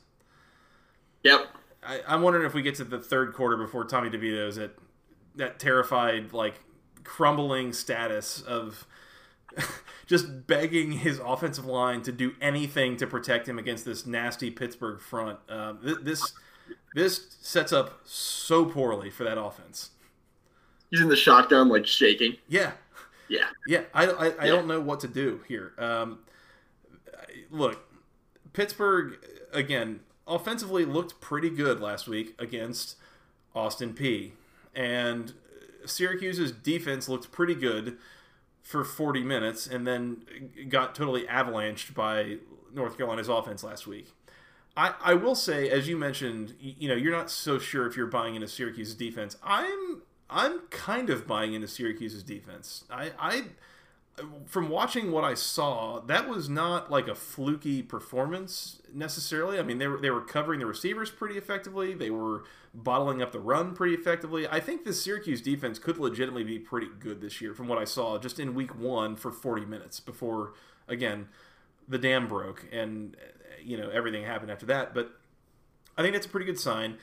Yep. 1.24 1.48
I, 1.84 2.02
am 2.08 2.22
wondering 2.22 2.46
if 2.46 2.54
we 2.54 2.62
get 2.62 2.76
to 2.76 2.84
the 2.84 3.00
third 3.00 3.34
quarter 3.34 3.58
before 3.58 3.86
Tommy 3.86 4.10
DeVito 4.10 4.48
is 4.48 4.58
at 4.58 4.72
that 5.36 5.60
terrified, 5.60 6.34
like 6.34 6.56
crumbling 7.04 7.74
status 7.74 8.42
of 8.42 8.86
just 10.06 10.48
begging 10.48 10.92
his 10.92 11.20
offensive 11.20 11.66
line 11.66 12.02
to 12.04 12.12
do 12.12 12.34
anything 12.42 12.98
to 12.98 13.08
protect 13.08 13.48
him 13.48 13.58
against 13.58 13.86
this 13.86 14.06
nasty 14.06 14.52
Pittsburgh 14.52 15.00
front. 15.00 15.40
Uh, 15.48 15.74
th- 15.84 16.00
this 16.02 16.34
this 16.94 17.38
sets 17.40 17.72
up 17.72 18.02
so 18.04 18.66
poorly 18.66 19.10
for 19.10 19.24
that 19.24 19.40
offense. 19.42 19.92
He's 20.90 21.00
in 21.00 21.08
the 21.08 21.16
shotgun, 21.16 21.70
like 21.70 21.88
shaking. 21.88 22.36
Yeah, 22.50 22.72
yeah, 23.30 23.46
yeah. 23.68 23.84
I 23.94 24.08
I, 24.08 24.26
I 24.26 24.28
yeah. 24.28 24.48
don't 24.48 24.68
know 24.68 24.82
what 24.82 25.00
to 25.02 25.08
do 25.08 25.42
here. 25.48 25.74
Um, 25.78 26.20
look, 27.50 27.80
Pittsburgh 28.54 29.18
again 29.54 30.02
offensively 30.28 30.86
looked 30.86 31.22
pretty 31.22 31.50
good 31.50 31.80
last 31.80 32.08
week 32.08 32.36
against 32.38 32.98
Austin 33.56 33.94
Peay, 33.94 34.32
and 34.76 35.34
Syracuse's 35.86 36.52
defense 36.52 37.08
looked 37.08 37.32
pretty 37.32 37.56
good 37.56 37.98
for 38.62 38.84
40 38.84 39.24
minutes, 39.24 39.68
and 39.68 39.88
then 39.88 40.24
got 40.70 40.96
totally 40.96 41.24
avalanched 41.24 41.94
by 41.94 42.38
North 42.74 42.98
Carolina's 42.98 43.28
offense 43.28 43.64
last 43.64 43.88
week. 43.88 44.14
I, 44.78 44.94
I 45.04 45.14
will 45.16 45.36
say, 45.36 45.70
as 45.70 45.88
you 45.90 45.98
mentioned, 45.98 46.56
you, 46.60 46.88
know, 46.88 46.96
you're 46.96 47.12
not 47.12 47.30
so 47.30 47.60
sure 47.60 47.86
if 47.88 47.98
you're 47.98 48.08
buying 48.08 48.36
into 48.36 48.48
Syracuse's 48.48 48.96
defense. 48.96 49.38
I'm 49.44 50.04
I'm 50.30 50.60
kind 50.70 51.10
of 51.10 51.28
buying 51.28 51.54
into 51.54 51.68
Syracuse's 51.68 52.24
defense. 52.24 52.86
I, 52.90 53.12
I 53.20 53.44
from 54.46 54.70
watching 54.70 55.12
what 55.12 55.24
I 55.24 55.34
saw, 55.34 56.00
that 56.02 56.28
was 56.28 56.50
not 56.50 56.92
like 56.92 57.08
a 57.08 57.16
fluky 57.16 57.82
performance 57.82 58.82
necessarily. 58.94 59.58
I 59.58 59.64
mean, 59.64 59.78
they 59.78 59.88
were 59.88 60.00
they 60.00 60.10
were 60.10 60.22
covering 60.22 60.60
the 60.60 60.66
receivers 60.66 61.10
pretty 61.10 61.38
effectively. 61.38 61.94
They 61.94 62.10
were 62.10 62.44
bottling 62.74 63.22
up 63.22 63.32
the 63.32 63.40
run 63.40 63.74
pretty 63.74 63.94
effectively. 63.94 64.48
I 64.48 64.60
think 64.60 64.84
the 64.84 64.94
Syracuse 64.94 65.42
defense 65.42 65.80
could 65.80 65.98
legitimately 65.98 66.44
be 66.44 66.60
pretty 66.60 66.88
good 67.00 67.22
this 67.22 67.42
year, 67.42 67.54
from 67.54 67.68
what 67.68 67.78
I 67.78 67.86
saw 67.86 68.18
just 68.18 68.40
in 68.40 68.54
Week 68.54 68.78
One 68.78 69.16
for 69.16 69.32
40 69.32 69.66
minutes 69.66 70.00
before 70.00 70.54
again 70.88 71.28
the 71.88 71.98
dam 71.98 72.28
broke 72.28 72.66
and 72.72 73.16
you 73.64 73.78
know 73.78 73.90
everything 73.90 74.24
happened 74.24 74.52
after 74.52 74.66
that. 74.68 74.94
But 74.94 75.12
I 75.98 76.02
think 76.02 76.14
that's 76.14 76.26
a 76.26 76.30
pretty 76.30 76.46
good 76.46 76.60
sign. 76.60 76.98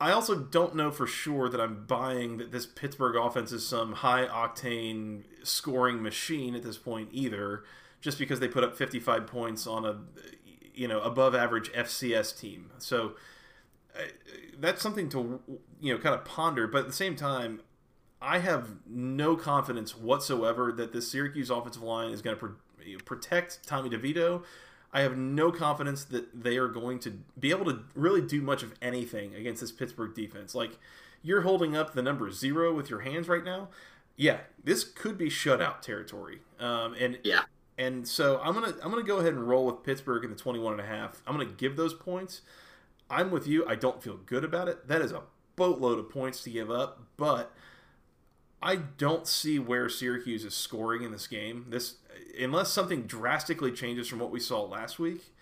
I 0.00 0.10
also 0.10 0.36
don't 0.36 0.74
know 0.74 0.90
for 0.90 1.06
sure 1.06 1.48
that 1.48 1.60
I'm 1.60 1.86
buying 1.86 2.38
that 2.38 2.50
this 2.50 2.66
Pittsburgh 2.66 3.16
offense 3.16 3.52
is 3.52 3.66
some 3.66 3.92
high 3.92 4.26
octane 4.26 5.22
scoring 5.42 6.02
machine 6.02 6.54
at 6.54 6.62
this 6.62 6.76
point 6.76 7.08
either, 7.12 7.64
just 8.00 8.18
because 8.18 8.40
they 8.40 8.48
put 8.48 8.64
up 8.64 8.76
55 8.76 9.26
points 9.26 9.66
on 9.66 9.84
a 9.84 10.00
you 10.74 10.88
know 10.88 11.00
above 11.00 11.34
average 11.34 11.72
FCS 11.72 12.38
team. 12.38 12.70
So 12.78 13.12
uh, 13.96 14.02
that's 14.58 14.82
something 14.82 15.08
to 15.10 15.40
you 15.80 15.94
know 15.94 16.00
kind 16.00 16.14
of 16.14 16.24
ponder. 16.24 16.66
But 16.66 16.82
at 16.82 16.86
the 16.88 16.92
same 16.92 17.14
time, 17.14 17.60
I 18.20 18.38
have 18.38 18.70
no 18.86 19.36
confidence 19.36 19.96
whatsoever 19.96 20.72
that 20.72 20.92
this 20.92 21.10
Syracuse 21.10 21.50
offensive 21.50 21.82
line 21.82 22.10
is 22.10 22.20
going 22.20 22.36
to 22.36 22.40
pro- 22.40 22.98
protect 23.04 23.66
Tommy 23.66 23.90
DeVito 23.90 24.42
I 24.94 25.00
have 25.00 25.18
no 25.18 25.50
confidence 25.50 26.04
that 26.04 26.44
they 26.44 26.56
are 26.56 26.68
going 26.68 27.00
to 27.00 27.18
be 27.38 27.50
able 27.50 27.64
to 27.66 27.80
really 27.96 28.20
do 28.20 28.40
much 28.40 28.62
of 28.62 28.72
anything 28.80 29.34
against 29.34 29.60
this 29.60 29.72
Pittsburgh 29.72 30.14
defense. 30.14 30.54
Like, 30.54 30.78
you're 31.20 31.40
holding 31.40 31.76
up 31.76 31.94
the 31.94 32.02
number 32.02 32.30
zero 32.30 32.72
with 32.72 32.88
your 32.88 33.00
hands 33.00 33.26
right 33.26 33.44
now. 33.44 33.70
Yeah, 34.16 34.38
this 34.62 34.84
could 34.84 35.18
be 35.18 35.28
shutout 35.28 35.80
territory. 35.80 36.38
Um, 36.60 36.94
and 36.94 37.18
yeah, 37.24 37.42
and 37.76 38.06
so 38.06 38.40
I'm 38.40 38.54
gonna 38.54 38.74
I'm 38.82 38.90
gonna 38.90 39.02
go 39.02 39.18
ahead 39.18 39.32
and 39.32 39.48
roll 39.48 39.66
with 39.66 39.82
Pittsburgh 39.82 40.22
in 40.22 40.30
the 40.30 40.36
21 40.36 40.74
and 40.74 40.80
a 40.80 40.86
half. 40.86 41.20
I'm 41.26 41.36
gonna 41.36 41.50
give 41.50 41.76
those 41.76 41.94
points. 41.94 42.42
I'm 43.10 43.32
with 43.32 43.48
you. 43.48 43.66
I 43.66 43.74
don't 43.74 44.00
feel 44.00 44.18
good 44.24 44.44
about 44.44 44.68
it. 44.68 44.86
That 44.86 45.02
is 45.02 45.10
a 45.10 45.22
boatload 45.56 45.98
of 45.98 46.08
points 46.08 46.42
to 46.44 46.50
give 46.50 46.70
up, 46.70 47.02
but 47.16 47.52
I 48.62 48.76
don't 48.76 49.26
see 49.26 49.58
where 49.58 49.88
Syracuse 49.88 50.44
is 50.44 50.54
scoring 50.54 51.02
in 51.02 51.10
this 51.10 51.26
game. 51.26 51.66
This 51.68 51.96
unless 52.40 52.72
something 52.72 53.02
drastically 53.02 53.72
changes 53.72 54.08
from 54.08 54.18
what 54.18 54.30
we 54.30 54.40
saw 54.40 54.62
last 54.62 54.98
week. 54.98 55.32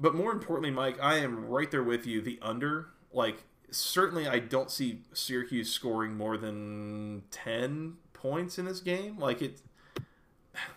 But 0.00 0.14
more 0.14 0.32
importantly, 0.32 0.70
Mike, 0.70 0.98
I 1.00 1.18
am 1.18 1.46
right 1.46 1.70
there 1.70 1.82
with 1.82 2.06
you. 2.06 2.20
The 2.20 2.38
under, 2.42 2.88
like 3.12 3.44
certainly, 3.70 4.26
I 4.26 4.38
don't 4.38 4.70
see 4.70 5.02
Syracuse 5.12 5.70
scoring 5.70 6.16
more 6.16 6.36
than 6.36 7.22
ten 7.30 7.98
points 8.12 8.58
in 8.58 8.64
this 8.64 8.80
game. 8.80 9.18
Like 9.18 9.42
it, 9.42 9.60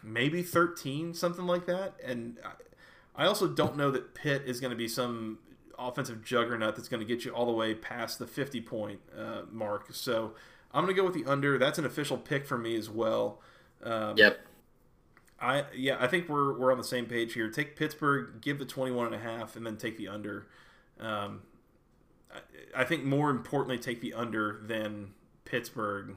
maybe 0.04 0.44
thirteen, 0.44 1.14
something 1.14 1.46
like 1.46 1.66
that. 1.66 1.96
And 2.04 2.38
I 3.16 3.26
also 3.26 3.48
don't 3.48 3.78
know 3.78 3.90
that 3.92 4.14
Pitt 4.14 4.44
is 4.46 4.60
going 4.60 4.72
to 4.72 4.78
be 4.78 4.88
some 4.88 5.40
offensive 5.78 6.24
juggernaut 6.24 6.76
that's 6.76 6.88
going 6.88 7.02
to 7.02 7.06
get 7.06 7.26
you 7.26 7.32
all 7.32 7.46
the 7.46 7.52
way 7.52 7.74
past 7.74 8.20
the 8.20 8.28
fifty 8.28 8.62
point 8.62 9.00
uh, 9.18 9.42
mark. 9.52 9.88
So 9.92 10.34
I'm 10.72 10.84
going 10.84 10.96
to 10.96 11.02
go 11.02 11.06
with 11.06 11.16
the 11.16 11.30
under. 11.30 11.58
That's 11.58 11.80
an 11.80 11.86
official 11.86 12.18
pick 12.18 12.46
for 12.46 12.58
me 12.58 12.76
as 12.76 12.90
well. 12.90 13.42
Um, 13.84 14.18
yep. 14.18 14.40
I 15.39 15.65
yeah, 15.76 15.98
I 16.00 16.08
think 16.08 16.30
we're 16.30 16.58
we're 16.58 16.71
on 16.71 16.78
the 16.78 16.84
same 16.84 17.06
page 17.06 17.34
here. 17.34 17.50
Take 17.50 17.76
Pittsburgh, 17.76 18.41
give 18.41 18.60
the 18.60 18.65
21 18.65 19.08
and 19.08 19.15
a 19.15 19.19
half 19.19 19.56
and 19.56 19.65
then 19.65 19.78
take 19.78 19.98
the 19.98 20.08
under. 20.08 20.48
Um, 21.00 21.41
I, 22.32 22.82
I 22.82 22.84
think 22.84 23.04
more 23.04 23.30
importantly 23.30 23.78
take 23.78 24.02
the 24.02 24.13
under 24.13 24.62
than 24.63 25.13
Pittsburgh, 25.43 26.15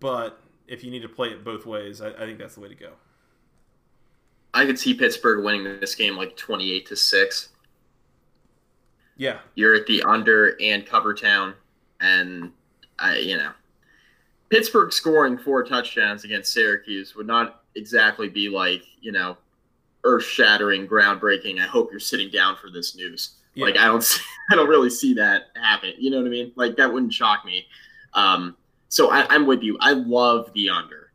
but 0.00 0.40
if 0.68 0.84
you 0.84 0.90
need 0.90 1.02
to 1.02 1.08
play 1.08 1.28
it 1.28 1.44
both 1.44 1.66
ways, 1.66 2.00
I, 2.00 2.10
I 2.10 2.20
think 2.20 2.38
that's 2.38 2.54
the 2.54 2.60
way 2.60 2.68
to 2.68 2.74
go. 2.74 2.92
I 4.54 4.64
could 4.64 4.78
see 4.78 4.94
Pittsburgh 4.94 5.44
winning 5.44 5.64
this 5.80 5.94
game 5.94 6.16
like 6.16 6.36
28 6.36 6.86
to 6.86 6.96
6. 6.96 7.48
Yeah. 9.18 9.38
You're 9.54 9.74
at 9.74 9.86
the 9.86 10.02
under 10.02 10.56
and 10.60 10.86
cover 10.86 11.14
town 11.14 11.54
and 12.00 12.52
I 12.98 13.18
you 13.18 13.36
know 13.36 13.52
Pittsburgh 14.48 14.92
scoring 14.92 15.38
four 15.38 15.64
touchdowns 15.64 16.24
against 16.24 16.52
Syracuse 16.52 17.14
would 17.14 17.26
not 17.26 17.62
exactly 17.76 18.28
be 18.28 18.48
like, 18.48 18.82
you 19.00 19.12
know, 19.12 19.36
earth 20.04 20.24
shattering, 20.24 20.86
groundbreaking. 20.86 21.60
I 21.60 21.66
hope 21.66 21.90
you're 21.90 22.00
sitting 22.00 22.30
down 22.30 22.56
for 22.56 22.70
this 22.70 22.96
news. 22.96 23.36
Yeah. 23.54 23.66
Like 23.66 23.76
I 23.76 23.86
don't, 23.86 24.02
see, 24.04 24.22
I 24.50 24.56
don't 24.56 24.68
really 24.68 24.90
see 24.90 25.14
that 25.14 25.50
happen. 25.54 25.92
You 25.98 26.10
know 26.10 26.18
what 26.18 26.26
I 26.26 26.30
mean? 26.30 26.52
Like 26.56 26.76
that 26.76 26.92
wouldn't 26.92 27.12
shock 27.12 27.44
me. 27.44 27.66
Um, 28.14 28.56
so 28.88 29.10
I, 29.10 29.26
I'm 29.32 29.46
with 29.46 29.62
you. 29.62 29.76
I 29.80 29.92
love 29.92 30.50
the 30.54 30.70
under. 30.70 31.12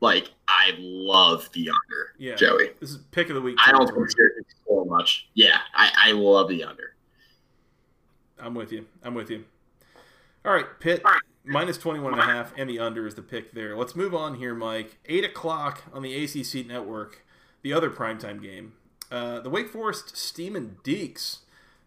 Like 0.00 0.30
I 0.48 0.74
love 0.78 1.48
the 1.52 1.70
under. 1.70 2.14
Yeah, 2.18 2.34
Joey. 2.34 2.70
This 2.80 2.90
is 2.90 2.98
pick 3.12 3.28
of 3.28 3.36
the 3.36 3.40
week. 3.40 3.56
I 3.64 3.70
don't 3.70 3.86
think 3.86 4.10
Syracuse 4.10 4.44
so 4.66 4.84
much. 4.84 5.28
Yeah, 5.34 5.58
I, 5.74 6.08
I 6.08 6.12
love 6.12 6.48
the 6.48 6.64
under. 6.64 6.94
I'm 8.40 8.54
with 8.54 8.72
you. 8.72 8.84
I'm 9.04 9.14
with 9.14 9.30
you. 9.30 9.44
All 10.44 10.52
right, 10.52 10.66
Pitt. 10.80 11.02
All 11.04 11.12
right 11.12 11.22
minus 11.44 11.78
21 11.78 12.12
and 12.12 12.22
a 12.22 12.24
half 12.24 12.52
and 12.56 12.68
the 12.68 12.78
under 12.78 13.06
is 13.06 13.14
the 13.14 13.22
pick 13.22 13.52
there. 13.52 13.76
Let's 13.76 13.96
move 13.96 14.14
on 14.14 14.36
here, 14.36 14.54
Mike. 14.54 14.98
8 15.06 15.24
o'clock 15.24 15.82
on 15.92 16.02
the 16.02 16.24
ACC 16.24 16.66
network, 16.66 17.24
the 17.62 17.72
other 17.72 17.90
primetime 17.90 18.42
game. 18.42 18.74
Uh, 19.10 19.40
the 19.40 19.50
Wake 19.50 19.68
Forest 19.68 20.34
Demon 20.34 20.78
Deacs, 20.82 21.40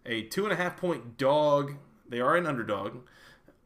a 0.06 0.24
two 0.24 0.44
and 0.44 0.54
a 0.54 0.56
half 0.56 0.78
point 0.78 1.18
dog. 1.18 1.74
They 2.08 2.20
are 2.20 2.36
an 2.36 2.46
underdog 2.46 3.00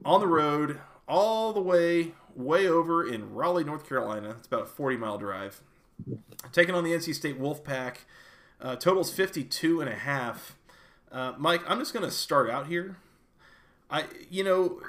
on 0.06 0.22
the 0.22 0.28
road, 0.28 0.80
all 1.08 1.52
the 1.52 1.62
way, 1.62 2.14
way 2.36 2.68
over 2.68 3.06
in 3.06 3.34
Raleigh, 3.34 3.66
North 3.66 3.88
Carolina. 3.88 4.36
It's 4.38 4.48
about 4.48 4.62
a 4.62 4.66
40 4.66 4.96
mile 4.96 5.18
drive. 5.18 5.62
Taking 6.54 6.74
on 6.74 6.86
the 6.86 6.92
NC 6.92 7.14
State 7.14 7.40
Wolfpack. 7.40 7.98
Uh, 8.62 8.76
totals 8.76 9.12
52 9.12 9.82
and 9.82 9.90
a 9.90 9.96
half. 9.96 10.56
Uh, 11.12 11.34
Mike, 11.38 11.62
I'm 11.68 11.80
just 11.80 11.94
going 11.94 12.06
to 12.06 12.12
start 12.12 12.50
out 12.50 12.68
here. 12.68 12.98
I, 13.90 14.06
you 14.30 14.44
know, 14.44 14.80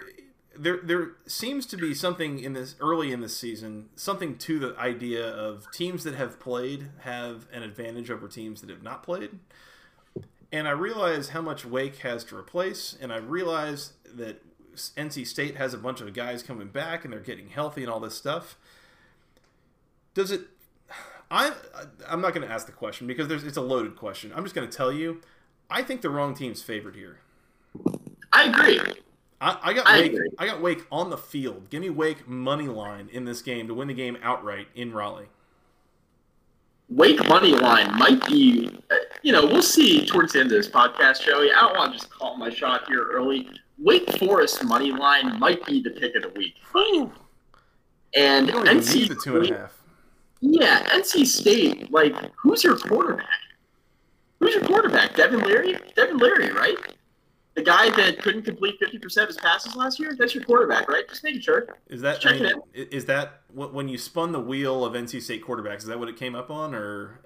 there 0.57 0.79
there 0.83 1.13
seems 1.27 1.67
to 1.67 1.77
be 1.77 1.95
something 1.95 2.39
in 2.41 2.53
this 2.53 2.75
early 2.81 3.13
in 3.13 3.21
this 3.21 3.37
season, 3.37 3.89
something 3.97 4.37
to 4.39 4.59
the 4.59 4.77
idea 4.79 5.27
of 5.27 5.71
teams 5.73 6.05
that 6.05 6.15
have 6.15 6.41
played 6.41 6.91
have 7.01 7.47
an 7.53 7.63
advantage 7.63 8.11
over 8.11 8.29
teams 8.29 8.61
that 8.61 8.71
have 8.71 8.83
not 8.83 9.03
played. 9.03 9.39
And 10.53 10.67
I 10.67 10.73
realize 10.73 11.29
how 11.29 11.43
much 11.43 11.65
Wake 11.65 11.99
has 11.99 12.25
to 12.25 12.37
replace, 12.37 12.97
and 13.01 13.13
I 13.13 13.19
realize 13.19 13.93
that 14.05 14.43
NC 14.75 15.27
State 15.27 15.57
has 15.57 15.75
a 15.75 15.79
bunch 15.79 16.01
of 16.01 16.13
guys 16.15 16.43
coming 16.43 16.69
back 16.69 17.05
and 17.05 17.13
they're 17.13 17.21
getting 17.21 17.49
healthy 17.49 17.83
and 17.83 17.91
all 17.91 18.01
this 18.01 18.17
stuff. 18.17 18.57
Does 20.15 20.31
it 20.31 20.43
I 21.31 21.53
I'm 22.09 22.21
not 22.21 22.35
going 22.35 22.47
to 22.47 22.53
ask 22.53 22.67
the 22.67 22.73
question 22.73 23.07
because 23.07 23.29
there's 23.29 23.45
it's 23.45 23.57
a 23.57 23.63
loaded 23.63 23.97
question. 23.97 24.33
I'm 24.35 24.43
just 24.43 24.55
going 24.55 24.69
to 24.69 24.77
tell 24.77 24.93
you 24.93 25.21
I 25.71 25.83
think 25.83 26.01
the 26.01 26.11
wrong 26.11 26.35
team's 26.35 26.63
favored 26.63 26.97
here. 26.97 27.21
I 28.33 28.45
agree. 28.45 28.81
I, 29.41 29.59
I 29.63 29.73
got 29.73 29.87
I 29.87 30.01
Wake. 30.01 30.13
Agree. 30.13 30.29
I 30.39 30.47
got 30.47 30.61
Wake 30.61 30.85
on 30.93 31.11
the 31.11 31.17
field. 31.17 31.71
Give 31.71 31.81
me 31.81 31.91
Wake 31.91 32.29
money 32.29 32.69
line 32.69 33.09
in 33.13 33.25
this 33.25 33.41
game 33.43 33.69
to 33.69 33.75
win 33.75 33.89
the 33.89 33.95
game 33.95 34.19
outright 34.23 34.69
in 34.75 34.93
Raleigh. 34.93 35.29
Wake 36.91 37.27
money 37.29 37.55
line 37.55 37.97
might 37.97 38.25
be, 38.27 38.69
uh, 38.91 38.97
you 39.23 39.33
know, 39.33 39.47
we'll 39.47 39.63
see 39.63 40.05
towards 40.05 40.33
the 40.33 40.41
end 40.41 40.51
of 40.51 40.59
this 40.59 40.69
podcast, 40.69 41.23
Joey. 41.25 41.53
I 41.53 41.61
don't 41.61 41.77
want 41.77 41.93
to 41.93 41.99
just 41.99 42.11
call 42.11 42.37
my 42.37 42.51
shot 42.51 42.89
here 42.89 43.07
early. 43.13 43.49
Wake 43.79 44.19
Forest 44.19 44.65
money 44.65 44.91
line 44.91 45.39
might 45.39 45.65
be 45.65 45.81
the 45.81 45.91
pick 45.91 46.17
of 46.17 46.23
the 46.23 46.29
week. 46.31 46.57
And 48.17 48.49
NC 48.49 49.09
the 49.09 49.15
two 49.23 49.37
and 49.39 49.51
a 49.51 49.59
half. 49.59 49.81
Yeah, 50.41 50.83
NC 50.91 51.27
State. 51.27 51.93
Like, 51.93 52.15
who's 52.35 52.65
your 52.65 52.77
quarterback? 52.77 53.27
Who's 54.41 54.55
your 54.55 54.65
quarterback? 54.65 55.15
Devin 55.15 55.41
Leary. 55.41 55.79
Devin 55.95 56.19
Leary, 56.19 56.51
right? 56.51 56.77
The 57.55 57.63
guy 57.63 57.91
that 57.91 58.23
couldn't 58.23 58.43
complete 58.43 58.81
50% 58.81 59.23
of 59.23 59.29
his 59.29 59.37
passes 59.37 59.75
last 59.75 59.99
year, 59.99 60.15
that's 60.17 60.35
your 60.35 60.45
quarterback, 60.45 60.89
right? 60.89 61.09
Just 61.09 61.25
making 61.25 61.41
sure. 61.41 61.77
Is 61.89 62.01
that 62.03 62.25
I 62.25 62.39
mean, 62.39 62.53
is 62.75 63.07
that 63.07 63.43
when 63.53 63.89
you 63.89 63.99
spun 63.99 64.33
the 64.33 64.41
wheel 64.41 64.85
of 64.85 64.95
NC 64.95 65.21
State 65.21 65.45
quarterbacks? 65.45 65.79
Is 65.79 65.87
that 65.87 65.99
what 65.99 66.09
it 66.09 66.17
came 66.17 66.35
up 66.35 66.51
on, 66.51 66.75
or? 66.75 67.21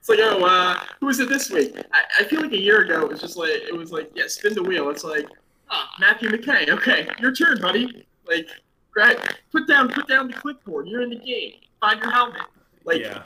it's 0.00 0.08
like, 0.08 0.20
oh, 0.20 0.44
uh, 0.44 0.78
who 1.00 1.06
was 1.06 1.18
it 1.18 1.28
this 1.28 1.50
week? 1.50 1.76
I, 1.92 2.02
I, 2.20 2.24
feel 2.24 2.40
like 2.40 2.52
a 2.52 2.60
year 2.60 2.82
ago 2.82 3.02
it 3.02 3.08
was 3.10 3.20
just 3.20 3.36
like 3.36 3.50
it 3.50 3.76
was 3.76 3.90
like, 3.90 4.10
yeah, 4.14 4.24
spin 4.28 4.54
the 4.54 4.62
wheel. 4.62 4.88
It's 4.90 5.04
like, 5.04 5.26
oh, 5.70 5.84
Matthew 5.98 6.30
McKay. 6.30 6.68
Okay, 6.68 7.08
your 7.18 7.34
turn, 7.34 7.60
buddy. 7.60 8.06
Like, 8.26 8.48
great. 8.92 9.18
Put 9.50 9.66
down, 9.66 9.90
put 9.90 10.06
down 10.06 10.28
the 10.28 10.34
clipboard. 10.34 10.86
You're 10.86 11.02
in 11.02 11.10
the 11.10 11.18
game. 11.18 11.54
Find 11.80 12.00
your 12.00 12.12
helmet. 12.12 12.42
Like, 12.84 13.00
yeah. 13.00 13.22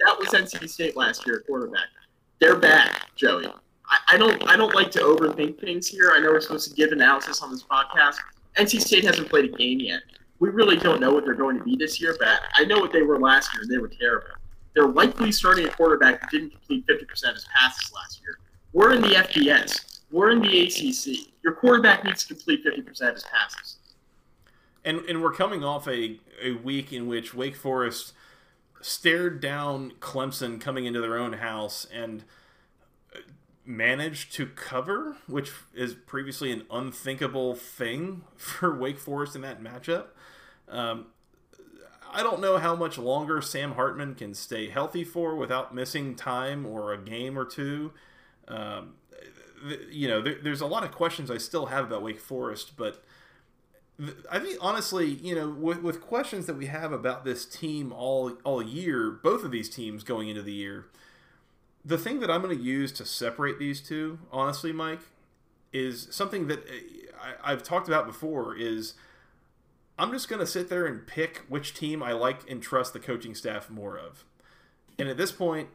that 0.00 0.18
was 0.18 0.28
NC 0.30 0.68
State 0.68 0.96
last 0.96 1.26
year, 1.26 1.44
quarterback. 1.46 1.86
They're 2.40 2.56
back, 2.56 3.14
Joey. 3.14 3.46
I, 4.08 4.18
don't 4.18 4.48
I 4.48 4.56
don't 4.56 4.74
like 4.74 4.90
to 4.92 5.00
overthink 5.00 5.60
things 5.60 5.86
here. 5.88 6.12
I 6.14 6.20
know 6.20 6.30
we're 6.30 6.40
supposed 6.40 6.68
to 6.68 6.74
give 6.74 6.92
analysis 6.92 7.42
on 7.42 7.50
this 7.50 7.62
podcast. 7.62 8.16
NC 8.56 8.80
State 8.80 9.04
hasn't 9.04 9.28
played 9.28 9.46
a 9.46 9.56
game 9.56 9.80
yet. 9.80 10.00
We 10.38 10.48
really 10.50 10.76
don't 10.76 11.00
know 11.00 11.12
what 11.12 11.24
they're 11.24 11.34
going 11.34 11.58
to 11.58 11.64
be 11.64 11.76
this 11.76 12.00
year, 12.00 12.16
but 12.18 12.40
I 12.56 12.64
know 12.64 12.78
what 12.80 12.92
they 12.92 13.02
were 13.02 13.18
last 13.18 13.52
year. 13.54 13.62
And 13.62 13.70
they 13.70 13.78
were 13.78 13.88
terrible. 13.88 14.26
They're 14.74 14.88
likely 14.88 15.30
starting 15.32 15.66
a 15.66 15.70
quarterback 15.70 16.20
who 16.22 16.38
didn't 16.38 16.50
complete 16.52 16.86
50% 16.86 17.28
of 17.28 17.34
his 17.34 17.46
passes 17.54 17.92
last 17.92 18.20
year. 18.22 18.38
We're 18.72 18.92
in 18.94 19.02
the 19.02 19.08
FBS. 19.08 20.00
We're 20.10 20.30
in 20.30 20.40
the 20.40 20.60
ACC. 20.66 21.32
Your 21.44 21.54
quarterback 21.54 22.04
needs 22.04 22.24
to 22.26 22.34
complete 22.34 22.64
50% 22.64 23.08
of 23.08 23.14
his 23.14 23.24
passes. 23.24 23.78
and 24.84 24.98
and 25.08 25.22
we're 25.22 25.32
coming 25.32 25.62
off 25.64 25.86
a 25.88 26.18
a 26.42 26.52
week 26.52 26.92
in 26.92 27.06
which 27.06 27.34
Wake 27.34 27.56
Forest 27.56 28.12
stared 28.80 29.40
down 29.40 29.92
Clemson 30.00 30.60
coming 30.60 30.86
into 30.86 31.00
their 31.00 31.16
own 31.18 31.34
house 31.34 31.86
and 31.92 32.24
managed 33.64 34.32
to 34.34 34.46
cover, 34.46 35.16
which 35.26 35.52
is 35.74 35.94
previously 35.94 36.52
an 36.52 36.64
unthinkable 36.70 37.54
thing 37.54 38.22
for 38.36 38.76
Wake 38.76 38.98
Forest 38.98 39.36
in 39.36 39.42
that 39.42 39.62
matchup. 39.62 40.06
Um, 40.68 41.06
I 42.12 42.22
don't 42.22 42.40
know 42.40 42.58
how 42.58 42.76
much 42.76 42.98
longer 42.98 43.40
Sam 43.40 43.72
Hartman 43.72 44.14
can 44.14 44.34
stay 44.34 44.68
healthy 44.68 45.04
for 45.04 45.34
without 45.34 45.74
missing 45.74 46.14
time 46.14 46.66
or 46.66 46.92
a 46.92 46.98
game 46.98 47.38
or 47.38 47.44
two. 47.44 47.92
Um, 48.48 48.94
you 49.90 50.08
know, 50.08 50.20
there, 50.20 50.36
there's 50.42 50.60
a 50.60 50.66
lot 50.66 50.84
of 50.84 50.90
questions 50.92 51.30
I 51.30 51.38
still 51.38 51.66
have 51.66 51.86
about 51.86 52.02
Wake 52.02 52.20
Forest, 52.20 52.72
but 52.76 53.02
I 54.30 54.38
think 54.38 54.58
honestly, 54.60 55.06
you 55.06 55.34
know, 55.34 55.48
with, 55.48 55.82
with 55.82 56.00
questions 56.00 56.46
that 56.46 56.54
we 56.54 56.66
have 56.66 56.92
about 56.92 57.24
this 57.24 57.46
team 57.46 57.92
all 57.92 58.32
all 58.44 58.62
year, 58.62 59.10
both 59.10 59.44
of 59.44 59.50
these 59.50 59.68
teams 59.68 60.02
going 60.02 60.28
into 60.28 60.42
the 60.42 60.52
year, 60.52 60.86
the 61.84 61.98
thing 61.98 62.20
that 62.20 62.30
I'm 62.30 62.42
going 62.42 62.56
to 62.56 62.62
use 62.62 62.92
to 62.92 63.04
separate 63.04 63.58
these 63.58 63.80
two, 63.80 64.18
honestly, 64.30 64.72
Mike, 64.72 65.00
is 65.72 66.08
something 66.10 66.46
that 66.48 66.60
eh, 66.68 67.10
I, 67.42 67.50
have 67.50 67.62
talked 67.62 67.88
about 67.88 68.06
before. 68.06 68.56
Is 68.56 68.94
I'm 69.98 70.12
just 70.12 70.28
going 70.28 70.40
to 70.40 70.46
sit 70.46 70.68
there 70.68 70.86
and 70.86 71.06
pick 71.06 71.44
which 71.48 71.74
team 71.74 72.02
I 72.02 72.12
like 72.12 72.48
and 72.50 72.62
trust 72.62 72.92
the 72.92 73.00
coaching 73.00 73.34
staff 73.34 73.70
more 73.70 73.98
of. 73.98 74.24
And 74.98 75.08
at 75.08 75.16
this 75.16 75.32
point, 75.32 75.68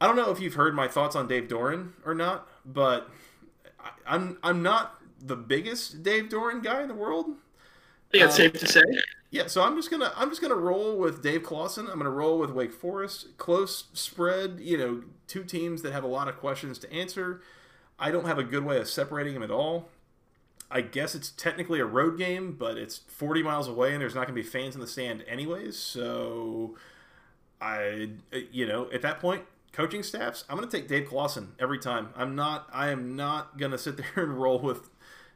I 0.00 0.06
don't 0.06 0.16
know 0.16 0.30
if 0.30 0.40
you've 0.40 0.54
heard 0.54 0.74
my 0.74 0.86
thoughts 0.86 1.16
on 1.16 1.26
Dave 1.26 1.48
Doeren 1.48 1.92
or 2.04 2.14
not, 2.14 2.48
but 2.64 3.10
I, 3.80 3.90
I'm 4.06 4.38
I'm 4.42 4.62
not 4.62 4.94
the 5.20 5.36
biggest 5.36 6.02
Dave 6.02 6.28
Doeren 6.28 6.62
guy 6.62 6.82
in 6.82 6.88
the 6.88 6.94
world. 6.94 7.26
I 8.08 8.18
think 8.18 8.24
it's 8.24 8.34
um, 8.34 8.36
safe 8.36 8.52
to 8.60 8.66
say. 8.66 8.82
Yeah, 9.30 9.46
so 9.46 9.62
I'm 9.62 9.76
just 9.76 9.90
gonna 9.90 10.12
I'm 10.16 10.30
just 10.30 10.40
gonna 10.40 10.54
roll 10.54 10.96
with 10.96 11.22
Dave 11.22 11.42
Clawson. 11.42 11.86
I'm 11.88 11.98
gonna 11.98 12.10
roll 12.10 12.38
with 12.38 12.50
Wake 12.50 12.72
Forest. 12.72 13.36
Close 13.36 13.84
spread. 13.92 14.58
You 14.60 14.78
know, 14.78 15.02
two 15.26 15.44
teams 15.44 15.82
that 15.82 15.92
have 15.92 16.04
a 16.04 16.08
lot 16.08 16.28
of 16.28 16.38
questions 16.38 16.78
to 16.80 16.92
answer. 16.92 17.42
I 17.98 18.10
don't 18.10 18.26
have 18.26 18.38
a 18.38 18.44
good 18.44 18.64
way 18.64 18.78
of 18.78 18.88
separating 18.88 19.34
them 19.34 19.42
at 19.42 19.50
all. 19.50 19.88
I 20.70 20.82
guess 20.82 21.14
it's 21.14 21.30
technically 21.30 21.80
a 21.80 21.86
road 21.86 22.18
game, 22.18 22.52
but 22.58 22.76
it's 22.78 22.98
40 23.08 23.42
miles 23.42 23.68
away, 23.68 23.92
and 23.92 24.00
there's 24.00 24.14
not 24.14 24.22
gonna 24.22 24.34
be 24.34 24.42
fans 24.42 24.74
in 24.74 24.80
the 24.80 24.86
stand 24.86 25.24
anyways. 25.28 25.76
So, 25.78 26.76
I 27.60 28.10
you 28.52 28.66
know 28.66 28.90
at 28.92 29.02
that 29.02 29.20
point, 29.20 29.42
coaching 29.72 30.02
staffs, 30.02 30.44
I'm 30.48 30.56
gonna 30.56 30.70
take 30.70 30.88
Dave 30.88 31.08
Clawson 31.08 31.54
every 31.58 31.78
time. 31.78 32.10
I'm 32.16 32.34
not 32.34 32.68
I 32.72 32.88
am 32.88 33.14
not 33.16 33.58
gonna 33.58 33.78
sit 33.78 33.98
there 33.98 34.06
and 34.24 34.40
roll 34.40 34.58
with 34.60 34.88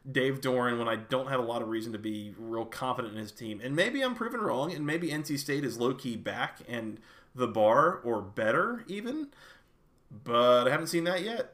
Dave 0.09 0.41
Doeren 0.41 0.77
when 0.77 0.87
I 0.87 0.95
don't 0.95 1.27
have 1.27 1.39
a 1.39 1.43
lot 1.43 1.61
of 1.61 1.69
reason 1.69 1.93
to 1.93 1.99
be 1.99 2.33
real 2.37 2.65
confident 2.65 3.13
in 3.13 3.19
his 3.19 3.31
team. 3.31 3.61
And 3.63 3.75
maybe 3.75 4.01
I'm 4.01 4.15
proven 4.15 4.41
wrong, 4.41 4.73
and 4.73 4.85
maybe 4.85 5.09
NC 5.09 5.39
State 5.39 5.63
is 5.63 5.77
low 5.77 5.93
key 5.93 6.15
back 6.17 6.59
and 6.67 6.99
the 7.35 7.47
bar 7.47 7.99
or 8.03 8.21
better 8.21 8.83
even, 8.87 9.27
but 10.23 10.67
I 10.67 10.71
haven't 10.71 10.87
seen 10.87 11.05
that 11.05 11.23
yet. 11.23 11.53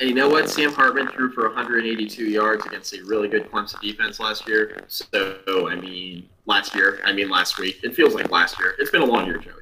And 0.00 0.08
you 0.08 0.16
know 0.16 0.28
what? 0.28 0.50
Sam 0.50 0.72
Hartman 0.72 1.06
threw 1.08 1.30
for 1.30 1.46
182 1.48 2.24
yards 2.24 2.66
against 2.66 2.92
a 2.94 3.04
really 3.04 3.28
good 3.28 3.48
Clemson 3.50 3.80
defense 3.80 4.18
last 4.18 4.48
year. 4.48 4.84
So, 4.88 5.68
I 5.68 5.76
mean, 5.76 6.28
last 6.46 6.74
year, 6.74 7.00
I 7.04 7.12
mean, 7.12 7.28
last 7.28 7.58
week. 7.58 7.78
It 7.84 7.94
feels 7.94 8.14
like 8.14 8.30
last 8.30 8.58
year. 8.58 8.74
It's 8.78 8.90
been 8.90 9.02
a 9.02 9.06
long 9.06 9.26
year, 9.26 9.38
Joey. 9.38 9.52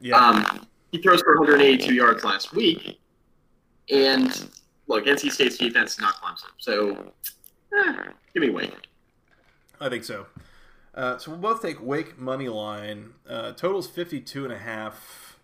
Yeah. 0.00 0.16
Um, 0.16 0.66
he 0.90 1.02
throws 1.02 1.20
for 1.20 1.38
182 1.38 1.92
yards 1.92 2.24
last 2.24 2.54
week. 2.54 2.98
And 3.90 4.48
look, 4.90 5.06
NC 5.06 5.30
State's 5.30 5.56
defense 5.56 5.92
is 5.92 6.00
not 6.00 6.14
Clemson, 6.16 6.50
so 6.58 7.12
eh, 7.76 7.94
give 8.34 8.42
me 8.42 8.50
Wake. 8.50 8.74
I 9.80 9.88
think 9.88 10.04
so. 10.04 10.26
Uh, 10.94 11.16
so 11.16 11.30
we'll 11.30 11.40
both 11.40 11.62
take 11.62 11.80
Wake 11.80 12.18
money 12.18 12.48
line. 12.48 13.12
Uh, 13.28 13.52
totals 13.52 13.86
52 13.88 14.44
and 14.44 14.52
a 14.52 14.58
half. 14.58 15.38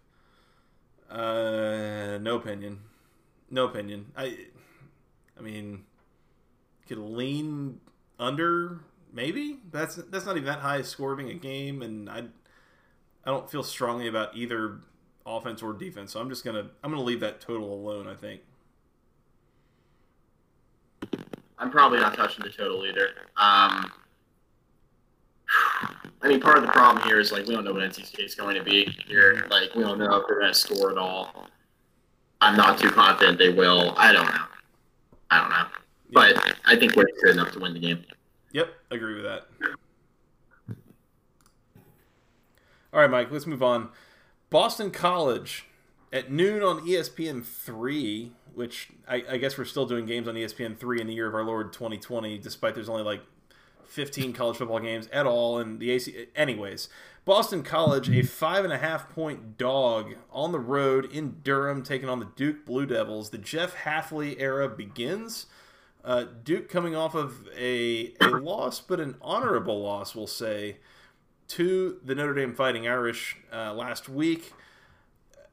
Uh, 1.08 2.18
no 2.20 2.34
opinion. 2.34 2.80
No 3.48 3.64
opinion. 3.64 4.12
I, 4.16 4.36
I 5.38 5.40
mean, 5.40 5.84
could 6.88 6.98
lean 6.98 7.80
under 8.18 8.80
maybe. 9.12 9.58
That's 9.70 9.94
that's 9.94 10.26
not 10.26 10.36
even 10.36 10.46
that 10.46 10.58
high 10.58 10.82
scoring 10.82 11.30
a 11.30 11.34
game, 11.34 11.80
and 11.80 12.10
I, 12.10 12.18
I 13.24 13.30
don't 13.30 13.48
feel 13.48 13.62
strongly 13.62 14.08
about 14.08 14.36
either 14.36 14.80
offense 15.24 15.62
or 15.62 15.72
defense. 15.72 16.12
So 16.12 16.20
I'm 16.20 16.28
just 16.28 16.44
gonna 16.44 16.70
I'm 16.82 16.90
gonna 16.90 17.02
leave 17.02 17.20
that 17.20 17.40
total 17.40 17.72
alone. 17.72 18.08
I 18.08 18.14
think. 18.14 18.40
I'm 21.58 21.70
probably 21.70 21.98
not 21.98 22.14
touching 22.14 22.44
the 22.44 22.50
total 22.50 22.84
either. 22.86 23.08
Um, 23.36 23.90
I 26.22 26.28
mean, 26.28 26.40
part 26.40 26.58
of 26.58 26.64
the 26.64 26.70
problem 26.70 27.04
here 27.06 27.20
is 27.20 27.32
like 27.32 27.46
we 27.46 27.54
don't 27.54 27.64
know 27.64 27.72
what 27.72 27.82
NC 27.82 28.06
State's 28.06 28.34
going 28.34 28.56
to 28.56 28.62
be 28.62 28.84
here. 29.06 29.46
Like 29.50 29.74
we 29.74 29.82
don't 29.82 29.98
know 29.98 30.16
if 30.16 30.26
they're 30.26 30.40
going 30.40 30.52
to 30.52 30.58
score 30.58 30.90
at 30.90 30.98
all. 30.98 31.48
I'm 32.40 32.56
not 32.56 32.78
too 32.78 32.90
confident 32.90 33.38
they 33.38 33.52
will. 33.52 33.94
I 33.96 34.12
don't 34.12 34.26
know. 34.26 34.44
I 35.30 35.40
don't 35.40 35.50
know, 35.50 35.66
but 36.12 36.54
I 36.64 36.76
think 36.76 36.94
we're 36.94 37.06
good 37.22 37.32
enough 37.32 37.52
to 37.52 37.58
win 37.58 37.74
the 37.74 37.80
game. 37.80 38.04
Yep, 38.52 38.68
agree 38.90 39.14
with 39.14 39.24
that. 39.24 39.46
All 42.92 43.00
right, 43.00 43.10
Mike. 43.10 43.30
Let's 43.30 43.46
move 43.46 43.62
on. 43.62 43.90
Boston 44.50 44.90
College 44.90 45.66
at 46.12 46.30
noon 46.30 46.62
on 46.62 46.86
ESPN 46.86 47.44
three 47.44 48.32
which 48.56 48.88
I, 49.06 49.22
I, 49.30 49.36
guess 49.36 49.58
we're 49.58 49.66
still 49.66 49.84
doing 49.84 50.06
games 50.06 50.26
on 50.26 50.34
ESPN 50.34 50.78
three 50.78 50.98
in 50.98 51.06
the 51.06 51.12
year 51.12 51.28
of 51.28 51.34
our 51.34 51.44
Lord 51.44 51.74
2020, 51.74 52.38
despite 52.38 52.74
there's 52.74 52.88
only 52.88 53.02
like 53.02 53.20
15 53.84 54.32
college 54.32 54.56
football 54.56 54.80
games 54.80 55.08
at 55.12 55.26
all 55.26 55.58
in 55.58 55.78
the 55.78 55.90
AC. 55.90 56.28
Anyways, 56.34 56.88
Boston 57.26 57.62
College, 57.62 58.08
a 58.08 58.22
five 58.22 58.64
and 58.64 58.72
a 58.72 58.78
half 58.78 59.10
point 59.10 59.58
dog 59.58 60.14
on 60.32 60.52
the 60.52 60.58
road 60.58 61.04
in 61.12 61.40
Durham, 61.42 61.82
taking 61.82 62.08
on 62.08 62.18
the 62.18 62.28
Duke 62.34 62.64
Blue 62.64 62.86
Devils. 62.86 63.28
The 63.28 63.38
Jeff 63.38 63.76
Hafley 63.76 64.36
era 64.38 64.68
begins. 64.70 65.46
Uh, 66.02 66.24
Duke 66.42 66.70
coming 66.70 66.96
off 66.96 67.14
of 67.14 67.48
a, 67.54 68.14
a 68.22 68.28
loss, 68.28 68.80
but 68.80 69.00
an 69.00 69.16
honorable 69.20 69.82
loss, 69.82 70.14
we'll 70.14 70.26
say, 70.26 70.78
to 71.48 71.98
the 72.02 72.14
Notre 72.14 72.32
Dame 72.32 72.54
Fighting 72.54 72.88
Irish 72.88 73.36
uh, 73.52 73.74
last 73.74 74.08
week. 74.08 74.52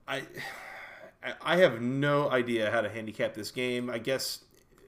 I 0.08 0.24
I 1.42 1.58
have 1.58 1.82
no 1.82 2.30
idea 2.30 2.72
how 2.72 2.82
to 2.82 2.90
handicap 2.90 3.34
this 3.34 3.52
game. 3.52 3.90
I 3.90 3.98
guess 3.98 4.44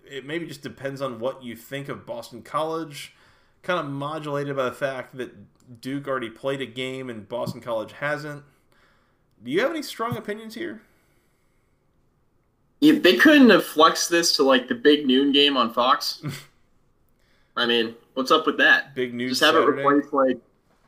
it 0.05 0.25
maybe 0.25 0.45
just 0.45 0.61
depends 0.61 1.01
on 1.01 1.19
what 1.19 1.43
you 1.43 1.55
think 1.55 1.89
of 1.89 2.05
Boston 2.05 2.41
College, 2.41 3.15
kind 3.63 3.79
of 3.79 3.85
modulated 3.85 4.55
by 4.55 4.65
the 4.65 4.71
fact 4.71 5.17
that 5.17 5.81
Duke 5.81 6.07
already 6.07 6.29
played 6.29 6.61
a 6.61 6.65
game 6.65 7.09
and 7.09 7.27
Boston 7.27 7.61
College 7.61 7.93
hasn't. 7.93 8.43
Do 9.43 9.51
you 9.51 9.61
have 9.61 9.71
any 9.71 9.81
strong 9.81 10.17
opinions 10.17 10.55
here? 10.55 10.81
If 12.81 13.01
they 13.03 13.15
couldn't 13.15 13.49
have 13.49 13.65
flexed 13.65 14.09
this 14.09 14.35
to 14.35 14.43
like 14.43 14.67
the 14.67 14.75
big 14.75 15.05
noon 15.05 15.31
game 15.31 15.57
on 15.57 15.73
Fox. 15.73 16.21
I 17.57 17.65
mean, 17.65 17.95
what's 18.15 18.31
up 18.31 18.45
with 18.45 18.57
that? 18.57 18.95
Big 18.95 19.13
news. 19.13 19.39
Just 19.39 19.43
have 19.43 19.55
Saturday. 19.55 19.81
it 19.81 19.85
replace 19.85 20.11
like, 20.13 20.37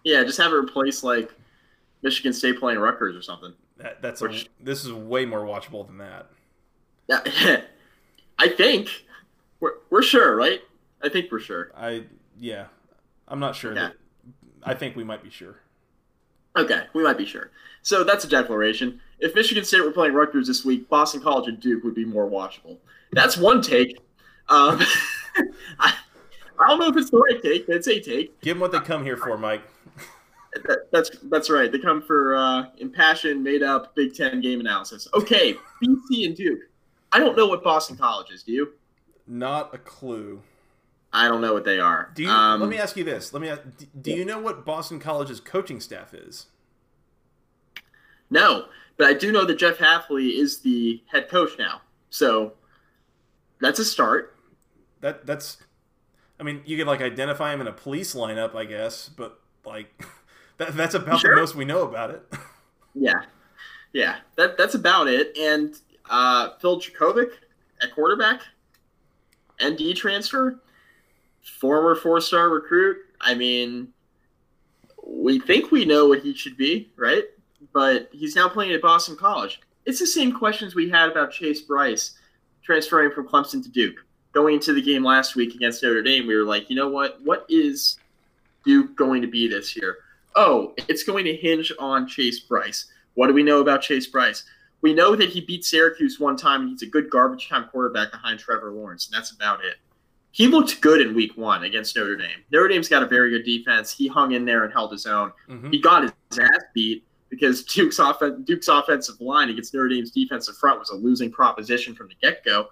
yeah, 0.04 0.24
just 0.24 0.38
have 0.38 0.52
it 0.52 0.56
replace 0.56 1.02
like 1.02 1.34
Michigan 2.02 2.34
State 2.34 2.60
playing 2.60 2.80
Rutgers 2.80 3.16
or 3.16 3.22
something. 3.22 3.54
That, 3.78 4.02
that's 4.02 4.22
a, 4.22 4.34
this 4.60 4.86
is 4.86 4.92
way 4.92 5.26
more 5.26 5.42
watchable 5.42 5.86
than 5.86 5.98
that. 6.00 6.28
Yeah, 7.08 7.62
I 8.40 8.50
think 8.50 8.90
we're 9.60 9.74
we're 9.90 10.02
sure, 10.02 10.36
right? 10.36 10.62
I 11.02 11.10
think 11.10 11.32
we're 11.32 11.40
sure. 11.40 11.72
I 11.76 12.06
yeah, 12.40 12.66
I'm 13.28 13.40
not 13.40 13.56
sure. 13.56 13.74
Yeah. 13.74 13.82
That, 13.82 13.94
I 14.63 14.74
think 14.74 14.96
we 14.96 15.04
might 15.04 15.24
be 15.24 15.30
sure. 15.30 15.60
Okay, 16.56 16.84
we 16.94 17.04
might 17.04 17.18
be 17.18 17.26
sure. 17.26 17.52
So 17.84 18.04
that's 18.04 18.26
a 18.26 18.28
declaration. 18.28 19.00
If 19.20 19.36
Michigan 19.36 19.63
State 19.63 19.82
were 19.82 19.92
playing 19.92 20.13
Rutgers 20.13 20.48
this 20.48 20.66
week, 20.66 20.90
Boston 20.90 21.22
College 21.22 21.48
and 21.48 21.60
Duke 21.60 21.84
would 21.84 21.96
be 21.96 22.06
more 22.06 22.30
watchable. 22.30 22.78
That's 23.12 23.38
one 23.38 23.62
take. 23.62 23.98
Um, 24.50 24.80
I, 25.80 25.94
I 26.60 26.68
don't 26.68 26.80
know 26.80 26.90
if 26.90 26.98
it's 26.98 27.12
the 27.12 27.18
right 27.18 27.42
take, 27.42 27.68
but 27.68 27.76
it's 27.76 27.88
a 27.88 28.00
take. 28.00 28.42
Give 28.42 28.56
them 28.56 28.62
what 28.62 28.72
they 28.72 28.80
come 28.80 29.04
here 29.04 29.18
for, 29.18 29.38
Mike. 29.38 29.62
That, 30.63 30.88
that's 30.91 31.10
that's 31.24 31.50
right. 31.50 31.72
They 31.72 31.80
come 31.80 32.02
for 32.02 32.36
uh, 32.36 32.65
impassioned, 32.78 33.43
made 33.43 33.63
up 33.63 33.96
Big 33.96 34.13
Ten 34.13 34.41
game 34.41 34.60
analysis. 34.60 35.08
Okay, 35.13 35.56
BC 35.84 36.26
and 36.26 36.36
Duke. 36.36 36.62
I 37.12 37.20
don't 37.20 37.36
know 37.38 37.48
what 37.48 37.63
Boston 37.63 37.98
College 37.98 38.32
is. 38.32 38.43
Do 38.43 38.52
you? 38.52 38.74
Not 39.28 39.74
a 39.74 39.78
clue. 39.78 40.41
I 41.13 41.28
don't 41.28 41.41
know 41.41 41.54
what 41.54 41.65
they 41.65 41.80
are. 41.80 42.12
Do 42.15 42.24
you? 42.24 42.30
Um, 42.30 42.60
let 42.60 42.70
me 42.70 42.78
ask 42.78 42.96
you 42.98 43.04
this. 43.04 43.34
Let 43.34 43.41
me. 43.41 43.50
Ask, 43.50 43.62
do 44.02 44.12
you 44.12 44.26
know 44.26 44.39
what 44.39 44.65
Boston 44.65 45.00
College's 45.00 45.39
coaching 45.39 45.80
staff 45.80 46.13
is? 46.13 46.48
No, 48.30 48.65
but 48.98 49.08
I 49.08 49.13
do 49.13 49.32
know 49.32 49.46
that 49.46 49.58
Jeff 49.58 49.78
Hafley 49.78 50.38
is 50.38 50.60
the 50.60 51.02
head 51.12 51.30
coach 51.30 51.52
now. 51.58 51.82
So 52.10 52.54
that's 53.62 53.80
a 53.80 53.86
start. 53.86 54.36
That 55.02 55.26
that's. 55.26 55.58
I 56.39 56.43
mean, 56.43 56.62
you 56.65 56.78
could 56.78 56.88
like 56.88 57.02
identify 57.02 57.54
him 57.54 57.62
in 57.62 57.67
a 57.67 57.74
police 57.74 58.13
lineup, 58.13 58.56
I 58.56 58.65
guess, 58.65 59.10
but 59.10 59.39
like. 59.65 60.06
That, 60.58 60.76
that's 60.76 60.96
about 60.96 61.20
sure. 61.20 61.36
the 61.36 61.41
most 61.41 61.56
we 61.56 61.65
know 61.65 61.84
about 61.84 62.12
it. 62.12 62.24
yeah, 62.96 63.22
yeah, 63.93 64.17
that 64.36 64.58
that's 64.58 64.76
about 64.76 65.08
it. 65.08 65.38
And 65.38 65.76
uh, 66.10 66.52
Phil 66.60 66.80
Jurkovec 66.80 67.32
at 67.82 67.93
quarterback, 67.93 68.41
ND 69.63 69.96
transfer, 69.96 70.60
former 71.60 71.96
four-star 71.96 72.50
recruit. 72.50 72.98
I 73.22 73.34
mean, 73.34 73.89
we 75.06 75.39
think 75.39 75.72
we 75.72 75.86
know 75.86 76.08
what 76.08 76.20
he 76.20 76.34
should 76.34 76.58
be, 76.58 76.91
right? 76.96 77.24
But 77.74 78.10
he's 78.12 78.36
now 78.36 78.50
playing 78.50 78.74
at 78.74 78.82
Boston 78.82 79.15
College. 79.15 79.62
It's 79.86 80.00
the 80.00 80.08
same 80.08 80.32
questions 80.32 80.76
we 80.76 80.89
had 80.89 81.10
about 81.10 81.32
Chase 81.32 81.62
Brice 81.62 82.17
transferring 82.63 83.12
from 83.12 83.28
Clemson 83.28 83.63
to 83.63 83.70
Duke. 83.70 84.06
Going 84.34 84.56
into 84.56 84.74
the 84.74 84.82
game 84.82 85.04
last 85.04 85.36
week 85.36 85.56
against 85.56 85.82
Notre 85.82 86.04
Dame, 86.04 86.28
we 86.28 86.36
were 86.36 86.43
like, 86.43 86.70
you 86.70 86.76
know 86.76 86.89
what? 86.89 87.20
What 87.24 87.46
is 87.48 87.98
Duke 88.65 88.96
going 88.96 89.22
to 89.22 89.28
be 89.28 89.48
this 89.48 89.76
year? 89.76 89.98
Oh, 90.38 90.73
it's 90.88 91.04
going 91.04 91.26
to 91.26 91.36
hinge 91.36 91.73
on 91.80 92.08
Chase 92.08 92.41
Brice. 92.41 92.86
What 93.15 93.28
do 93.28 93.34
we 93.34 93.41
know 93.41 93.60
about 93.60 93.82
Chase 93.82 94.06
Brice? 94.06 94.43
We 94.82 94.93
know 94.93 95.15
that 95.15 95.30
he 95.30 95.41
beat 95.41 95.65
Syracuse 95.65 96.19
one 96.19 96.38
time 96.38 96.62
and 96.62 96.69
he's 96.69 96.84
a 96.84 96.88
good 96.88 97.10
garbage 97.10 97.50
time 97.50 97.67
quarterback 97.71 98.12
behind 98.12 98.39
Trevor 98.39 98.71
Lawrence, 98.71 99.08
and 99.08 99.15
that's 99.15 99.32
about 99.32 99.65
it. 99.65 99.78
He 100.32 100.45
looked 100.45 100.80
good 100.82 101.02
in 101.02 101.15
week 101.15 101.36
one 101.36 101.63
against 101.63 101.95
Notre 101.95 102.15
Dame. 102.15 102.43
Notre 102.52 102.67
Dame's 102.67 102.88
got 102.88 103.02
a 103.02 103.08
very 103.08 103.32
good 103.32 103.43
defense. 103.43 103.91
He 103.91 104.08
hung 104.08 104.34
in 104.34 104.45
there 104.45 104.63
and 104.63 104.71
held 104.71 104.91
his 104.91 105.08
own. 105.08 105.34
Mm-hmm. 105.50 105.71
He 105.71 105.80
got 105.82 106.04
his 106.04 106.12
ass 106.39 106.63
beat 106.76 107.04
because 107.30 107.63
Duke's, 107.73 108.00
off- 108.00 108.21
Duke's 108.43 108.67
offensive 108.67 109.19
line 109.19 109.50
against 109.50 109.73
Notre 109.73 109.89
Dame's 109.89 110.12
defensive 110.12 110.56
front 110.58 110.78
was 110.78 110.91
a 110.91 110.95
losing 110.95 111.32
proposition 111.32 111.95
from 111.95 112.10
the 112.10 112.15
get 112.21 112.45
go. 112.45 112.67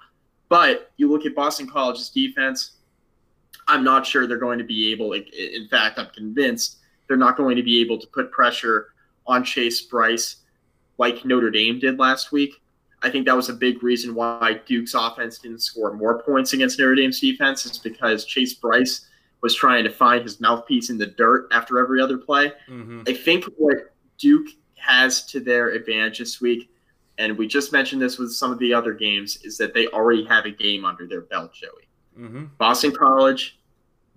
But 0.47 0.91
you 0.97 1.09
look 1.09 1.25
at 1.25 1.33
Boston 1.33 1.67
College's 1.67 2.09
defense, 2.09 2.73
I'm 3.67 3.83
not 3.83 4.05
sure 4.05 4.27
they're 4.27 4.37
going 4.37 4.59
to 4.59 4.63
be 4.63 4.91
able, 4.91 5.13
in 5.13 5.67
fact, 5.71 5.97
I'm 5.97 6.11
convinced 6.13 6.77
they're 7.07 7.17
not 7.17 7.37
going 7.37 7.55
to 7.55 7.63
be 7.63 7.81
able 7.81 7.99
to 7.99 8.07
put 8.07 8.31
pressure 8.31 8.93
on 9.27 9.43
Chase 9.43 9.81
Brice 9.81 10.37
like 10.97 11.25
Notre 11.25 11.51
Dame 11.51 11.79
did 11.79 11.99
last 11.99 12.31
week. 12.31 12.61
I 13.01 13.09
think 13.09 13.25
that 13.25 13.35
was 13.35 13.49
a 13.49 13.53
big 13.53 13.83
reason 13.83 14.15
why 14.15 14.61
Duke's 14.65 14.93
offense 14.93 15.37
didn't 15.37 15.61
score 15.61 15.93
more 15.93 16.23
points 16.23 16.53
against 16.53 16.79
Notre 16.79 16.95
Dame's 16.95 17.19
defense 17.19 17.65
is 17.65 17.77
because 17.77 18.25
Chase 18.25 18.53
Brice 18.53 19.07
was 19.41 19.53
trying 19.53 19.83
to 19.83 19.91
find 19.91 20.23
his 20.23 20.39
mouthpiece 20.39 20.89
in 20.89 20.97
the 20.97 21.05
dirt 21.05 21.47
after 21.51 21.79
every 21.79 22.01
other 22.01 22.17
play. 22.17 22.51
Mm-hmm. 22.67 23.03
I 23.07 23.13
think 23.13 23.45
what 23.57 23.93
Duke 24.17 24.47
has 24.75 25.25
to 25.27 25.39
their 25.39 25.69
advantage 25.69 26.19
this 26.19 26.41
week, 26.41 26.71
and 27.17 27.37
we 27.37 27.47
just 27.47 27.71
mentioned 27.71 28.01
this 28.01 28.17
with 28.17 28.31
some 28.31 28.51
of 28.51 28.59
the 28.59 28.73
other 28.73 28.93
games, 28.93 29.37
is 29.43 29.57
that 29.57 29.73
they 29.73 29.87
already 29.87 30.25
have 30.25 30.45
a 30.45 30.51
game 30.51 30.85
under 30.85 31.05
their 31.05 31.21
belt, 31.21 31.53
Joey. 31.53 31.87
Mm-hmm. 32.17 32.45
Boston 32.57 32.91
College, 32.91 33.59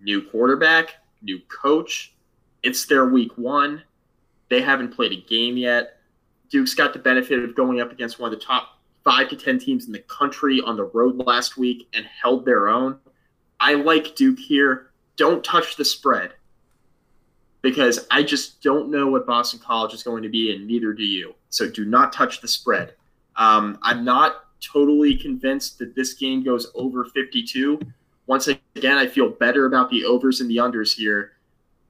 new 0.01 0.23
quarterback, 0.23 0.95
new 1.21 1.41
coach. 1.49 2.15
It's 2.63 2.87
their 2.87 3.07
week 3.07 3.37
one. 3.37 3.83
They 4.49 4.61
haven't 4.61 4.95
played 4.95 5.13
a 5.13 5.29
game 5.29 5.57
yet. 5.57 5.99
Duke's 6.51 6.75
got 6.75 6.93
the 6.93 6.99
benefit 6.99 7.43
of 7.45 7.55
going 7.55 7.81
up 7.81 7.93
against 7.93 8.19
one 8.19 8.33
of 8.33 8.39
the 8.39 8.45
top 8.45 8.79
five 9.05 9.29
to 9.29 9.37
10 9.37 9.59
teams 9.59 9.87
in 9.87 9.93
the 9.93 9.99
country 10.01 10.61
on 10.65 10.77
the 10.77 10.85
road 10.85 11.17
last 11.17 11.57
week 11.57 11.89
and 11.95 12.07
held 12.07 12.45
their 12.45 12.69
own. 12.69 12.99
I 13.61 13.75
like 13.75 14.17
Duke 14.17 14.39
here. 14.39 14.91
Don't 15.17 15.45
touch 15.45 15.77
the 15.77 15.85
spread 15.85 16.33
because 17.63 18.07
I 18.11 18.23
just 18.23 18.63
don't 18.63 18.91
know 18.91 19.09
what 19.09 19.27
Boston 19.27 19.61
College 19.61 19.93
is 19.93 20.03
going 20.03 20.23
to 20.23 20.29
be, 20.29 20.55
and 20.55 20.67
neither 20.67 20.93
do 20.93 21.05
you. 21.05 21.35
So 21.51 21.69
do 21.69 21.85
not 21.85 22.13
touch 22.13 22.41
the 22.41 22.49
spread. 22.49 22.95
Um, 23.37 23.79
I'm 23.83 24.05
not 24.05 24.45
totally 24.61 25.15
convinced 25.17 25.79
that 25.79 25.95
this 25.95 26.15
game 26.15 26.45
goes 26.45 26.71
over 26.75 27.05
52. 27.05 27.81
Once 28.27 28.49
again, 28.49 28.97
I 28.97 29.07
feel 29.07 29.29
better 29.29 29.67
about 29.67 29.91
the 29.91 30.05
overs 30.05 30.41
and 30.41 30.51
the 30.51 30.57
unders 30.57 30.95
here 30.95 31.33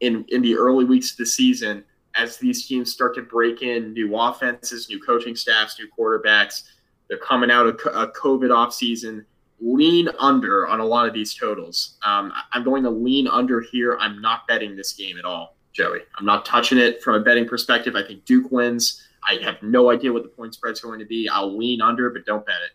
in, 0.00 0.24
in 0.28 0.42
the 0.42 0.56
early 0.56 0.84
weeks 0.84 1.12
of 1.12 1.18
the 1.18 1.26
season 1.26 1.84
as 2.14 2.37
these 2.37 2.66
teams 2.66 2.92
start 2.92 3.14
to 3.14 3.22
break 3.22 3.62
in 3.62 3.92
new 3.92 4.16
offenses, 4.16 4.88
new 4.88 5.00
coaching 5.00 5.37
staffs, 5.37 5.78
new 5.78 5.88
quarterbacks. 5.96 6.64
They're 7.08 7.18
coming 7.18 7.50
out 7.50 7.66
of 7.66 7.74
a 7.94 8.08
COVID 8.08 8.50
offseason. 8.50 9.24
Lean 9.61 10.08
under 10.18 10.66
on 10.68 10.80
a 10.80 10.84
lot 10.84 11.06
of 11.08 11.14
these 11.14 11.34
totals. 11.34 11.96
Um, 12.04 12.32
I'm 12.52 12.62
going 12.62 12.82
to 12.84 12.90
lean 12.90 13.26
under 13.26 13.61
here. 13.61 13.96
I'm 14.00 14.20
not 14.20 14.46
betting 14.46 14.76
this 14.76 14.92
game 14.92 15.18
at 15.18 15.24
all, 15.24 15.56
Joey. 15.72 16.00
I'm 16.16 16.24
not 16.24 16.44
touching 16.44 16.78
it 16.78 17.02
from 17.02 17.16
a 17.16 17.20
betting 17.20 17.46
perspective. 17.48 17.96
I 17.96 18.06
think 18.06 18.24
Duke 18.24 18.52
wins. 18.52 19.04
I 19.28 19.42
have 19.42 19.61
no 19.62 19.90
idea 19.90 20.12
what 20.12 20.22
the 20.22 20.28
point 20.28 20.54
spread's 20.54 20.80
going 20.80 21.00
to 21.00 21.06
be. 21.06 21.28
I'll 21.28 21.56
lean 21.56 21.80
under, 21.80 22.11
but 22.11 22.24
don't 22.24 22.46
bet 22.46 22.56
it. 22.64 22.72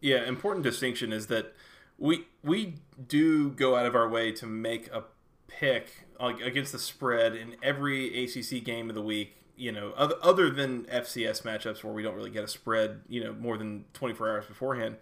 Yeah, 0.00 0.24
important 0.26 0.62
distinction 0.62 1.12
is 1.12 1.26
that 1.26 1.54
we 1.98 2.26
we 2.42 2.76
do 3.06 3.50
go 3.50 3.76
out 3.76 3.86
of 3.86 3.94
our 3.94 4.08
way 4.08 4.32
to 4.32 4.46
make 4.46 4.88
a 4.92 5.04
pick 5.48 6.06
against 6.20 6.72
the 6.72 6.78
spread 6.78 7.34
in 7.34 7.56
every 7.62 8.24
ACC 8.24 8.62
game 8.64 8.88
of 8.88 8.94
the 8.94 9.02
week. 9.02 9.36
You 9.56 9.72
know, 9.72 9.92
other, 9.94 10.14
other 10.22 10.50
than 10.50 10.84
FCS 10.84 11.42
matchups 11.42 11.84
where 11.84 11.92
we 11.92 12.02
don't 12.02 12.14
really 12.14 12.30
get 12.30 12.44
a 12.44 12.48
spread, 12.48 13.02
you 13.08 13.22
know, 13.22 13.34
more 13.34 13.58
than 13.58 13.84
24 13.92 14.30
hours 14.30 14.46
beforehand. 14.46 14.96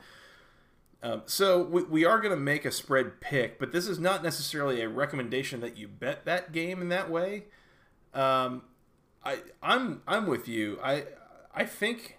Um, 1.00 1.22
so 1.26 1.62
we, 1.62 1.84
we 1.84 2.04
are 2.04 2.18
going 2.18 2.34
to 2.34 2.40
make 2.40 2.64
a 2.64 2.72
spread 2.72 3.20
pick, 3.20 3.60
but 3.60 3.70
this 3.70 3.86
is 3.86 4.00
not 4.00 4.24
necessarily 4.24 4.80
a 4.80 4.88
recommendation 4.88 5.60
that 5.60 5.76
you 5.76 5.86
bet 5.86 6.24
that 6.24 6.50
game 6.50 6.82
in 6.82 6.88
that 6.88 7.08
way. 7.08 7.44
Um, 8.14 8.62
I 9.24 9.38
I'm 9.62 10.02
I'm 10.08 10.26
with 10.26 10.48
you. 10.48 10.78
I 10.82 11.04
I 11.54 11.64
think 11.64 12.17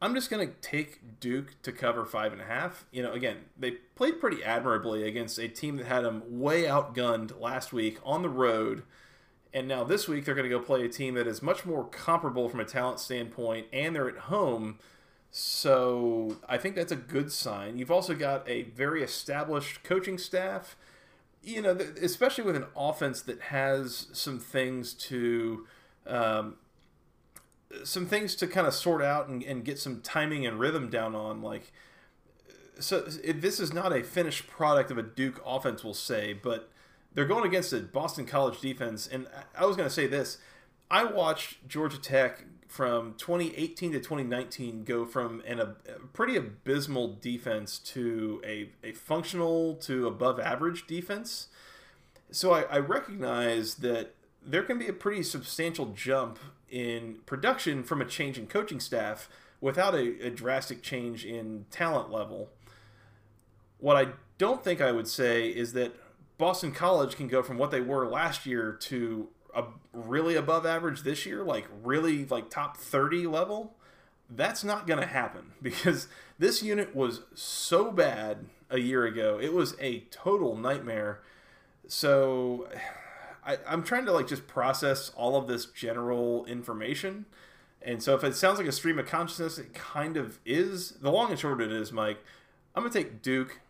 I'm 0.00 0.14
just 0.14 0.28
going 0.28 0.46
to 0.46 0.54
take 0.60 1.20
Duke 1.20 1.54
to 1.62 1.72
cover 1.72 2.04
five 2.04 2.32
and 2.32 2.40
a 2.40 2.44
half. 2.44 2.84
You 2.92 3.02
know, 3.02 3.12
again, 3.12 3.36
they 3.58 3.72
played 3.94 4.20
pretty 4.20 4.44
admirably 4.44 5.04
against 5.08 5.38
a 5.38 5.48
team 5.48 5.76
that 5.78 5.86
had 5.86 6.02
them 6.02 6.22
way 6.26 6.64
outgunned 6.64 7.40
last 7.40 7.72
week 7.72 7.98
on 8.04 8.22
the 8.22 8.28
road. 8.28 8.82
And 9.54 9.66
now 9.66 9.84
this 9.84 10.06
week 10.06 10.26
they're 10.26 10.34
going 10.34 10.48
to 10.48 10.54
go 10.54 10.62
play 10.62 10.84
a 10.84 10.88
team 10.88 11.14
that 11.14 11.26
is 11.26 11.42
much 11.42 11.64
more 11.64 11.84
comparable 11.84 12.50
from 12.50 12.60
a 12.60 12.64
talent 12.64 13.00
standpoint, 13.00 13.68
and 13.72 13.96
they're 13.96 14.08
at 14.08 14.18
home. 14.18 14.78
So 15.30 16.36
I 16.46 16.58
think 16.58 16.74
that's 16.74 16.92
a 16.92 16.96
good 16.96 17.32
sign. 17.32 17.78
You've 17.78 17.90
also 17.90 18.14
got 18.14 18.46
a 18.48 18.64
very 18.64 19.02
established 19.02 19.82
coaching 19.82 20.18
staff. 20.18 20.76
You 21.42 21.62
know, 21.62 21.78
especially 22.02 22.44
with 22.44 22.56
an 22.56 22.66
offense 22.76 23.22
that 23.22 23.40
has 23.40 24.08
some 24.12 24.40
things 24.40 24.92
to 24.94 25.66
um, 26.06 26.56
some 27.84 28.06
things 28.06 28.34
to 28.36 28.46
kind 28.46 28.66
of 28.66 28.74
sort 28.74 29.02
out 29.02 29.28
and, 29.28 29.42
and 29.42 29.64
get 29.64 29.78
some 29.78 30.00
timing 30.00 30.46
and 30.46 30.58
rhythm 30.58 30.88
down 30.88 31.14
on. 31.14 31.42
Like, 31.42 31.72
so 32.78 33.00
this 33.00 33.60
is 33.60 33.72
not 33.72 33.96
a 33.96 34.02
finished 34.02 34.46
product 34.46 34.90
of 34.90 34.98
a 34.98 35.02
Duke 35.02 35.42
offense, 35.44 35.82
we'll 35.82 35.94
say, 35.94 36.32
but 36.32 36.70
they're 37.14 37.24
going 37.24 37.46
against 37.46 37.72
a 37.72 37.80
Boston 37.80 38.26
College 38.26 38.60
defense. 38.60 39.08
And 39.10 39.26
I 39.56 39.64
was 39.64 39.76
going 39.76 39.88
to 39.88 39.94
say 39.94 40.06
this 40.06 40.38
I 40.90 41.04
watched 41.04 41.66
Georgia 41.66 41.98
Tech 41.98 42.44
from 42.68 43.14
2018 43.14 43.92
to 43.92 43.98
2019 43.98 44.84
go 44.84 45.06
from 45.06 45.42
an, 45.46 45.60
a, 45.60 45.66
pretty 46.12 46.36
abysmal 46.36 47.16
defense 47.20 47.78
to 47.78 48.42
a, 48.44 48.70
a 48.84 48.92
functional 48.92 49.74
to 49.76 50.06
above 50.06 50.38
average 50.38 50.86
defense. 50.86 51.48
So 52.30 52.52
I, 52.52 52.62
I 52.62 52.78
recognize 52.78 53.76
that 53.76 54.14
there 54.44 54.62
can 54.62 54.78
be 54.78 54.88
a 54.88 54.92
pretty 54.92 55.22
substantial 55.22 55.86
jump 55.86 56.38
in 56.70 57.18
production 57.26 57.82
from 57.82 58.00
a 58.00 58.04
change 58.04 58.38
in 58.38 58.46
coaching 58.46 58.80
staff 58.80 59.28
without 59.60 59.94
a, 59.94 60.26
a 60.26 60.30
drastic 60.30 60.82
change 60.82 61.24
in 61.24 61.66
talent 61.70 62.10
level. 62.10 62.50
What 63.78 63.96
I 63.96 64.12
don't 64.38 64.62
think 64.62 64.80
I 64.80 64.92
would 64.92 65.08
say 65.08 65.48
is 65.48 65.72
that 65.74 65.92
Boston 66.38 66.72
College 66.72 67.16
can 67.16 67.28
go 67.28 67.42
from 67.42 67.58
what 67.58 67.70
they 67.70 67.80
were 67.80 68.06
last 68.06 68.46
year 68.46 68.72
to 68.82 69.28
a 69.54 69.64
really 69.92 70.34
above 70.34 70.66
average 70.66 71.02
this 71.02 71.24
year, 71.24 71.42
like 71.42 71.66
really 71.82 72.26
like 72.26 72.50
top 72.50 72.76
30 72.76 73.26
level. 73.26 73.74
That's 74.28 74.64
not 74.64 74.86
going 74.86 75.00
to 75.00 75.06
happen 75.06 75.52
because 75.62 76.08
this 76.38 76.62
unit 76.62 76.94
was 76.94 77.22
so 77.34 77.90
bad 77.90 78.46
a 78.68 78.78
year 78.78 79.04
ago. 79.04 79.38
It 79.40 79.52
was 79.52 79.76
a 79.80 80.00
total 80.10 80.56
nightmare. 80.56 81.20
So 81.86 82.68
I, 83.46 83.58
I'm 83.66 83.82
trying 83.82 84.04
to 84.06 84.12
like 84.12 84.26
just 84.26 84.46
process 84.46 85.10
all 85.16 85.36
of 85.36 85.46
this 85.46 85.66
general 85.66 86.44
information. 86.46 87.26
And 87.80 88.02
so 88.02 88.14
if 88.14 88.24
it 88.24 88.34
sounds 88.34 88.58
like 88.58 88.66
a 88.66 88.72
stream 88.72 88.98
of 88.98 89.06
consciousness, 89.06 89.58
it 89.58 89.72
kind 89.72 90.16
of 90.16 90.40
is. 90.44 90.92
The 91.00 91.10
long 91.10 91.30
and 91.30 91.38
short 91.38 91.60
of 91.60 91.70
it 91.70 91.72
is, 91.72 91.92
Mike, 91.92 92.18
I'm 92.74 92.82
gonna 92.82 92.92
take 92.92 93.22
Duke 93.22 93.60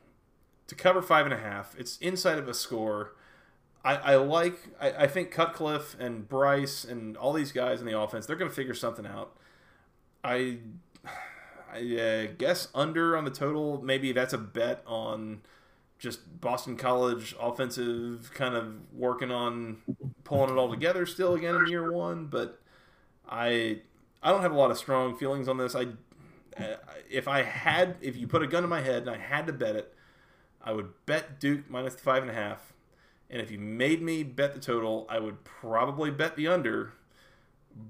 to 0.69 0.75
cover 0.75 1.03
five 1.03 1.27
and 1.27 1.35
a 1.35 1.39
half. 1.39 1.75
It's 1.79 1.99
inside 1.99 2.39
of 2.39 2.49
a 2.49 2.55
score. 2.55 3.13
I, 3.85 3.97
I 3.97 4.17
like 4.17 4.59
I, 4.81 4.91
I 4.91 5.07
think 5.07 5.31
Cutcliffe 5.31 5.95
and 6.01 6.29
Brice 6.29 6.85
and 6.85 7.17
all 7.17 7.33
these 7.33 7.53
guys 7.53 7.81
in 7.81 7.87
the 7.87 7.99
offense, 7.99 8.27
they're 8.27 8.37
gonna 8.37 8.51
figure 8.51 8.75
something 8.75 9.07
out. 9.07 9.37
I 10.25 10.59
I 11.73 11.79
uh, 11.79 12.33
guess 12.39 12.69
under 12.75 13.17
on 13.17 13.25
the 13.25 13.31
total. 13.31 13.83
Maybe 13.83 14.13
that's 14.13 14.33
a 14.33 14.39
bet 14.39 14.83
on 14.87 15.43
just 15.99 16.41
Boston 16.41 16.77
College 16.77 17.35
offensive 17.41 18.31
kind 18.35 18.55
of 18.55 18.75
working 18.93 19.31
on 19.31 19.79
pulling 20.25 20.51
it 20.51 20.59
all 20.59 20.71
together 20.71 21.07
still 21.07 21.35
again 21.35 21.55
in 21.55 21.67
year 21.67 21.91
one, 21.91 22.27
but 22.27 22.61
I 23.29 23.81
I 24.23 24.31
don't 24.31 24.43
have 24.43 24.53
a 24.53 24.57
lot 24.57 24.71
of 24.71 24.79
strong 24.79 25.17
feelings 25.17 25.49
on 25.49 25.57
this. 25.57 25.75
I 25.75 25.89
if 27.11 27.29
I 27.29 27.43
had 27.43 27.97
if 28.01 28.17
you 28.17 28.27
put 28.27 28.43
a 28.43 28.47
gun 28.47 28.65
in 28.65 28.71
my 28.71 28.81
head 28.81 29.03
and 29.03 29.11
I 29.11 29.19
had 29.19 29.47
to 29.47 29.53
bet 29.53 29.77
it, 29.77 29.95
I 30.63 30.73
would 30.73 30.93
bet 31.07 31.41
Duke 31.41 31.69
minus 31.71 31.95
the 31.95 32.03
five 32.03 32.23
and 32.23 32.31
a 32.31 32.35
half. 32.35 32.73
And 33.29 33.41
if 33.41 33.51
you 33.51 33.59
made 33.59 34.03
me 34.03 34.23
bet 34.23 34.55
the 34.55 34.61
total, 34.61 35.07
I 35.09 35.19
would 35.19 35.45
probably 35.45 36.11
bet 36.11 36.37
the 36.37 36.49
under. 36.49 36.93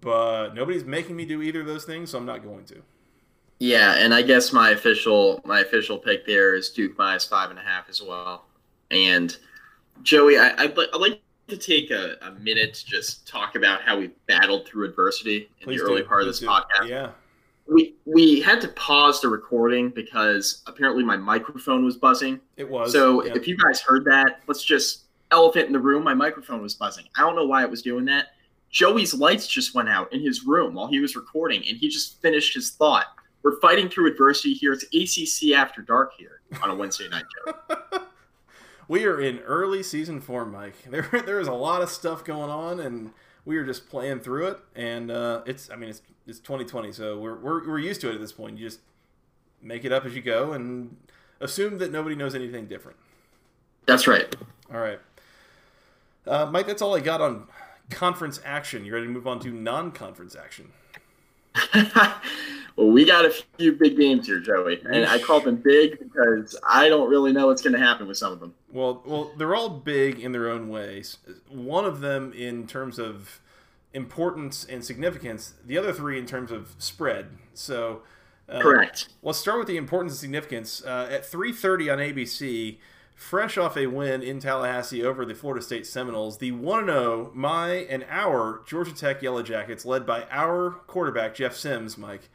But 0.00 0.54
nobody's 0.54 0.84
making 0.84 1.14
me 1.14 1.26
do 1.26 1.42
either 1.42 1.60
of 1.60 1.66
those 1.66 1.84
things, 1.84 2.10
so 2.10 2.18
I'm 2.18 2.26
not 2.26 2.42
going 2.42 2.64
to. 2.66 2.82
Yeah, 3.58 3.94
and 3.94 4.12
I 4.12 4.22
guess 4.22 4.52
my 4.52 4.70
official 4.70 5.40
my 5.44 5.60
official 5.60 5.98
pick 5.98 6.26
there 6.26 6.54
is 6.54 6.70
Duke 6.70 6.96
minus 6.98 7.24
five 7.24 7.50
and 7.50 7.58
a 7.58 7.62
half 7.62 7.88
as 7.88 8.02
well. 8.02 8.46
And 8.90 9.36
Joey, 10.02 10.38
I, 10.38 10.66
would 10.66 10.88
I'd 10.94 11.00
like 11.00 11.20
to 11.48 11.56
take 11.56 11.90
a, 11.90 12.16
a, 12.22 12.32
minute 12.32 12.74
to 12.74 12.86
just 12.86 13.26
talk 13.26 13.54
about 13.56 13.82
how 13.82 13.98
we 13.98 14.10
battled 14.26 14.66
through 14.66 14.84
adversity 14.84 15.48
in 15.60 15.64
Please 15.64 15.80
the 15.80 15.86
early 15.86 16.02
do. 16.02 16.08
part 16.08 16.22
of 16.22 16.26
this 16.26 16.40
podcast. 16.40 16.88
Yeah. 16.88 17.10
We 17.68 17.94
we 18.04 18.40
had 18.40 18.60
to 18.60 18.68
pause 18.68 19.20
the 19.20 19.28
recording 19.28 19.88
because 19.90 20.62
apparently 20.66 21.02
my 21.02 21.16
microphone 21.16 21.84
was 21.84 21.96
buzzing. 21.96 22.40
It 22.56 22.68
was. 22.68 22.92
So 22.92 23.24
yeah. 23.24 23.34
if 23.34 23.48
you 23.48 23.56
guys 23.56 23.80
heard 23.80 24.04
that, 24.04 24.40
let's 24.46 24.62
just 24.62 25.04
elephant 25.30 25.66
in 25.66 25.72
the 25.72 25.80
room. 25.80 26.04
My 26.04 26.14
microphone 26.14 26.62
was 26.62 26.74
buzzing. 26.74 27.06
I 27.16 27.22
don't 27.22 27.34
know 27.34 27.46
why 27.46 27.62
it 27.62 27.70
was 27.70 27.82
doing 27.82 28.04
that. 28.04 28.26
Joey's 28.70 29.14
lights 29.14 29.46
just 29.46 29.74
went 29.74 29.88
out 29.88 30.12
in 30.12 30.20
his 30.20 30.44
room 30.44 30.74
while 30.74 30.86
he 30.86 31.00
was 31.00 31.16
recording, 31.16 31.66
and 31.66 31.76
he 31.76 31.88
just 31.88 32.20
finished 32.20 32.54
his 32.54 32.72
thought. 32.72 33.06
We're 33.46 33.60
fighting 33.60 33.88
through 33.88 34.10
adversity 34.10 34.54
here. 34.54 34.72
It's 34.72 34.82
ACC 34.92 35.52
after 35.52 35.80
dark 35.80 36.14
here 36.18 36.40
on 36.60 36.68
a 36.68 36.74
Wednesday 36.74 37.08
night, 37.08 37.26
Joe. 37.46 37.76
we 38.88 39.04
are 39.04 39.20
in 39.20 39.38
early 39.38 39.84
season 39.84 40.20
form, 40.20 40.50
Mike. 40.50 40.74
There, 40.90 41.08
there 41.24 41.38
is 41.38 41.46
a 41.46 41.52
lot 41.52 41.80
of 41.80 41.88
stuff 41.88 42.24
going 42.24 42.50
on, 42.50 42.80
and 42.80 43.12
we 43.44 43.56
are 43.56 43.64
just 43.64 43.88
playing 43.88 44.18
through 44.18 44.48
it. 44.48 44.58
And 44.74 45.12
uh, 45.12 45.42
it's, 45.46 45.70
I 45.70 45.76
mean, 45.76 45.90
it's 45.90 46.02
it's 46.26 46.40
2020, 46.40 46.90
so 46.90 47.20
we're, 47.20 47.36
we're 47.36 47.68
we're 47.68 47.78
used 47.78 48.00
to 48.00 48.10
it 48.10 48.16
at 48.16 48.20
this 48.20 48.32
point. 48.32 48.58
You 48.58 48.66
just 48.66 48.80
make 49.62 49.84
it 49.84 49.92
up 49.92 50.04
as 50.04 50.16
you 50.16 50.22
go, 50.22 50.52
and 50.52 50.96
assume 51.38 51.78
that 51.78 51.92
nobody 51.92 52.16
knows 52.16 52.34
anything 52.34 52.66
different. 52.66 52.98
That's 53.86 54.08
right. 54.08 54.34
All 54.74 54.80
right, 54.80 54.98
uh, 56.26 56.46
Mike. 56.46 56.66
That's 56.66 56.82
all 56.82 56.96
I 56.96 57.00
got 57.00 57.20
on 57.20 57.46
conference 57.90 58.40
action. 58.44 58.84
You 58.84 58.92
ready 58.92 59.06
to 59.06 59.12
move 59.12 59.28
on 59.28 59.38
to 59.38 59.52
non-conference 59.52 60.34
action? 60.34 60.72
well, 62.76 62.88
we 62.88 63.04
got 63.04 63.24
a 63.24 63.30
few 63.58 63.72
big 63.72 63.96
games 63.96 64.26
here, 64.26 64.38
Joey, 64.38 64.82
and 64.84 65.06
I 65.06 65.18
call 65.18 65.40
them 65.40 65.56
big 65.56 65.98
because 65.98 66.56
I 66.68 66.88
don't 66.88 67.08
really 67.08 67.32
know 67.32 67.46
what's 67.46 67.62
going 67.62 67.72
to 67.72 67.78
happen 67.78 68.06
with 68.06 68.18
some 68.18 68.32
of 68.32 68.40
them. 68.40 68.54
Well, 68.70 69.02
well, 69.06 69.32
they're 69.36 69.54
all 69.54 69.70
big 69.70 70.20
in 70.20 70.32
their 70.32 70.50
own 70.50 70.68
ways. 70.68 71.16
One 71.48 71.86
of 71.86 72.00
them 72.00 72.34
in 72.34 72.66
terms 72.66 72.98
of 72.98 73.40
importance 73.96 74.64
and 74.64 74.84
significance. 74.84 75.54
The 75.64 75.78
other 75.78 75.92
three 75.92 76.18
in 76.18 76.26
terms 76.26 76.52
of 76.52 76.74
spread. 76.78 77.28
So, 77.54 78.02
uh, 78.46 78.60
correct. 78.60 79.08
Let's 79.22 79.38
start 79.38 79.58
with 79.58 79.68
the 79.68 79.78
importance 79.78 80.12
and 80.12 80.20
significance. 80.20 80.82
Uh, 80.84 81.08
at 81.10 81.24
3:30 81.24 81.90
on 81.90 81.98
ABC, 81.98 82.78
fresh 83.14 83.56
off 83.56 83.76
a 83.78 83.86
win 83.86 84.22
in 84.22 84.38
Tallahassee 84.38 85.02
over 85.02 85.24
the 85.24 85.34
Florida 85.34 85.64
State 85.64 85.86
Seminoles, 85.86 86.38
the 86.38 86.52
1 86.52 86.86
0, 86.86 87.30
my 87.34 87.70
and 87.70 88.04
our 88.10 88.60
Georgia 88.66 88.94
Tech 88.94 89.22
Yellow 89.22 89.42
Jackets, 89.42 89.86
led 89.86 90.04
by 90.04 90.26
our 90.30 90.72
quarterback, 90.86 91.34
Jeff 91.34 91.56
Sims, 91.56 91.96
Mike, 91.96 92.28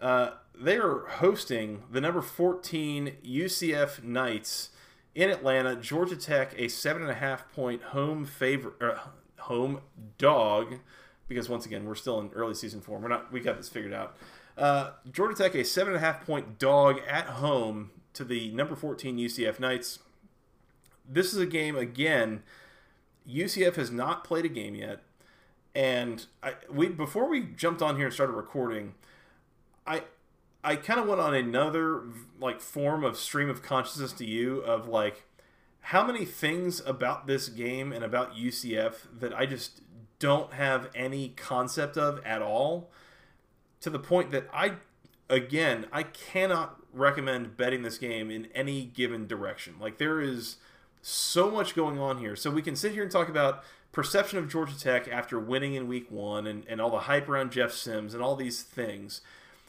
uh, 0.00 0.30
they 0.54 0.76
are 0.76 1.06
hosting 1.06 1.82
the 1.90 2.00
number 2.00 2.20
14 2.20 3.16
UCF 3.24 4.02
Knights 4.02 4.70
in 5.14 5.30
Atlanta. 5.30 5.76
Georgia 5.76 6.16
Tech, 6.16 6.52
a 6.54 6.66
7.5 6.66 7.40
point 7.54 7.82
home 7.82 8.24
favor, 8.24 8.74
uh, 8.80 9.42
home 9.42 9.80
dog, 10.18 10.76
because 11.28 11.48
once 11.48 11.66
again, 11.66 11.84
we're 11.84 11.94
still 11.94 12.20
in 12.20 12.30
early 12.34 12.54
season 12.54 12.80
form. 12.80 13.02
We're 13.02 13.08
not, 13.08 13.32
we 13.32 13.40
got 13.40 13.56
this 13.56 13.68
figured 13.68 13.92
out. 13.92 14.16
Uh, 14.56 14.90
Georgia 15.10 15.36
Tech, 15.36 15.54
a 15.54 15.58
7.5 15.58 16.24
point 16.24 16.58
dog 16.58 17.00
at 17.08 17.26
home 17.26 17.90
to 18.14 18.24
the 18.24 18.50
number 18.50 18.74
14 18.74 19.16
UCF 19.16 19.60
Knights 19.60 20.00
this 21.08 21.32
is 21.32 21.38
a 21.38 21.46
game 21.46 21.76
again. 21.76 22.42
UCF 23.28 23.76
has 23.76 23.90
not 23.90 24.24
played 24.24 24.44
a 24.44 24.48
game 24.48 24.74
yet, 24.74 25.00
and 25.74 26.26
I 26.42 26.54
we 26.70 26.88
before 26.88 27.28
we 27.28 27.42
jumped 27.56 27.82
on 27.82 27.96
here 27.96 28.06
and 28.06 28.14
started 28.14 28.34
recording, 28.34 28.94
I 29.88 30.02
I 30.62 30.76
kind 30.76 31.00
of 31.00 31.06
went 31.06 31.20
on 31.20 31.34
another 31.34 32.02
like 32.38 32.60
form 32.60 33.04
of 33.04 33.16
stream 33.16 33.48
of 33.48 33.62
consciousness 33.62 34.12
to 34.14 34.24
you 34.24 34.58
of 34.58 34.86
like 34.86 35.24
how 35.80 36.06
many 36.06 36.24
things 36.24 36.82
about 36.84 37.26
this 37.26 37.48
game 37.48 37.92
and 37.92 38.04
about 38.04 38.36
UCF 38.36 38.94
that 39.18 39.32
I 39.36 39.46
just 39.46 39.80
don't 40.18 40.52
have 40.52 40.90
any 40.94 41.30
concept 41.30 41.96
of 41.96 42.24
at 42.24 42.42
all 42.42 42.90
to 43.80 43.88
the 43.88 43.98
point 43.98 44.30
that 44.32 44.48
I 44.52 44.74
again 45.30 45.86
I 45.92 46.02
cannot 46.02 46.80
recommend 46.92 47.56
betting 47.56 47.82
this 47.82 47.98
game 47.98 48.30
in 48.30 48.46
any 48.54 48.84
given 48.84 49.26
direction. 49.26 49.76
Like 49.80 49.98
there 49.98 50.20
is 50.20 50.56
so 51.00 51.50
much 51.50 51.74
going 51.74 51.98
on 51.98 52.18
here. 52.18 52.36
So 52.36 52.50
we 52.50 52.62
can 52.62 52.76
sit 52.76 52.92
here 52.92 53.02
and 53.02 53.10
talk 53.10 53.28
about 53.28 53.62
perception 53.92 54.38
of 54.38 54.48
Georgia 54.48 54.78
Tech 54.78 55.08
after 55.08 55.38
winning 55.38 55.74
in 55.74 55.88
week 55.88 56.10
one 56.10 56.46
and, 56.46 56.64
and 56.68 56.80
all 56.80 56.90
the 56.90 57.00
hype 57.00 57.28
around 57.28 57.52
Jeff 57.52 57.72
Sims 57.72 58.14
and 58.14 58.22
all 58.22 58.36
these 58.36 58.62
things. 58.62 59.20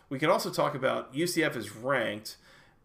We 0.10 0.20
can 0.20 0.30
also 0.30 0.50
talk 0.50 0.76
about 0.76 1.14
UCF 1.14 1.56
is 1.56 1.76
ranked, 1.76 2.38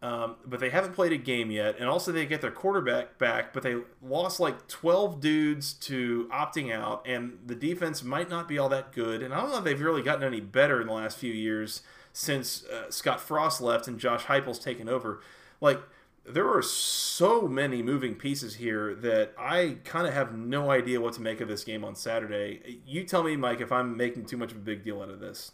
um, 0.03 0.37
but 0.45 0.61
they 0.61 0.69
haven't 0.69 0.93
played 0.93 1.13
a 1.13 1.17
game 1.17 1.51
yet. 1.51 1.77
And 1.79 1.89
also, 1.89 2.13
they 2.13 2.27
get 2.27 2.43
their 2.43 2.51
quarterback 2.51 3.19
back, 3.19 3.53
but 3.53 3.63
they 3.63 3.77
lost 4.03 4.41
like 4.41 4.69
12 4.69 5.21
dudes 5.21 5.73
to 5.75 6.29
opting 6.33 6.73
out, 6.73 7.07
and 7.07 7.39
the 7.47 7.55
defense 7.55 8.03
might 8.03 8.29
not 8.29 8.47
be 8.47 8.59
all 8.59 8.69
that 8.69 8.93
good. 8.93 9.23
And 9.23 9.33
I 9.33 9.41
don't 9.41 9.51
know 9.51 9.59
if 9.59 9.65
they've 9.65 9.81
really 9.81 10.03
gotten 10.03 10.23
any 10.23 10.41
better 10.41 10.81
in 10.81 10.87
the 10.87 10.93
last 10.93 11.17
few 11.17 11.33
years 11.33 11.83
since 12.13 12.65
uh, 12.67 12.91
Scott 12.91 13.21
Frost 13.21 13.61
left 13.61 13.89
and 13.89 13.99
Josh 13.99 14.25
Heupel's 14.25 14.59
taken 14.59 14.89
over. 14.89 15.21
Like, 15.61 15.81
there 16.27 16.49
are 16.49 16.63
so 16.63 17.49
many 17.49 17.83
moving 17.83 18.15
pieces 18.15 18.55
here 18.57 18.95
that 18.97 19.33
I 19.39 19.77
kind 19.85 20.07
of 20.07 20.15
have 20.15 20.35
no 20.35 20.71
idea 20.71 21.01
what 21.01 21.13
to 21.15 21.21
make 21.21 21.41
of 21.41 21.49
this 21.49 21.65
game 21.65 21.85
on 21.85 21.95
Saturday. 21.95 22.81
You 22.87 23.05
tell 23.05 23.23
me, 23.23 23.37
Mike, 23.37 23.61
if 23.61 23.71
I'm 23.71 23.97
making 23.97 24.27
too 24.27 24.37
much 24.37 24.53
of 24.53 24.59
a 24.59 24.61
big 24.61 24.85
deal 24.85 25.03
out 25.03 25.11
of 25.11 25.21
this. 25.21 25.53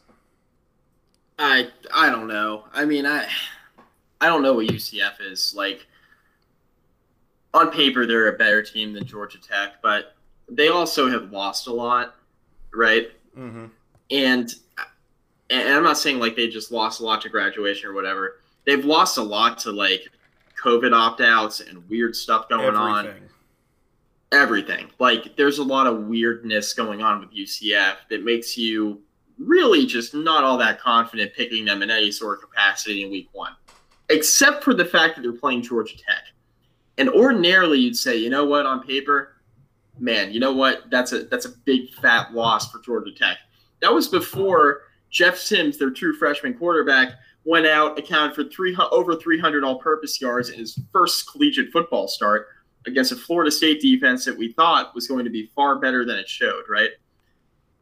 I 1.41 1.69
I 1.93 2.11
don't 2.11 2.29
know. 2.29 2.65
I 2.73 2.85
mean, 2.85 3.07
I 3.07 3.27
I 4.21 4.27
don't 4.27 4.43
know 4.43 4.53
what 4.55 4.67
UCF 4.67 5.15
is 5.21 5.55
like. 5.57 5.87
On 7.53 7.73
paper, 7.73 8.07
they're 8.07 8.29
a 8.29 8.39
better 8.39 8.63
team 8.63 8.93
than 8.93 9.05
Georgia 9.05 9.39
Tech, 9.41 9.83
but 9.83 10.15
they 10.49 10.69
also 10.69 11.09
have 11.09 11.33
lost 11.33 11.67
a 11.67 11.73
lot, 11.73 12.15
right? 12.73 13.11
Mm-hmm. 13.37 13.67
And 14.13 14.55
and 15.49 15.69
I'm 15.69 15.83
not 15.83 15.99
saying 15.99 16.21
like 16.21 16.37
they 16.37 16.47
just 16.47 16.71
lost 16.71 17.01
a 17.01 17.05
lot 17.05 17.23
to 17.23 17.29
graduation 17.29 17.89
or 17.89 17.95
whatever. 17.95 18.37
They've 18.67 18.85
lost 18.85 19.19
a 19.19 19.23
lot 19.23 19.59
to 19.61 19.73
like 19.73 20.09
COVID 20.63 20.93
opt 20.93 21.23
outs 21.23 21.61
and 21.61 21.89
weird 21.89 22.15
stuff 22.15 22.49
going 22.49 22.67
Everything. 22.67 22.81
on. 22.81 23.15
Everything. 24.33 24.91
Like, 25.01 25.37
there's 25.37 25.59
a 25.59 25.65
lot 25.65 25.89
of 25.89 26.05
weirdness 26.05 26.73
going 26.73 27.03
on 27.03 27.19
with 27.19 27.35
UCF 27.35 27.97
that 28.11 28.25
makes 28.25 28.57
you 28.57 29.01
really 29.41 29.87
just 29.87 30.15
not 30.15 30.45
all 30.45 30.59
that 30.59 30.81
confident 30.81 31.33
picking 31.35 31.65
them 31.65 31.83
in 31.83 31.91
any 31.91 32.11
sort 32.11 32.39
of 32.39 32.49
capacity 32.49 33.03
in 33.03 33.11
week 33.11 33.29
one, 33.33 33.53
except 34.11 34.63
for 34.63 34.75
the 34.75 34.85
fact 34.85 35.17
that 35.17 35.23
they're 35.23 35.33
playing 35.33 35.63
Georgia 35.63 35.97
Tech. 35.97 36.25
And 36.99 37.09
ordinarily, 37.09 37.79
you'd 37.79 37.97
say, 37.97 38.17
you 38.17 38.29
know 38.29 38.45
what, 38.45 38.67
on 38.67 38.83
paper, 38.83 39.37
man, 39.99 40.33
you 40.33 40.41
know 40.41 40.53
what, 40.53 40.91
that's 40.91 41.13
a 41.13 41.25
that's 41.25 41.47
a 41.47 41.51
big 41.65 41.91
fat 41.95 42.35
loss 42.35 42.71
for 42.71 42.81
Georgia 42.81 43.13
Tech. 43.13 43.39
That 43.81 43.93
was 43.93 44.09
before 44.09 44.83
Jeff 45.11 45.39
Sims, 45.39 45.79
their 45.79 45.91
true 45.91 46.15
freshman 46.15 46.55
quarterback, 46.55 47.15
went 47.45 47.67
out, 47.67 47.99
accounted 47.99 48.35
for 48.35 48.45
three 48.45 48.77
over 48.93 49.17
300 49.17 49.65
all-purpose 49.65 50.21
yards 50.21 50.51
in 50.51 50.59
his 50.59 50.79
first 50.93 51.31
collegiate 51.31 51.73
football 51.73 52.07
start 52.07 52.49
against 52.87 53.13
a 53.13 53.17
Florida 53.17 53.51
State 53.51 53.81
defense 53.81 54.25
that 54.25 54.37
we 54.37 54.53
thought 54.53 54.95
was 54.95 55.09
going 55.09 55.25
to 55.25 55.31
be 55.31 55.51
far 55.55 55.79
better 55.79 56.05
than 56.05 56.19
it 56.19 56.29
showed. 56.29 56.65
Right. 56.69 56.91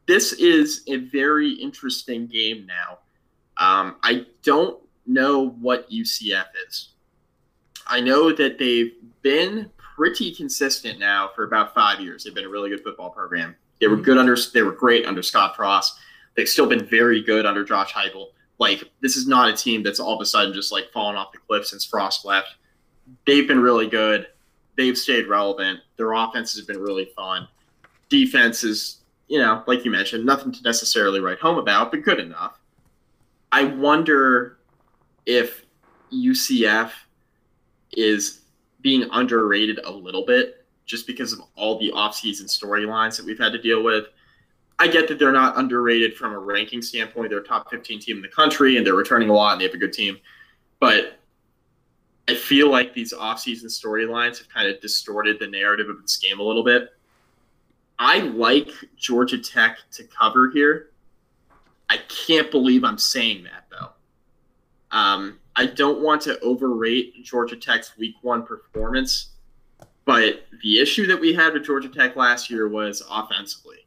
This 0.09 0.33
is 0.33 0.81
a 0.87 0.95
very 0.95 1.51
interesting 1.51 2.25
game 2.25 2.65
now. 2.65 2.97
Um, 3.57 3.97
I 4.01 4.25
don't 4.41 4.81
know 5.05 5.49
what 5.49 5.87
UCF 5.91 6.45
is. 6.67 6.93
I 7.85 8.01
know 8.01 8.33
that 8.33 8.57
they've 8.57 8.93
been 9.21 9.69
pretty 9.77 10.33
consistent 10.33 10.97
now 10.97 11.29
for 11.35 11.43
about 11.43 11.75
five 11.75 11.99
years. 11.99 12.23
They've 12.23 12.33
been 12.33 12.45
a 12.45 12.49
really 12.49 12.71
good 12.71 12.81
football 12.83 13.11
program. 13.11 13.55
They 13.79 13.85
were 13.85 13.97
good 13.97 14.17
under. 14.17 14.35
They 14.51 14.63
were 14.63 14.71
great 14.71 15.05
under 15.05 15.21
Scott 15.21 15.55
Frost. 15.55 15.99
They've 16.35 16.49
still 16.49 16.65
been 16.67 16.87
very 16.87 17.21
good 17.21 17.45
under 17.45 17.63
Josh 17.63 17.93
Heupel. 17.93 18.29
Like 18.57 18.83
this 19.01 19.15
is 19.15 19.27
not 19.27 19.47
a 19.47 19.53
team 19.53 19.83
that's 19.83 19.99
all 19.99 20.15
of 20.15 20.21
a 20.21 20.25
sudden 20.25 20.55
just 20.55 20.71
like 20.71 20.89
fallen 20.91 21.17
off 21.17 21.31
the 21.33 21.37
cliff 21.37 21.67
since 21.67 21.85
Frost 21.85 22.25
left. 22.25 22.55
They've 23.27 23.47
been 23.47 23.61
really 23.61 23.87
good. 23.87 24.25
They've 24.75 24.97
stayed 24.97 25.27
relevant. 25.27 25.81
Their 25.97 26.13
offense 26.13 26.55
has 26.55 26.65
been 26.65 26.81
really 26.81 27.11
fun. 27.15 27.47
Defense 28.09 28.63
is, 28.63 28.98
you 29.29 29.39
know, 29.39 29.63
like 29.67 29.85
you 29.85 29.91
mentioned, 29.91 30.25
nothing 30.25 30.51
to 30.51 30.61
necessarily 30.63 31.21
write 31.21 31.39
home 31.39 31.57
about, 31.57 31.91
but 31.91 32.01
good 32.01 32.19
enough. 32.19 32.59
I 33.51 33.63
wonder 33.63 34.57
if 35.25 35.65
UCF 36.11 36.91
is 37.93 38.41
being 38.81 39.07
underrated 39.11 39.79
a 39.85 39.91
little 39.91 40.25
bit 40.25 40.65
just 40.85 41.05
because 41.05 41.31
of 41.31 41.41
all 41.55 41.77
the 41.77 41.91
offseason 41.91 42.45
storylines 42.45 43.15
that 43.17 43.25
we've 43.25 43.37
had 43.37 43.51
to 43.51 43.61
deal 43.61 43.83
with. 43.83 44.05
I 44.79 44.87
get 44.87 45.07
that 45.09 45.19
they're 45.19 45.31
not 45.31 45.57
underrated 45.57 46.15
from 46.15 46.33
a 46.33 46.39
ranking 46.39 46.81
standpoint. 46.81 47.29
They're 47.29 47.39
a 47.39 47.43
top 47.43 47.69
15 47.69 47.99
team 47.99 48.15
in 48.17 48.21
the 48.23 48.29
country 48.29 48.77
and 48.77 48.85
they're 48.85 48.95
returning 48.95 49.29
a 49.29 49.33
lot 49.33 49.51
and 49.51 49.61
they 49.61 49.65
have 49.65 49.75
a 49.75 49.77
good 49.77 49.93
team. 49.93 50.17
But 50.79 51.19
I 52.27 52.33
feel 52.33 52.71
like 52.71 52.93
these 52.93 53.13
offseason 53.13 53.65
storylines 53.65 54.39
have 54.39 54.49
kind 54.49 54.67
of 54.67 54.79
distorted 54.81 55.37
the 55.39 55.47
narrative 55.47 55.89
of 55.89 56.01
this 56.01 56.17
game 56.17 56.39
a 56.39 56.43
little 56.43 56.63
bit. 56.63 56.89
I 57.99 58.19
like 58.19 58.71
Georgia 58.97 59.37
Tech 59.37 59.77
to 59.91 60.03
cover 60.05 60.49
here. 60.49 60.91
I 61.89 61.97
can't 62.07 62.49
believe 62.49 62.83
I'm 62.83 62.97
saying 62.97 63.43
that, 63.43 63.65
though. 63.69 63.89
Um, 64.97 65.39
I 65.55 65.65
don't 65.65 66.01
want 66.01 66.21
to 66.23 66.39
overrate 66.39 67.23
Georgia 67.23 67.57
Tech's 67.57 67.97
week 67.97 68.15
one 68.21 68.45
performance 68.45 69.31
But 70.05 70.45
the 70.63 70.79
issue 70.79 71.05
that 71.05 71.19
we 71.19 71.33
had 71.33 71.53
with 71.53 71.65
Georgia 71.65 71.87
Tech 71.87 72.15
last 72.15 72.49
year 72.49 72.67
was 72.67 73.03
offensively. 73.11 73.85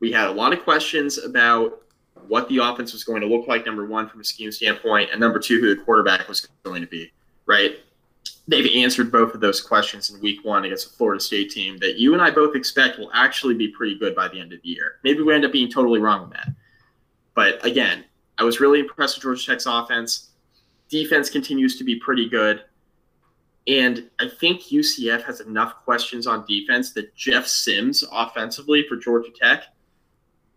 We 0.00 0.10
had 0.10 0.28
a 0.28 0.32
lot 0.32 0.54
of 0.54 0.62
questions 0.62 1.18
about 1.18 1.82
what 2.28 2.48
the 2.48 2.58
offense 2.58 2.94
was 2.94 3.04
going 3.04 3.20
to 3.20 3.26
look 3.26 3.46
like, 3.46 3.66
number 3.66 3.84
one, 3.84 4.08
from 4.08 4.22
a 4.22 4.24
scheme 4.24 4.50
standpoint, 4.50 5.10
and 5.10 5.20
number 5.20 5.38
two, 5.38 5.60
who 5.60 5.74
the 5.74 5.82
quarterback 5.82 6.28
was 6.28 6.48
going 6.62 6.80
to 6.80 6.86
be, 6.86 7.12
right? 7.44 7.76
They've 8.46 8.84
answered 8.84 9.10
both 9.10 9.34
of 9.34 9.40
those 9.40 9.60
questions 9.60 10.10
in 10.10 10.20
week 10.20 10.44
one 10.44 10.64
against 10.64 10.86
a 10.86 10.90
Florida 10.90 11.20
State 11.20 11.50
team 11.50 11.78
that 11.78 11.96
you 11.96 12.12
and 12.12 12.22
I 12.22 12.30
both 12.30 12.54
expect 12.54 12.98
will 12.98 13.10
actually 13.14 13.54
be 13.54 13.68
pretty 13.68 13.98
good 13.98 14.14
by 14.14 14.28
the 14.28 14.38
end 14.38 14.52
of 14.52 14.60
the 14.62 14.68
year. 14.68 14.96
Maybe 15.02 15.22
we 15.22 15.34
end 15.34 15.46
up 15.46 15.52
being 15.52 15.70
totally 15.70 15.98
wrong 15.98 16.28
with 16.28 16.32
that. 16.32 16.48
But 17.34 17.64
again, 17.64 18.04
I 18.36 18.44
was 18.44 18.60
really 18.60 18.80
impressed 18.80 19.16
with 19.16 19.22
Georgia 19.22 19.46
Tech's 19.46 19.66
offense. 19.66 20.30
Defense 20.90 21.30
continues 21.30 21.78
to 21.78 21.84
be 21.84 21.96
pretty 21.96 22.28
good. 22.28 22.64
And 23.66 24.10
I 24.20 24.28
think 24.28 24.62
UCF 24.62 25.22
has 25.22 25.40
enough 25.40 25.76
questions 25.84 26.26
on 26.26 26.44
defense 26.46 26.92
that 26.92 27.14
Jeff 27.14 27.46
Sims 27.46 28.04
offensively 28.12 28.84
for 28.86 28.96
Georgia 28.96 29.30
Tech 29.34 29.64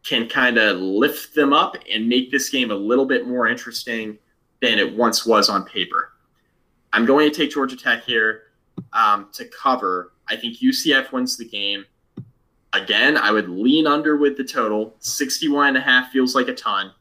can 0.04 0.28
kind 0.28 0.58
of 0.58 0.78
lift 0.78 1.34
them 1.34 1.54
up 1.54 1.78
and 1.92 2.08
make 2.08 2.32
this 2.32 2.50
game 2.50 2.72
a 2.72 2.76
little 2.76 3.06
bit 3.06 3.28
more 3.28 3.48
interesting 3.48 4.18
than 4.62 4.78
it 4.78 4.96
once 4.96 5.26
was 5.26 5.50
on 5.50 5.64
paper. 5.66 6.14
I'm 6.94 7.06
going 7.06 7.30
to 7.30 7.36
take 7.36 7.52
Georgia 7.52 7.76
Tech 7.76 8.04
here 8.04 8.44
um, 8.94 9.30
to 9.34 9.46
cover. 9.46 10.14
I 10.30 10.36
think 10.36 10.58
UCF 10.58 11.12
wins 11.12 11.38
the 11.38 11.46
game. 11.46 11.86
Again, 12.74 13.18
I 13.18 13.32
would 13.32 13.50
lean 13.50 13.88
under 13.88 14.18
with 14.18 14.38
the 14.38 14.44
total. 14.44 14.96
61 15.00 15.70
and 15.70 15.78
a 15.78 15.82
half 15.82 16.12
feels 16.12 16.36
like 16.36 16.48
a 16.48 16.54
ton, 16.54 16.92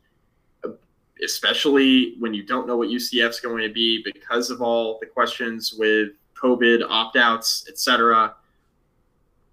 especially 1.25 2.15
when 2.19 2.35
you 2.35 2.45
don't 2.45 2.67
know 2.67 2.77
what 2.77 2.89
UCF's 2.89 3.41
going 3.41 3.67
to 3.67 3.73
be 3.73 4.03
because 4.05 4.51
of 4.51 4.63
all 4.63 4.99
the 5.01 5.07
questions 5.07 5.75
with 5.77 6.11
COVID, 6.41 6.85
opt 6.89 7.17
outs, 7.17 7.67
etc. 7.69 8.35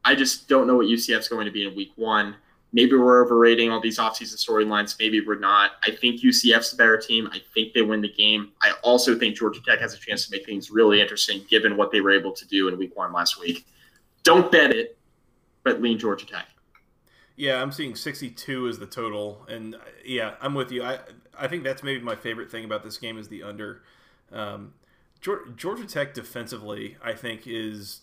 I 0.05 0.15
just 0.15 0.47
don't 0.47 0.67
know 0.67 0.75
what 0.75 0.87
UCF's 0.87 1.27
going 1.27 1.45
to 1.45 1.51
be 1.51 1.65
in 1.65 1.75
week 1.75 1.91
one. 1.95 2.35
Maybe 2.73 2.93
we're 2.93 3.23
overrating 3.23 3.69
all 3.69 3.79
these 3.79 3.99
offseason 3.99 4.35
storylines. 4.35 4.97
Maybe 4.99 5.21
we're 5.21 5.37
not. 5.37 5.73
I 5.83 5.91
think 5.91 6.21
UCF's 6.21 6.71
the 6.71 6.77
better 6.77 6.97
team. 6.97 7.29
I 7.31 7.39
think 7.53 7.73
they 7.73 7.83
win 7.83 8.01
the 8.01 8.11
game. 8.11 8.51
I 8.61 8.73
also 8.81 9.17
think 9.17 9.35
Georgia 9.35 9.61
Tech 9.63 9.79
has 9.79 9.93
a 9.93 9.97
chance 9.97 10.25
to 10.25 10.31
make 10.31 10.45
things 10.45 10.71
really 10.71 10.99
interesting 10.99 11.45
given 11.47 11.77
what 11.77 11.91
they 11.91 12.01
were 12.01 12.11
able 12.11 12.31
to 12.31 12.47
do 12.47 12.67
in 12.67 12.77
week 12.77 12.95
one 12.97 13.13
last 13.13 13.39
week. 13.39 13.67
Don't 14.23 14.51
bet 14.51 14.71
it, 14.71 14.97
but 15.63 15.81
lean 15.81 15.99
Georgia 15.99 16.25
Tech. 16.25 16.47
Yeah, 17.35 17.61
I'm 17.61 17.71
seeing 17.71 17.95
62 17.95 18.67
as 18.67 18.79
the 18.79 18.85
total, 18.85 19.45
and 19.47 19.75
yeah, 20.05 20.35
I'm 20.41 20.53
with 20.53 20.71
you. 20.71 20.83
I 20.83 20.99
I 21.37 21.47
think 21.47 21.63
that's 21.63 21.83
maybe 21.83 22.01
my 22.01 22.15
favorite 22.15 22.51
thing 22.51 22.65
about 22.65 22.83
this 22.83 22.97
game 22.97 23.17
is 23.17 23.27
the 23.27 23.43
under. 23.43 23.81
Um, 24.31 24.73
Georgia 25.55 25.85
Tech 25.85 26.13
defensively, 26.13 26.97
I 27.03 27.13
think, 27.13 27.43
is 27.45 28.01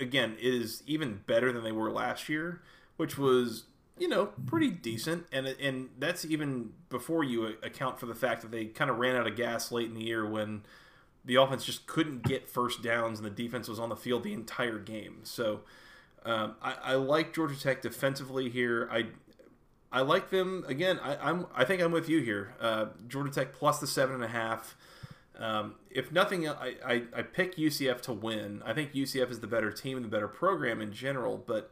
again 0.00 0.36
is 0.40 0.82
even 0.86 1.20
better 1.26 1.52
than 1.52 1.62
they 1.62 1.72
were 1.72 1.90
last 1.90 2.28
year, 2.28 2.62
which 2.98 3.16
was 3.16 3.64
you 3.98 4.08
know 4.08 4.26
pretty 4.46 4.70
decent, 4.70 5.24
and 5.32 5.46
and 5.46 5.88
that's 5.98 6.26
even 6.26 6.72
before 6.90 7.24
you 7.24 7.46
account 7.62 7.98
for 7.98 8.04
the 8.04 8.14
fact 8.14 8.42
that 8.42 8.50
they 8.50 8.66
kind 8.66 8.90
of 8.90 8.98
ran 8.98 9.16
out 9.16 9.26
of 9.26 9.34
gas 9.34 9.72
late 9.72 9.86
in 9.86 9.94
the 9.94 10.04
year 10.04 10.28
when 10.28 10.62
the 11.24 11.36
offense 11.36 11.64
just 11.64 11.86
couldn't 11.86 12.22
get 12.22 12.48
first 12.48 12.82
downs 12.82 13.18
and 13.18 13.26
the 13.26 13.30
defense 13.30 13.68
was 13.68 13.78
on 13.78 13.88
the 13.88 13.96
field 13.96 14.22
the 14.22 14.32
entire 14.32 14.78
game. 14.78 15.18
So 15.24 15.60
um, 16.24 16.54
I, 16.62 16.74
I, 16.82 16.94
like 16.94 17.34
Georgia 17.34 17.58
Tech 17.60 17.82
defensively 17.82 18.48
here. 18.48 18.88
I 18.90 19.06
I 19.92 20.00
like 20.00 20.30
them 20.30 20.64
again. 20.66 20.98
I, 21.02 21.30
am 21.30 21.46
I 21.54 21.64
think 21.64 21.82
I'm 21.82 21.92
with 21.92 22.08
you 22.08 22.20
here. 22.20 22.54
Uh, 22.60 22.86
Georgia 23.06 23.30
Tech 23.30 23.52
plus 23.52 23.78
the 23.78 23.86
seven 23.86 24.14
and 24.14 24.24
a 24.24 24.28
half. 24.28 24.76
Um, 25.38 25.76
if 25.90 26.10
nothing, 26.10 26.48
I, 26.48 26.74
I, 26.84 27.02
I 27.14 27.22
pick 27.22 27.56
UCF 27.56 28.00
to 28.02 28.12
win. 28.12 28.60
I 28.64 28.72
think 28.72 28.92
UCF 28.92 29.30
is 29.30 29.38
the 29.38 29.46
better 29.46 29.70
team 29.70 29.96
and 29.96 30.04
the 30.04 30.10
better 30.10 30.26
program 30.26 30.80
in 30.80 30.92
general, 30.92 31.42
but 31.46 31.70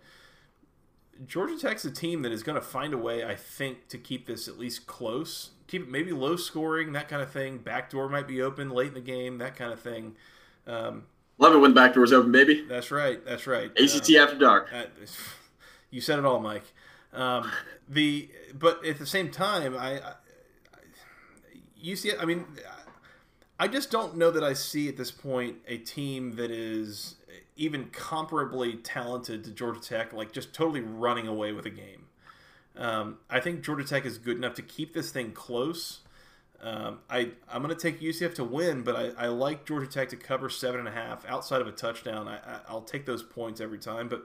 Georgia 1.26 1.56
Tech's 1.58 1.84
a 1.84 1.90
team 1.90 2.22
that 2.22 2.32
is 2.32 2.42
going 2.42 2.56
to 2.56 2.66
find 2.66 2.92
a 2.92 2.98
way, 2.98 3.24
I 3.24 3.34
think, 3.34 3.88
to 3.88 3.98
keep 3.98 4.26
this 4.26 4.48
at 4.48 4.58
least 4.58 4.86
close. 4.86 5.50
Keep 5.66 5.82
it 5.82 5.90
maybe 5.90 6.12
low 6.12 6.36
scoring, 6.36 6.92
that 6.92 7.08
kind 7.08 7.22
of 7.22 7.30
thing. 7.30 7.58
Backdoor 7.58 8.08
might 8.08 8.28
be 8.28 8.42
open 8.42 8.70
late 8.70 8.88
in 8.88 8.94
the 8.94 9.00
game, 9.00 9.38
that 9.38 9.56
kind 9.56 9.72
of 9.72 9.80
thing. 9.80 10.16
Um, 10.66 11.04
Love 11.38 11.54
it 11.54 11.58
when 11.58 11.72
the 11.72 11.74
back 11.74 11.94
door's 11.94 12.12
open, 12.12 12.32
baby. 12.32 12.64
That's 12.68 12.90
right. 12.90 13.24
That's 13.24 13.46
right. 13.46 13.70
ACC 13.76 14.10
um, 14.10 14.22
after 14.22 14.38
dark. 14.38 14.68
Uh, 14.72 14.84
you 15.90 16.00
said 16.00 16.18
it 16.18 16.24
all, 16.24 16.40
Mike. 16.40 16.72
Um, 17.12 17.50
the 17.88 18.28
but 18.54 18.84
at 18.84 18.98
the 18.98 19.06
same 19.06 19.30
time, 19.30 19.76
I, 19.76 20.00
I 20.00 20.12
you 21.76 21.96
see 21.96 22.10
it. 22.10 22.18
I 22.20 22.24
mean, 22.24 22.46
I 23.58 23.68
just 23.68 23.90
don't 23.90 24.16
know 24.16 24.30
that 24.30 24.42
I 24.44 24.54
see 24.54 24.88
at 24.88 24.96
this 24.96 25.10
point 25.10 25.56
a 25.66 25.78
team 25.78 26.36
that 26.36 26.50
is 26.50 27.15
even 27.56 27.86
comparably 27.86 28.78
talented 28.82 29.44
to 29.44 29.50
Georgia 29.50 29.80
Tech, 29.80 30.12
like 30.12 30.32
just 30.32 30.52
totally 30.52 30.80
running 30.80 31.26
away 31.26 31.52
with 31.52 31.66
a 31.66 31.70
game. 31.70 32.06
Um, 32.76 33.18
I 33.30 33.40
think 33.40 33.62
Georgia 33.62 33.84
Tech 33.84 34.04
is 34.04 34.18
good 34.18 34.36
enough 34.36 34.54
to 34.54 34.62
keep 34.62 34.92
this 34.92 35.10
thing 35.10 35.32
close. 35.32 36.00
Um, 36.62 37.00
I 37.08 37.30
I'm 37.50 37.62
going 37.62 37.74
to 37.74 37.80
take 37.80 38.00
UCF 38.00 38.34
to 38.36 38.44
win, 38.44 38.82
but 38.82 38.96
I, 38.96 39.24
I 39.24 39.28
like 39.28 39.66
Georgia 39.66 39.86
Tech 39.86 40.08
to 40.10 40.16
cover 40.16 40.48
seven 40.48 40.80
and 40.80 40.88
a 40.88 40.92
half 40.92 41.26
outside 41.26 41.60
of 41.60 41.66
a 41.66 41.72
touchdown. 41.72 42.28
I, 42.28 42.60
I 42.68 42.72
will 42.72 42.82
take 42.82 43.06
those 43.06 43.22
points 43.22 43.60
every 43.60 43.78
time, 43.78 44.08
but 44.08 44.24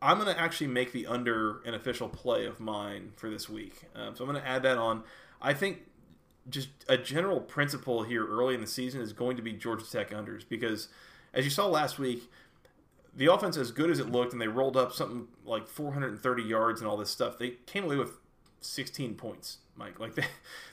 I'm 0.00 0.18
going 0.18 0.34
to 0.34 0.40
actually 0.40 0.66
make 0.66 0.92
the 0.92 1.06
under 1.06 1.60
an 1.62 1.74
official 1.74 2.08
play 2.08 2.46
of 2.46 2.58
mine 2.60 3.12
for 3.16 3.30
this 3.30 3.48
week. 3.48 3.84
Um, 3.94 4.16
so 4.16 4.24
I'm 4.24 4.30
going 4.30 4.42
to 4.42 4.48
add 4.48 4.62
that 4.64 4.76
on. 4.76 5.04
I 5.40 5.54
think 5.54 5.82
just 6.50 6.68
a 6.88 6.98
general 6.98 7.40
principle 7.40 8.02
here 8.02 8.26
early 8.26 8.54
in 8.54 8.60
the 8.60 8.66
season 8.66 9.00
is 9.00 9.12
going 9.12 9.36
to 9.36 9.42
be 9.42 9.52
Georgia 9.52 9.88
Tech 9.90 10.10
unders 10.10 10.42
because 10.48 10.88
as 11.34 11.44
you 11.44 11.50
saw 11.50 11.66
last 11.66 11.98
week, 11.98 12.30
the 13.14 13.26
offense 13.26 13.56
as 13.56 13.70
good 13.70 13.90
as 13.90 13.98
it 13.98 14.10
looked, 14.10 14.32
and 14.32 14.40
they 14.40 14.48
rolled 14.48 14.76
up 14.76 14.92
something 14.92 15.28
like 15.44 15.68
430 15.68 16.42
yards 16.42 16.80
and 16.80 16.88
all 16.88 16.96
this 16.96 17.10
stuff. 17.10 17.38
They 17.38 17.50
came 17.66 17.84
away 17.84 17.96
with 17.96 18.18
16 18.60 19.14
points, 19.14 19.58
Mike. 19.76 20.00
Like 20.00 20.14
they, 20.16 20.24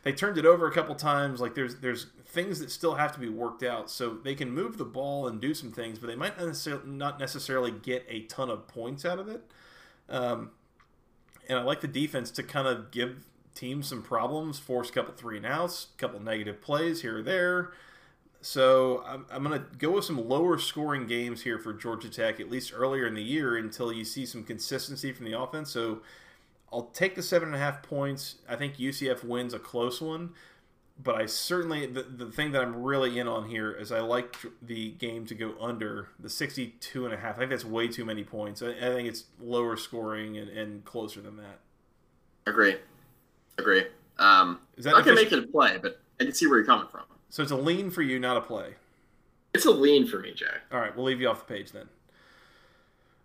they 0.03 0.11
turned 0.13 0.37
it 0.37 0.45
over 0.45 0.67
a 0.67 0.71
couple 0.71 0.95
times. 0.95 1.41
Like 1.41 1.55
there's 1.55 1.77
there's 1.77 2.07
things 2.25 2.59
that 2.59 2.71
still 2.71 2.95
have 2.95 3.11
to 3.13 3.19
be 3.19 3.29
worked 3.29 3.63
out. 3.63 3.89
So 3.89 4.17
they 4.23 4.35
can 4.35 4.51
move 4.51 4.77
the 4.77 4.85
ball 4.85 5.27
and 5.27 5.41
do 5.41 5.53
some 5.53 5.71
things, 5.71 5.99
but 5.99 6.07
they 6.07 6.15
might 6.15 6.37
not 6.85 7.19
necessarily, 7.19 7.71
get 7.71 8.05
a 8.07 8.21
ton 8.21 8.49
of 8.49 8.67
points 8.67 9.03
out 9.05 9.19
of 9.19 9.27
it. 9.27 9.43
Um, 10.07 10.51
and 11.47 11.57
I 11.57 11.63
like 11.63 11.81
the 11.81 11.87
defense 11.87 12.31
to 12.31 12.43
kind 12.43 12.67
of 12.67 12.91
give 12.91 13.25
teams 13.55 13.87
some 13.87 14.01
problems, 14.01 14.59
force 14.59 14.89
a 14.89 14.93
couple 14.93 15.13
three 15.13 15.37
and 15.37 15.45
outs, 15.45 15.87
a 15.93 15.97
couple 15.97 16.19
negative 16.19 16.61
plays 16.61 17.01
here 17.01 17.17
or 17.17 17.23
there. 17.23 17.71
So 18.41 19.03
I'm, 19.05 19.25
I'm 19.31 19.43
going 19.43 19.59
to 19.59 19.65
go 19.77 19.91
with 19.91 20.05
some 20.05 20.29
lower 20.29 20.57
scoring 20.57 21.07
games 21.07 21.41
here 21.41 21.59
for 21.59 21.73
Georgia 21.73 22.09
Tech, 22.09 22.39
at 22.39 22.49
least 22.49 22.71
earlier 22.73 23.05
in 23.05 23.13
the 23.13 23.23
year, 23.23 23.57
until 23.57 23.91
you 23.91 24.05
see 24.05 24.25
some 24.25 24.43
consistency 24.43 25.11
from 25.11 25.25
the 25.25 25.37
offense. 25.37 25.71
So 25.71 26.01
I'll 26.71 26.83
take 26.93 27.15
the 27.15 27.23
seven 27.23 27.49
and 27.49 27.55
a 27.55 27.59
half 27.59 27.83
points. 27.83 28.35
I 28.47 28.55
think 28.55 28.77
UCF 28.77 29.23
wins 29.23 29.53
a 29.53 29.59
close 29.59 30.01
one, 30.01 30.31
but 31.01 31.15
I 31.15 31.25
certainly 31.25 31.85
the, 31.85 32.03
the 32.03 32.27
thing 32.27 32.51
that 32.53 32.61
I'm 32.61 32.81
really 32.81 33.19
in 33.19 33.27
on 33.27 33.49
here 33.49 33.71
is 33.71 33.91
I 33.91 33.99
like 33.99 34.37
the 34.61 34.91
game 34.91 35.25
to 35.27 35.35
go 35.35 35.55
under 35.59 36.09
the 36.19 36.29
62 36.29 37.05
and 37.05 37.13
a 37.13 37.17
half. 37.17 37.35
I 37.35 37.39
think 37.39 37.49
that's 37.49 37.65
way 37.65 37.89
too 37.89 38.05
many 38.05 38.23
points. 38.23 38.61
I, 38.61 38.69
I 38.69 38.93
think 38.93 39.09
it's 39.09 39.25
lower 39.41 39.75
scoring 39.75 40.37
and, 40.37 40.49
and, 40.49 40.85
closer 40.85 41.21
than 41.21 41.37
that. 41.37 41.59
Agree, 42.47 42.77
agree. 43.57 43.85
Um, 44.17 44.59
is 44.77 44.85
that 44.85 44.95
I 44.95 45.01
can 45.01 45.15
make 45.15 45.31
it 45.31 45.39
a 45.39 45.47
play, 45.47 45.77
but 45.81 45.99
I 46.19 46.23
can 46.23 46.33
see 46.33 46.47
where 46.47 46.57
you're 46.57 46.65
coming 46.65 46.87
from. 46.87 47.03
So 47.29 47.43
it's 47.43 47.51
a 47.51 47.55
lean 47.55 47.91
for 47.91 48.01
you, 48.01 48.19
not 48.19 48.37
a 48.37 48.41
play. 48.41 48.75
It's 49.53 49.65
a 49.65 49.71
lean 49.71 50.07
for 50.07 50.19
me, 50.19 50.33
Jay. 50.33 50.45
All 50.71 50.79
right, 50.79 50.95
we'll 50.95 51.05
leave 51.05 51.21
you 51.21 51.29
off 51.29 51.45
the 51.45 51.53
page 51.53 51.71
then. 51.71 51.89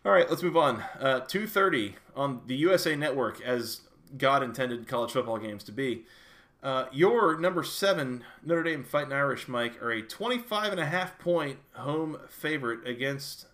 All 0.05 0.13
right, 0.13 0.29
let's 0.29 0.43
move 0.43 0.57
on. 0.57 0.83
Uh, 1.01 1.21
2.30 1.21 1.95
on 2.15 2.43
the 2.47 2.57
USA 2.57 2.95
Network, 2.95 3.41
as 3.41 3.81
God 4.17 4.43
intended 4.43 4.87
college 4.87 5.13
football 5.13 5.39
games 5.39 5.65
to 5.65 5.73
be. 5.73 6.05
Uh, 6.63 6.87
your 6.93 7.39
number 7.39 7.63
seven 7.63 8.25
Notre 8.43 8.63
Dame 8.63 8.85
Fighting 8.85 9.13
Irish, 9.13 9.49
Mike, 9.49 9.83
are 9.83 9.91
a 9.91 10.03
25 10.03 10.73
and 10.73 10.81
a 10.81 10.87
half 10.87 11.19
point 11.19 11.59
home 11.73 12.19
favorite 12.29 12.87
against 12.89 13.47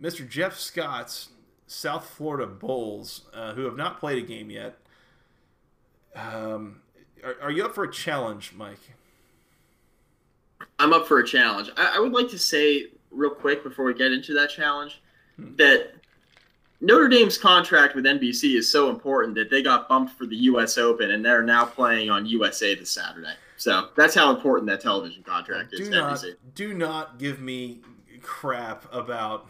Mr. 0.00 0.28
Jeff 0.28 0.58
Scott's 0.58 1.28
South 1.68 2.08
Florida 2.08 2.46
Bulls, 2.46 3.22
uh, 3.32 3.54
who 3.54 3.64
have 3.64 3.76
not 3.76 4.00
played 4.00 4.22
a 4.22 4.26
game 4.26 4.50
yet. 4.50 4.78
Um, 6.14 6.80
are, 7.22 7.36
are, 7.42 7.50
you 7.50 7.64
up 7.64 7.74
for 7.74 7.84
a 7.84 7.92
challenge, 7.92 8.52
Mike? 8.56 8.95
I'm 10.78 10.92
up 10.92 11.06
for 11.06 11.18
a 11.18 11.26
challenge. 11.26 11.70
I, 11.76 11.96
I 11.96 11.98
would 11.98 12.12
like 12.12 12.28
to 12.30 12.38
say 12.38 12.86
real 13.10 13.30
quick 13.30 13.62
before 13.62 13.84
we 13.84 13.94
get 13.94 14.12
into 14.12 14.34
that 14.34 14.50
challenge 14.50 15.00
hmm. 15.36 15.54
that 15.56 15.92
Notre 16.80 17.08
Dame's 17.08 17.38
contract 17.38 17.94
with 17.94 18.04
NBC 18.04 18.56
is 18.56 18.70
so 18.70 18.90
important 18.90 19.34
that 19.36 19.50
they 19.50 19.62
got 19.62 19.88
bumped 19.88 20.12
for 20.12 20.26
the 20.26 20.36
U.S. 20.36 20.76
Open 20.76 21.10
and 21.10 21.24
they're 21.24 21.42
now 21.42 21.64
playing 21.64 22.10
on 22.10 22.26
USA 22.26 22.74
this 22.74 22.90
Saturday. 22.90 23.32
So 23.56 23.88
that's 23.96 24.14
how 24.14 24.34
important 24.34 24.68
that 24.68 24.82
television 24.82 25.22
contract 25.22 25.72
is. 25.72 25.88
Do 25.88 25.90
not, 25.90 26.24
do 26.54 26.74
not 26.74 27.18
give 27.18 27.40
me 27.40 27.80
crap 28.20 28.84
about 28.92 29.48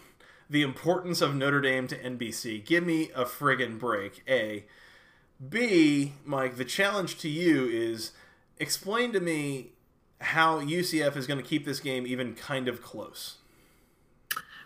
the 0.48 0.62
importance 0.62 1.20
of 1.20 1.34
Notre 1.34 1.60
Dame 1.60 1.88
to 1.88 1.98
NBC. 1.98 2.64
Give 2.64 2.86
me 2.86 3.10
a 3.14 3.24
friggin' 3.24 3.80
break. 3.80 4.22
A. 4.28 4.64
B. 5.46 6.14
Mike, 6.24 6.56
the 6.56 6.64
challenge 6.64 7.18
to 7.18 7.28
you 7.28 7.66
is 7.66 8.12
explain 8.58 9.12
to 9.12 9.20
me 9.20 9.72
how 10.20 10.60
UCF 10.60 11.16
is 11.16 11.26
going 11.26 11.42
to 11.42 11.48
keep 11.48 11.64
this 11.64 11.80
game 11.80 12.06
even 12.06 12.34
kind 12.34 12.68
of 12.68 12.82
close. 12.82 13.36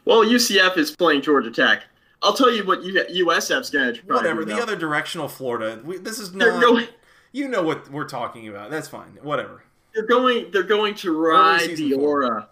Well, 0.05 0.25
UCF 0.25 0.77
is 0.77 0.95
playing 0.95 1.23
Georgia 1.23 1.51
Tech. 1.51 1.85
I'll 2.23 2.35
tell 2.35 2.51
you 2.51 2.65
what 2.65 2.83
USF's 2.83 3.71
going 3.71 3.95
to 3.95 4.01
try. 4.03 4.17
Whatever. 4.17 4.45
the 4.45 4.61
other 4.61 4.77
directional 4.77 5.29
Florida. 5.29 5.81
We, 5.85 5.99
this 5.99 6.19
is 6.19 6.35
not. 6.35 6.61
Going, 6.61 6.87
you 7.33 7.49
know 7.49 7.63
what 7.63 7.91
we're 7.91 8.09
talking 8.09 8.49
about. 8.49 8.71
That's 8.71 8.89
fine. 8.89 9.19
Whatever. 9.23 9.63
They're 9.95 10.07
going. 10.07 10.51
They're 10.51 10.63
going 10.63 10.95
to 10.97 11.19
ride 11.19 11.77
the 11.77 11.95
aura. 11.95 12.49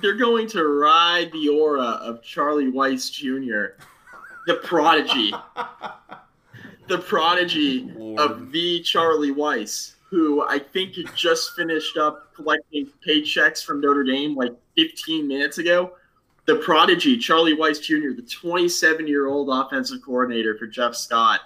They're 0.00 0.16
going 0.16 0.48
to 0.48 0.66
ride 0.66 1.30
the 1.32 1.48
aura 1.48 1.82
of 1.82 2.22
Charlie 2.22 2.72
Weis 2.72 3.12
Jr., 3.12 3.82
the 4.46 4.54
prodigy, 4.64 5.34
the 6.88 6.98
prodigy 6.98 7.92
Lord. 7.94 8.20
of 8.20 8.52
the 8.52 8.80
Charlie 8.82 9.32
Weis, 9.32 9.94
who 10.12 10.46
I 10.46 10.58
think 10.58 10.94
just 11.16 11.56
finished 11.56 11.96
up 11.96 12.34
collecting 12.34 12.86
paychecks 13.04 13.64
from 13.64 13.80
Notre 13.80 14.04
Dame 14.04 14.36
like 14.36 14.52
15 14.76 15.26
minutes 15.26 15.56
ago 15.56 15.92
the 16.46 16.56
prodigy, 16.56 17.16
Charlie 17.16 17.56
Weis 17.56 17.80
Jr., 17.80 18.14
the 18.14 18.26
27 18.28 19.06
year 19.06 19.26
old 19.26 19.48
offensive 19.48 20.00
coordinator 20.04 20.58
for 20.58 20.66
Jeff 20.66 20.94
Scott, 20.94 21.40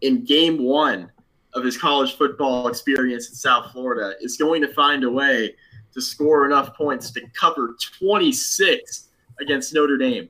in 0.00 0.24
game 0.24 0.62
one 0.62 1.10
of 1.54 1.64
his 1.64 1.78
college 1.78 2.16
football 2.16 2.68
experience 2.68 3.28
in 3.28 3.34
South 3.34 3.72
Florida, 3.72 4.14
is 4.20 4.36
going 4.36 4.60
to 4.62 4.68
find 4.74 5.04
a 5.04 5.10
way 5.10 5.54
to 5.94 6.00
score 6.00 6.46
enough 6.46 6.74
points 6.74 7.10
to 7.12 7.22
cover 7.38 7.76
26 7.98 9.08
against 9.40 9.72
Notre 9.72 9.96
Dame, 9.96 10.28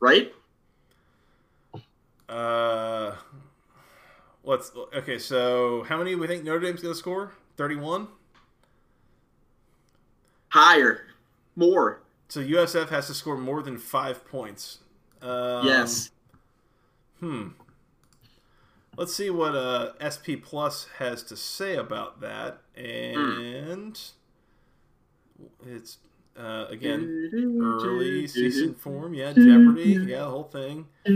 right? 0.00 0.32
Uh, 2.28 3.12
let's 4.50 4.72
okay. 4.94 5.18
So, 5.18 5.84
how 5.88 5.96
many 5.96 6.10
do 6.10 6.18
we 6.18 6.26
think 6.26 6.44
Notre 6.44 6.60
Dame's 6.60 6.82
going 6.82 6.92
to 6.92 6.98
score? 6.98 7.32
31. 7.56 8.08
Higher, 10.48 11.06
more. 11.54 12.02
So 12.28 12.40
USF 12.40 12.88
has 12.88 13.06
to 13.06 13.14
score 13.14 13.36
more 13.36 13.62
than 13.62 13.78
five 13.78 14.26
points. 14.26 14.78
Um, 15.22 15.66
yes. 15.66 16.10
Hmm. 17.20 17.48
Let's 18.96 19.14
see 19.14 19.30
what 19.30 19.54
uh, 19.54 19.92
SP 20.02 20.42
Plus 20.42 20.86
has 20.98 21.22
to 21.24 21.36
say 21.36 21.76
about 21.76 22.20
that. 22.20 22.60
And 22.76 23.94
mm. 23.94 24.10
it's 25.66 25.98
uh, 26.36 26.66
again 26.68 27.30
early 27.62 28.26
season 28.28 28.74
form. 28.74 29.14
Yeah, 29.14 29.32
Jeopardy. 29.32 29.98
Yeah, 30.06 30.18
the 30.18 30.24
whole 30.24 30.44
thing. 30.44 30.86
Uh, 31.06 31.10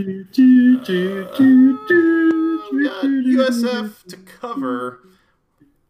USF 3.03 4.03
to 4.05 4.17
cover. 4.17 4.99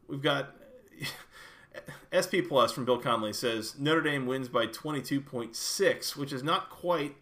We've 0.08 0.22
got 0.22 0.56
SP 2.14 2.46
Plus 2.48 2.72
from 2.72 2.86
Bill 2.86 3.00
Connelly 3.00 3.34
says 3.34 3.76
Notre 3.80 4.02
Dame 4.02 4.26
wins 4.26 4.48
by 4.50 4.68
22.6, 4.68 6.16
which 6.16 6.32
is 6.32 6.44
not 6.44 6.70
quite 6.70 7.16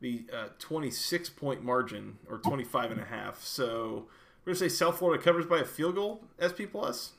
the 0.00 0.24
uh, 0.32 0.48
26 0.58 1.30
point 1.30 1.62
margin 1.62 2.18
or 2.28 2.38
25 2.38 2.92
and 2.92 3.00
a 3.00 3.04
half. 3.04 3.42
So 3.42 4.06
we're 4.44 4.52
going 4.52 4.58
to 4.58 4.68
say 4.68 4.68
South 4.68 4.98
Florida 4.98 5.22
covers 5.22 5.46
by 5.46 5.58
a 5.58 5.64
field 5.64 5.96
goal, 5.96 6.24
SP 6.40 6.64
Plus? 6.70 7.12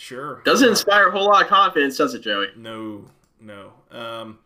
Sure. 0.00 0.42
Doesn't 0.44 0.68
inspire 0.68 1.08
a 1.08 1.10
whole 1.10 1.26
lot 1.26 1.42
of 1.42 1.48
confidence, 1.48 1.96
does 1.96 2.14
it, 2.14 2.20
Joey? 2.20 2.46
No, 2.56 3.04
no. 3.40 3.72
Um, 3.90 4.38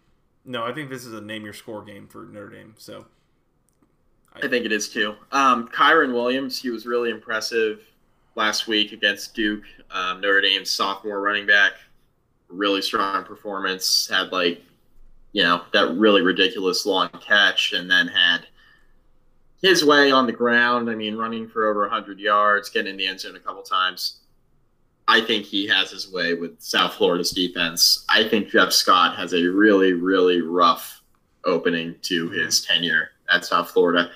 no, 0.46 0.64
I 0.64 0.72
think 0.72 0.88
this 0.88 1.04
is 1.04 1.12
a 1.12 1.20
name 1.20 1.44
your 1.44 1.52
score 1.52 1.82
game 1.82 2.08
for 2.08 2.24
Notre 2.24 2.48
Dame. 2.48 2.74
So 2.78 3.04
I, 4.34 4.46
I 4.46 4.48
think 4.48 4.64
it 4.64 4.72
is 4.72 4.88
too. 4.88 5.14
Um, 5.30 5.68
Kyren 5.68 6.14
Williams, 6.14 6.58
he 6.58 6.70
was 6.70 6.86
really 6.86 7.10
impressive 7.10 7.80
last 8.34 8.66
week 8.66 8.92
against 8.92 9.34
Duke. 9.34 9.64
Um, 9.90 10.22
Notre 10.22 10.40
Dame's 10.40 10.70
sophomore 10.70 11.20
running 11.20 11.46
back, 11.46 11.72
really 12.48 12.80
strong 12.80 13.22
performance. 13.22 14.08
Had 14.10 14.32
like, 14.32 14.62
you 15.32 15.42
know, 15.42 15.64
that 15.74 15.94
really 15.96 16.22
ridiculous 16.22 16.86
long 16.86 17.10
catch, 17.20 17.74
and 17.74 17.90
then 17.90 18.08
had 18.08 18.46
his 19.60 19.84
way 19.84 20.10
on 20.10 20.26
the 20.26 20.32
ground. 20.32 20.88
I 20.88 20.94
mean, 20.94 21.14
running 21.14 21.46
for 21.46 21.68
over 21.68 21.82
100 21.82 22.18
yards, 22.18 22.70
getting 22.70 22.92
in 22.92 22.96
the 22.96 23.06
end 23.06 23.20
zone 23.20 23.36
a 23.36 23.40
couple 23.40 23.62
times. 23.62 24.21
I 25.08 25.20
think 25.20 25.44
he 25.44 25.66
has 25.68 25.90
his 25.90 26.10
way 26.12 26.34
with 26.34 26.60
South 26.60 26.94
Florida's 26.94 27.30
defense. 27.30 28.04
I 28.08 28.28
think 28.28 28.48
Jeff 28.48 28.72
Scott 28.72 29.16
has 29.16 29.34
a 29.34 29.42
really, 29.42 29.92
really 29.92 30.42
rough 30.42 31.02
opening 31.44 31.96
to 32.02 32.30
his 32.30 32.64
tenure 32.64 33.10
at 33.32 33.44
South 33.44 33.70
Florida. 33.70 34.10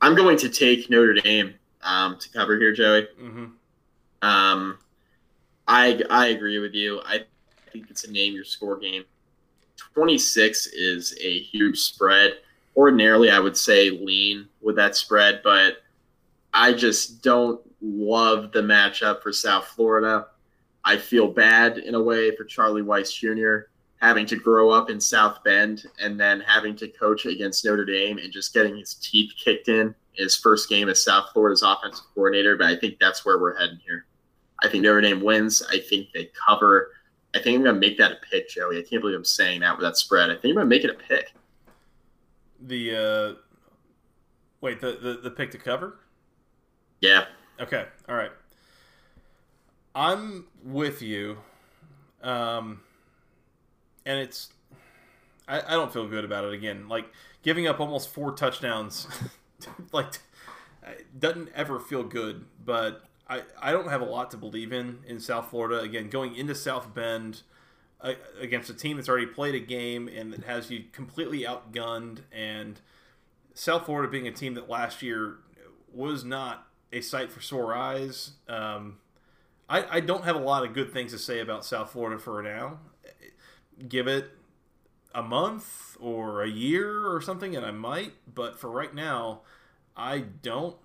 I'm 0.00 0.14
going 0.14 0.36
to 0.38 0.48
take 0.48 0.88
Notre 0.90 1.14
Dame 1.14 1.54
um, 1.82 2.18
to 2.18 2.28
cover 2.30 2.58
here, 2.58 2.72
Joey. 2.72 3.08
Mm-hmm. 3.20 3.46
Um, 4.22 4.78
I 5.66 6.02
I 6.10 6.28
agree 6.28 6.58
with 6.58 6.74
you. 6.74 7.00
I 7.04 7.24
think 7.72 7.90
it's 7.90 8.04
a 8.04 8.12
name 8.12 8.34
your 8.34 8.44
score 8.44 8.78
game. 8.78 9.04
Twenty 9.94 10.18
six 10.18 10.66
is 10.66 11.16
a 11.20 11.40
huge 11.40 11.78
spread. 11.78 12.34
Ordinarily, 12.76 13.30
I 13.30 13.38
would 13.38 13.56
say 13.56 13.90
lean 13.90 14.48
with 14.60 14.76
that 14.76 14.96
spread, 14.96 15.40
but 15.42 15.78
I 16.52 16.72
just 16.72 17.22
don't 17.22 17.60
love 17.80 18.52
the 18.52 18.62
matchup 18.62 19.22
for 19.22 19.32
South 19.32 19.66
Florida. 19.66 20.26
I 20.84 20.96
feel 20.96 21.28
bad 21.28 21.78
in 21.78 21.94
a 21.94 22.02
way 22.02 22.34
for 22.36 22.44
Charlie 22.44 22.82
Weis 22.82 23.12
Jr. 23.12 23.68
having 24.00 24.26
to 24.26 24.36
grow 24.36 24.70
up 24.70 24.88
in 24.88 25.00
South 25.00 25.42
Bend 25.44 25.84
and 26.00 26.18
then 26.18 26.40
having 26.40 26.76
to 26.76 26.88
coach 26.88 27.26
against 27.26 27.64
Notre 27.64 27.84
Dame 27.84 28.18
and 28.18 28.32
just 28.32 28.54
getting 28.54 28.76
his 28.76 28.94
teeth 28.94 29.32
kicked 29.36 29.68
in 29.68 29.94
his 30.16 30.36
first 30.36 30.68
game 30.68 30.88
as 30.88 31.02
South 31.02 31.30
Florida's 31.32 31.62
offensive 31.62 32.06
coordinator, 32.14 32.56
but 32.56 32.66
I 32.66 32.76
think 32.76 32.98
that's 32.98 33.24
where 33.24 33.38
we're 33.38 33.56
heading 33.58 33.80
here. 33.86 34.06
I 34.62 34.68
think 34.68 34.82
Notre 34.82 35.00
Dame 35.00 35.20
wins. 35.20 35.62
I 35.70 35.78
think 35.78 36.08
they 36.12 36.30
cover. 36.46 36.92
I 37.34 37.42
think 37.42 37.56
I'm 37.56 37.62
going 37.62 37.74
to 37.74 37.80
make 37.80 37.98
that 37.98 38.12
a 38.12 38.16
pick, 38.30 38.48
Joey. 38.48 38.78
I 38.78 38.82
can't 38.82 39.02
believe 39.02 39.16
I'm 39.16 39.24
saying 39.24 39.60
that 39.60 39.76
with 39.76 39.84
that 39.84 39.96
spread. 39.96 40.30
I 40.30 40.34
think 40.34 40.52
I'm 40.52 40.54
going 40.54 40.70
to 40.70 40.76
make 40.76 40.84
it 40.84 40.90
a 40.90 40.94
pick. 40.94 41.34
The 42.62 42.96
uh, 42.96 43.40
wait, 44.62 44.80
the, 44.80 44.98
the 45.02 45.20
the 45.22 45.30
pick 45.30 45.50
to 45.50 45.58
cover. 45.58 45.98
Yeah. 47.02 47.26
Okay. 47.60 47.84
All 48.08 48.14
right. 48.14 48.32
I'm 49.94 50.46
with 50.62 51.00
you. 51.00 51.38
Um, 52.22 52.80
and 54.04 54.18
it's 54.18 54.50
I, 55.48 55.60
I 55.60 55.70
don't 55.70 55.92
feel 55.92 56.06
good 56.06 56.24
about 56.24 56.44
it 56.44 56.52
again. 56.52 56.88
Like 56.88 57.06
giving 57.42 57.66
up 57.66 57.80
almost 57.80 58.10
four 58.10 58.32
touchdowns 58.32 59.06
like 59.92 60.18
doesn't 61.18 61.50
ever 61.54 61.80
feel 61.80 62.02
good. 62.02 62.44
But 62.64 63.04
I 63.28 63.42
I 63.60 63.72
don't 63.72 63.88
have 63.88 64.00
a 64.00 64.06
lot 64.06 64.30
to 64.32 64.36
believe 64.36 64.72
in 64.72 64.98
in 65.06 65.18
South 65.20 65.50
Florida. 65.50 65.80
Again, 65.80 66.10
going 66.10 66.34
into 66.36 66.54
South 66.54 66.94
Bend 66.94 67.42
uh, 68.00 68.14
against 68.40 68.68
a 68.68 68.74
team 68.74 68.96
that's 68.96 69.08
already 69.08 69.26
played 69.26 69.54
a 69.54 69.60
game 69.60 70.08
and 70.08 70.32
that 70.32 70.44
has 70.44 70.70
you 70.70 70.84
completely 70.92 71.40
outgunned, 71.40 72.20
and 72.30 72.80
South 73.54 73.86
Florida 73.86 74.10
being 74.10 74.28
a 74.28 74.32
team 74.32 74.54
that 74.54 74.68
last 74.68 75.02
year 75.02 75.36
was 75.92 76.24
not 76.24 76.66
a 76.96 77.02
sight 77.02 77.30
for 77.30 77.40
sore 77.40 77.74
eyes. 77.74 78.32
Um, 78.48 78.98
I, 79.68 79.96
I 79.96 80.00
don't 80.00 80.24
have 80.24 80.36
a 80.36 80.40
lot 80.40 80.64
of 80.64 80.72
good 80.72 80.92
things 80.92 81.12
to 81.12 81.18
say 81.18 81.40
about 81.40 81.64
South 81.64 81.90
Florida 81.90 82.18
for 82.18 82.42
now. 82.42 82.78
Give 83.88 84.06
it 84.06 84.30
a 85.14 85.22
month 85.22 85.96
or 86.00 86.42
a 86.42 86.48
year 86.48 87.06
or 87.06 87.20
something, 87.20 87.54
and 87.54 87.66
I 87.66 87.70
might. 87.70 88.12
But 88.32 88.58
for 88.58 88.70
right 88.70 88.94
now, 88.94 89.40
I 89.96 90.20
don't. 90.20 90.76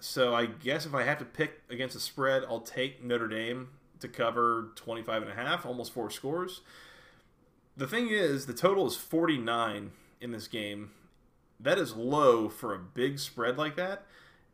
So 0.00 0.34
I 0.34 0.46
guess 0.46 0.86
if 0.86 0.94
I 0.94 1.04
have 1.04 1.18
to 1.18 1.24
pick 1.24 1.62
against 1.68 1.94
a 1.94 2.00
spread, 2.00 2.42
I'll 2.48 2.60
take 2.60 3.04
Notre 3.04 3.28
Dame 3.28 3.68
to 4.00 4.08
cover 4.08 4.72
25 4.76 5.22
and 5.22 5.30
a 5.30 5.34
half, 5.34 5.66
almost 5.66 5.92
four 5.92 6.10
scores. 6.10 6.62
The 7.76 7.86
thing 7.86 8.08
is, 8.08 8.46
the 8.46 8.54
total 8.54 8.86
is 8.86 8.96
49 8.96 9.92
in 10.20 10.32
this 10.32 10.48
game. 10.48 10.90
That 11.60 11.78
is 11.78 11.94
low 11.94 12.48
for 12.48 12.74
a 12.74 12.78
big 12.78 13.18
spread 13.18 13.58
like 13.58 13.76
that. 13.76 14.06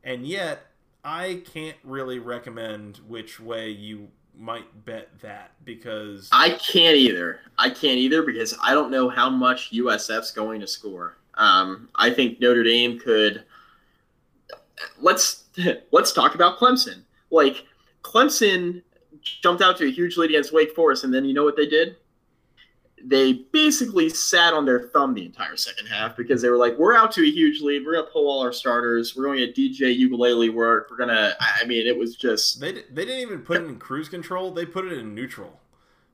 And 0.02 0.26
yet, 0.26 0.66
I 1.06 1.40
can't 1.52 1.76
really 1.84 2.18
recommend 2.18 2.96
which 3.06 3.38
way 3.38 3.70
you 3.70 4.08
might 4.36 4.84
bet 4.84 5.08
that 5.20 5.52
because 5.64 6.28
I 6.32 6.50
can't 6.50 6.96
either. 6.96 7.38
I 7.56 7.70
can't 7.70 7.98
either 7.98 8.24
because 8.24 8.58
I 8.60 8.74
don't 8.74 8.90
know 8.90 9.08
how 9.08 9.30
much 9.30 9.70
USF's 9.70 10.32
going 10.32 10.60
to 10.60 10.66
score. 10.66 11.16
Um, 11.34 11.88
I 11.94 12.10
think 12.10 12.40
Notre 12.40 12.64
Dame 12.64 12.98
could. 12.98 13.44
Let's 14.98 15.44
let's 15.92 16.10
talk 16.10 16.34
about 16.34 16.58
Clemson. 16.58 17.02
Like 17.30 17.64
Clemson 18.02 18.82
jumped 19.22 19.62
out 19.62 19.76
to 19.76 19.86
a 19.86 19.90
huge 19.90 20.16
lead 20.16 20.30
against 20.30 20.52
Wake 20.52 20.74
Forest, 20.74 21.04
and 21.04 21.14
then 21.14 21.24
you 21.24 21.34
know 21.34 21.44
what 21.44 21.56
they 21.56 21.68
did? 21.68 21.98
They 23.08 23.32
basically 23.52 24.08
sat 24.08 24.52
on 24.52 24.64
their 24.64 24.88
thumb 24.88 25.14
the 25.14 25.24
entire 25.24 25.56
second 25.56 25.86
half 25.86 26.16
because 26.16 26.42
they 26.42 26.48
were 26.48 26.56
like, 26.56 26.76
"We're 26.76 26.96
out 26.96 27.12
to 27.12 27.22
a 27.22 27.30
huge 27.30 27.60
lead. 27.60 27.86
We're 27.86 27.94
gonna 27.94 28.08
pull 28.12 28.28
all 28.28 28.42
our 28.42 28.52
starters. 28.52 29.14
We're 29.14 29.24
going 29.24 29.38
to 29.38 29.52
DJ 29.52 29.96
Uiagalelei 29.96 30.52
work. 30.52 30.88
We're 30.90 30.96
gonna." 30.96 31.36
I 31.40 31.64
mean, 31.66 31.86
it 31.86 31.96
was 31.96 32.16
just 32.16 32.60
they 32.60 32.72
they 32.72 33.04
didn't 33.04 33.20
even 33.20 33.40
put 33.42 33.58
it 33.58 33.64
in 33.64 33.78
cruise 33.78 34.08
control. 34.08 34.50
They 34.50 34.66
put 34.66 34.86
it 34.86 34.92
in 34.98 35.14
neutral. 35.14 35.60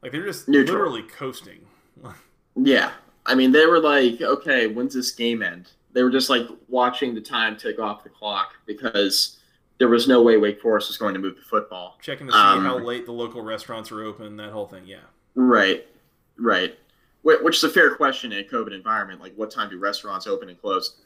Like 0.02 0.12
they're 0.12 0.24
just 0.24 0.48
neutral. 0.48 0.76
literally 0.76 1.02
coasting. 1.04 1.60
yeah, 2.56 2.92
I 3.24 3.34
mean, 3.34 3.52
they 3.52 3.66
were 3.66 3.80
like, 3.80 4.20
"Okay, 4.20 4.66
when's 4.66 4.94
this 4.94 5.12
game 5.12 5.42
end?" 5.42 5.70
They 5.92 6.02
were 6.02 6.10
just 6.10 6.28
like 6.28 6.46
watching 6.68 7.14
the 7.14 7.20
time 7.20 7.56
tick 7.56 7.78
off 7.78 8.02
the 8.04 8.10
clock 8.10 8.54
because 8.66 9.38
there 9.78 9.88
was 9.88 10.06
no 10.06 10.22
way 10.22 10.36
Wake 10.36 10.60
Forest 10.60 10.88
was 10.88 10.98
going 10.98 11.14
to 11.14 11.20
move 11.20 11.36
the 11.36 11.42
football. 11.42 11.98
Checking 12.02 12.26
to 12.26 12.32
see 12.32 12.38
um, 12.38 12.64
how 12.64 12.78
late 12.78 13.06
the 13.06 13.12
local 13.12 13.42
restaurants 13.42 13.90
are 13.90 14.02
open. 14.02 14.36
That 14.36 14.50
whole 14.50 14.66
thing. 14.66 14.84
Yeah. 14.86 14.98
Right. 15.34 15.86
Right. 16.38 16.78
Which 17.22 17.56
is 17.56 17.64
a 17.64 17.68
fair 17.68 17.94
question 17.94 18.32
in 18.32 18.44
a 18.44 18.48
COVID 18.48 18.74
environment. 18.74 19.20
Like, 19.20 19.34
what 19.36 19.50
time 19.50 19.70
do 19.70 19.78
restaurants 19.78 20.26
open 20.26 20.48
and 20.48 20.60
close? 20.60 20.96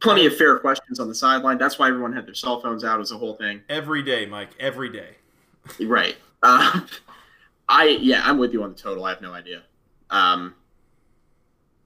Plenty 0.00 0.26
of 0.26 0.36
fair 0.36 0.58
questions 0.58 1.00
on 1.00 1.08
the 1.08 1.14
sideline. 1.14 1.58
That's 1.58 1.78
why 1.78 1.88
everyone 1.88 2.12
had 2.12 2.26
their 2.26 2.34
cell 2.34 2.60
phones 2.60 2.82
out 2.82 3.00
as 3.00 3.12
a 3.12 3.18
whole 3.18 3.34
thing. 3.34 3.60
Every 3.68 4.02
day, 4.02 4.26
Mike. 4.26 4.50
Every 4.58 4.90
day. 4.90 5.16
right. 5.80 6.16
Um, 6.42 6.86
I 7.68 7.98
yeah, 8.00 8.22
I'm 8.24 8.38
with 8.38 8.52
you 8.52 8.62
on 8.62 8.70
the 8.70 8.76
total. 8.76 9.04
I 9.04 9.10
have 9.10 9.22
no 9.22 9.32
idea. 9.32 9.62
Um, 10.10 10.54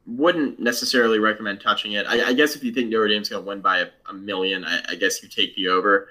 wouldn't 0.07 0.59
necessarily 0.59 1.19
recommend 1.19 1.61
touching 1.61 1.93
it. 1.93 2.07
I, 2.07 2.29
I, 2.29 2.33
guess 2.33 2.57
if 2.57 2.65
you 2.65 2.73
think 2.73 2.89
Notre 2.89 3.09
Dame's 3.09 3.29
going 3.29 3.43
to 3.43 3.47
win 3.47 3.61
by 3.61 3.81
a, 3.81 3.89
a 4.09 4.15
million, 4.15 4.65
I, 4.65 4.81
I, 4.89 4.95
guess 4.95 5.23
you 5.23 5.29
take 5.29 5.55
the 5.55 5.69
over. 5.69 6.09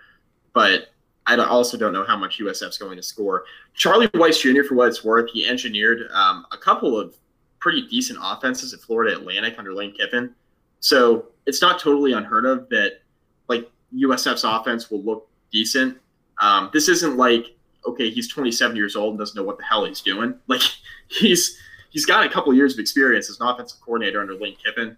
But 0.53 0.89
I 1.25 1.35
also 1.35 1.77
don't 1.77 1.93
know 1.93 2.05
how 2.05 2.15
much 2.15 2.39
USF's 2.39 2.77
going 2.77 2.95
to 2.95 3.03
score. 3.03 3.43
Charlie 3.73 4.07
Weis 4.09 4.39
Jr., 4.39 4.63
for 4.63 4.75
what 4.75 4.87
it's 4.87 5.03
worth, 5.03 5.29
he 5.31 5.47
engineered 5.47 6.09
um, 6.13 6.45
a 6.51 6.57
couple 6.57 6.97
of 6.97 7.15
pretty 7.59 7.87
decent 7.87 8.19
offenses 8.21 8.73
at 8.73 8.79
Florida 8.79 9.17
Atlantic 9.17 9.55
under 9.57 9.73
Lane 9.73 9.93
Kiffin. 9.93 10.33
So 10.79 11.27
it's 11.45 11.61
not 11.61 11.79
totally 11.79 12.13
unheard 12.13 12.45
of 12.45 12.69
that 12.69 12.99
like 13.47 13.69
USF's 13.95 14.43
offense 14.43 14.91
will 14.91 15.01
look 15.01 15.27
decent. 15.51 15.97
Um, 16.41 16.69
this 16.73 16.87
isn't 16.89 17.17
like 17.17 17.55
okay, 17.87 18.09
he's 18.09 18.27
27 18.27 18.75
years 18.75 18.95
old 18.95 19.11
and 19.11 19.19
doesn't 19.19 19.35
know 19.35 19.43
what 19.43 19.57
the 19.57 19.63
hell 19.63 19.85
he's 19.85 20.01
doing. 20.01 20.35
Like 20.47 20.61
he's 21.07 21.57
he's 21.89 22.05
got 22.05 22.25
a 22.25 22.29
couple 22.29 22.53
years 22.53 22.73
of 22.73 22.79
experience 22.79 23.29
as 23.29 23.39
an 23.39 23.47
offensive 23.47 23.79
coordinator 23.81 24.19
under 24.19 24.35
Lane 24.35 24.57
Kiffin. 24.63 24.97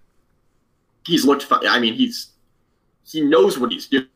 He's 1.05 1.26
looked. 1.26 1.47
I 1.51 1.80
mean, 1.80 1.93
he's 1.93 2.32
he 3.05 3.22
knows 3.22 3.57
what 3.57 3.72
he's 3.72 3.88
doing. 3.88 4.07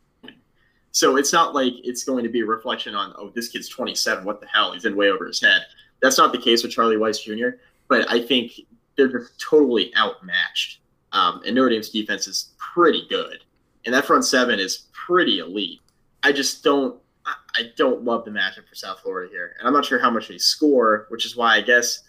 So 0.91 1.17
it's 1.17 1.33
not 1.33 1.55
like 1.55 1.73
it's 1.83 2.03
going 2.03 2.23
to 2.23 2.29
be 2.29 2.41
a 2.41 2.45
reflection 2.45 2.93
on 2.93 3.13
oh 3.17 3.31
this 3.33 3.47
kid's 3.47 3.69
27. 3.69 4.23
What 4.23 4.41
the 4.41 4.47
hell? 4.47 4.73
He's 4.73 4.85
in 4.85 4.95
way 4.95 5.09
over 5.09 5.25
his 5.25 5.41
head. 5.41 5.61
That's 6.01 6.17
not 6.17 6.31
the 6.31 6.37
case 6.37 6.63
with 6.63 6.71
Charlie 6.71 6.97
Weis 6.97 7.21
Jr. 7.23 7.57
But 7.87 8.09
I 8.11 8.21
think 8.21 8.53
they're 8.95 9.11
just 9.11 9.39
totally 9.39 9.93
outmatched. 9.95 10.79
Um, 11.11 11.41
and 11.45 11.55
Notre 11.55 11.69
Dame's 11.69 11.89
defense 11.89 12.27
is 12.27 12.53
pretty 12.57 13.05
good, 13.09 13.43
and 13.85 13.93
that 13.93 14.05
front 14.05 14.25
seven 14.25 14.59
is 14.59 14.87
pretty 14.91 15.39
elite. 15.39 15.79
I 16.23 16.31
just 16.31 16.63
don't 16.63 16.99
I 17.25 17.71
don't 17.77 18.03
love 18.03 18.25
the 18.25 18.31
matchup 18.31 18.67
for 18.67 18.75
South 18.75 18.99
Florida 19.01 19.31
here, 19.31 19.55
and 19.59 19.67
I'm 19.67 19.73
not 19.73 19.85
sure 19.85 19.99
how 19.99 20.09
much 20.09 20.27
they 20.27 20.37
score, 20.37 21.05
which 21.09 21.25
is 21.25 21.35
why 21.35 21.55
I 21.55 21.61
guess 21.61 22.01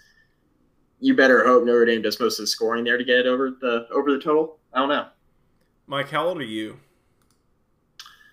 you 1.00 1.14
better 1.14 1.44
hope 1.44 1.64
Notre 1.64 1.84
Dame 1.84 2.02
does 2.02 2.18
most 2.18 2.38
of 2.38 2.44
the 2.44 2.46
scoring 2.46 2.84
there 2.84 2.96
to 2.96 3.04
get 3.04 3.18
it 3.20 3.26
over 3.26 3.50
the 3.50 3.86
over 3.92 4.10
the 4.10 4.18
total. 4.18 4.58
I 4.72 4.78
don't 4.80 4.88
know. 4.88 5.08
Mike, 5.86 6.10
how 6.10 6.26
old 6.26 6.38
are 6.38 6.44
you? 6.44 6.78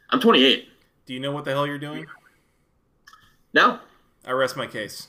I'm 0.09 0.19
28. 0.19 0.67
Do 1.05 1.13
you 1.13 1.19
know 1.19 1.31
what 1.31 1.45
the 1.45 1.51
hell 1.51 1.67
you're 1.67 1.77
doing? 1.77 2.05
No. 3.53 3.79
I 4.25 4.31
rest 4.31 4.55
my 4.55 4.67
case. 4.67 5.07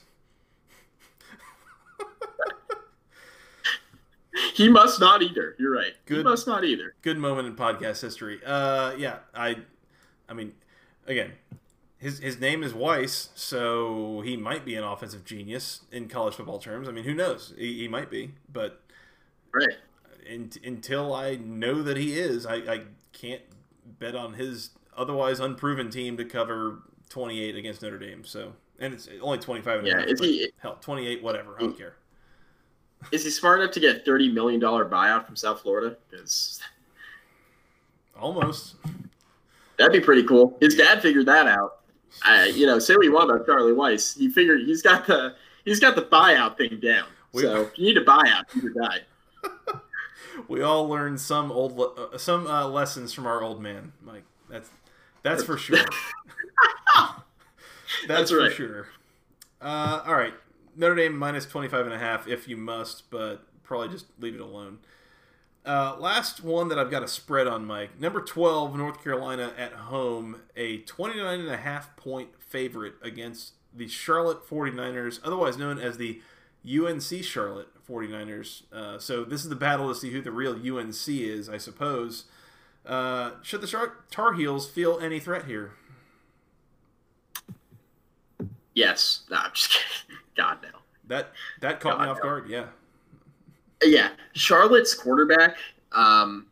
He 4.54 4.68
must 4.68 5.00
not 5.00 5.22
either. 5.22 5.54
You're 5.58 5.72
right. 5.72 5.92
Good, 6.06 6.18
he 6.18 6.22
must 6.22 6.46
not 6.46 6.64
either. 6.64 6.94
Good 7.02 7.18
moment 7.18 7.48
in 7.48 7.56
podcast 7.56 8.00
history. 8.00 8.40
Uh, 8.44 8.94
yeah, 8.96 9.18
I, 9.34 9.56
I 10.28 10.34
mean, 10.34 10.52
again, 11.06 11.32
his 11.98 12.18
his 12.18 12.40
name 12.40 12.62
is 12.62 12.72
Weis, 12.72 13.28
so 13.34 14.22
he 14.22 14.36
might 14.36 14.64
be 14.64 14.74
an 14.74 14.84
offensive 14.84 15.24
genius 15.24 15.82
in 15.92 16.08
college 16.08 16.34
football 16.34 16.58
terms. 16.58 16.88
I 16.88 16.92
mean, 16.92 17.04
who 17.04 17.14
knows? 17.14 17.54
He, 17.56 17.78
he 17.78 17.88
might 17.88 18.10
be, 18.10 18.32
but 18.52 18.82
right. 19.54 19.76
In, 20.26 20.50
until 20.64 21.14
I 21.14 21.36
know 21.36 21.82
that 21.82 21.96
he 21.96 22.18
is, 22.18 22.46
I, 22.46 22.56
I 22.56 22.80
can't 23.12 23.42
bet 23.98 24.14
on 24.14 24.34
his 24.34 24.70
otherwise 24.96 25.40
unproven 25.40 25.90
team 25.90 26.16
to 26.16 26.24
cover 26.24 26.82
28 27.08 27.56
against 27.56 27.82
Notre 27.82 27.98
Dame. 27.98 28.24
So, 28.24 28.52
and 28.78 28.94
it's 28.94 29.08
only 29.20 29.38
25 29.38 29.78
and 29.80 29.88
yeah, 29.88 30.00
half, 30.00 30.08
is 30.08 30.20
he, 30.20 30.50
hell, 30.58 30.78
28, 30.80 31.22
whatever. 31.22 31.56
I 31.56 31.60
don't 31.60 31.78
care. 31.78 31.94
Is 33.10 33.24
he 33.24 33.30
smart 33.30 33.60
enough 33.60 33.72
to 33.72 33.80
get 33.80 34.06
$30 34.06 34.32
million 34.32 34.60
buyout 34.60 35.26
from 35.26 35.36
South 35.36 35.60
Florida? 35.60 35.96
Because 36.10 36.60
almost. 38.18 38.76
That'd 39.78 39.92
be 39.92 40.00
pretty 40.00 40.22
cool. 40.22 40.56
His 40.60 40.76
dad 40.76 41.02
figured 41.02 41.26
that 41.26 41.46
out. 41.46 41.80
I, 42.22 42.46
you 42.46 42.66
know, 42.66 42.78
say 42.78 42.94
what 42.94 43.04
you 43.04 43.12
want 43.12 43.30
about 43.30 43.46
Charlie 43.46 43.72
Weis, 43.72 44.16
He 44.16 44.28
figured 44.28 44.60
he's 44.60 44.82
got 44.82 45.06
the 45.06 45.34
he's 45.64 45.80
got 45.80 45.96
the 45.96 46.02
buyout 46.02 46.56
thing 46.56 46.78
down. 46.80 47.06
We, 47.32 47.42
so 47.42 47.62
if 47.62 47.78
you 47.78 47.86
need 47.86 47.96
a 47.96 48.04
buyout, 48.04 48.44
you 48.54 48.72
die. 48.74 49.00
we 50.48 50.62
all 50.62 50.88
learned 50.88 51.20
some 51.20 51.50
old 51.50 51.80
uh, 51.80 52.18
some 52.18 52.46
uh, 52.46 52.68
lessons 52.68 53.12
from 53.12 53.26
our 53.26 53.42
old 53.42 53.62
man, 53.62 53.92
Mike. 54.02 54.24
That's 54.50 54.68
that's 55.22 55.42
for 55.42 55.56
sure. 55.56 55.78
that's, 56.96 57.16
that's 58.06 58.30
for 58.30 58.38
right. 58.38 58.52
sure. 58.52 58.88
Uh, 59.60 60.02
all 60.06 60.14
right, 60.14 60.34
Notre 60.76 60.94
Dame 60.94 61.16
minus 61.16 61.46
25 61.46 61.86
and 61.86 61.94
a 61.94 61.98
half 61.98 62.26
if 62.26 62.48
you 62.48 62.56
must, 62.56 63.10
but 63.10 63.46
probably 63.62 63.88
just 63.88 64.06
leave 64.18 64.34
it 64.34 64.40
alone. 64.40 64.78
Uh, 65.64 65.96
last 65.98 66.42
one 66.42 66.68
that 66.68 66.78
I've 66.78 66.90
got 66.90 67.02
a 67.02 67.08
spread 67.08 67.46
on, 67.46 67.64
Mike. 67.64 68.00
Number 68.00 68.20
12, 68.20 68.76
North 68.76 69.02
Carolina 69.02 69.52
at 69.56 69.72
home, 69.72 70.42
a 70.56 70.78
29 70.78 71.40
and 71.40 71.48
a 71.48 71.56
half 71.56 71.94
point 71.96 72.30
favorite 72.40 72.94
against 73.00 73.52
the 73.72 73.86
Charlotte 73.86 74.46
49ers, 74.48 75.20
otherwise 75.22 75.56
known 75.56 75.78
as 75.78 75.98
the 75.98 76.20
UNC 76.66 77.24
Charlotte 77.24 77.68
49ers. 77.88 78.62
Uh, 78.72 78.98
so 78.98 79.24
this 79.24 79.42
is 79.42 79.48
the 79.48 79.56
battle 79.56 79.88
to 79.88 79.94
see 79.94 80.10
who 80.10 80.20
the 80.20 80.32
real 80.32 80.54
UNC 80.54 81.08
is, 81.08 81.48
I 81.48 81.58
suppose. 81.58 82.24
Uh, 82.84 83.32
should 83.42 83.60
the 83.60 83.90
Tar 84.10 84.32
Heels 84.32 84.68
feel 84.68 84.98
any 84.98 85.20
threat 85.20 85.46
here? 85.46 85.72
Yes. 88.74 89.22
No, 89.30 89.36
I'm 89.36 89.52
just 89.52 89.70
kidding. 89.70 90.11
God, 90.36 90.58
no. 90.62 90.78
That, 91.08 91.32
that 91.60 91.80
caught 91.80 91.98
God, 91.98 92.04
me 92.04 92.10
off 92.10 92.18
no. 92.18 92.22
guard, 92.22 92.48
yeah 92.48 92.66
yeah, 93.84 94.10
Charlotte's 94.34 94.94
quarterback. 94.94 95.56
Um, 95.92 96.46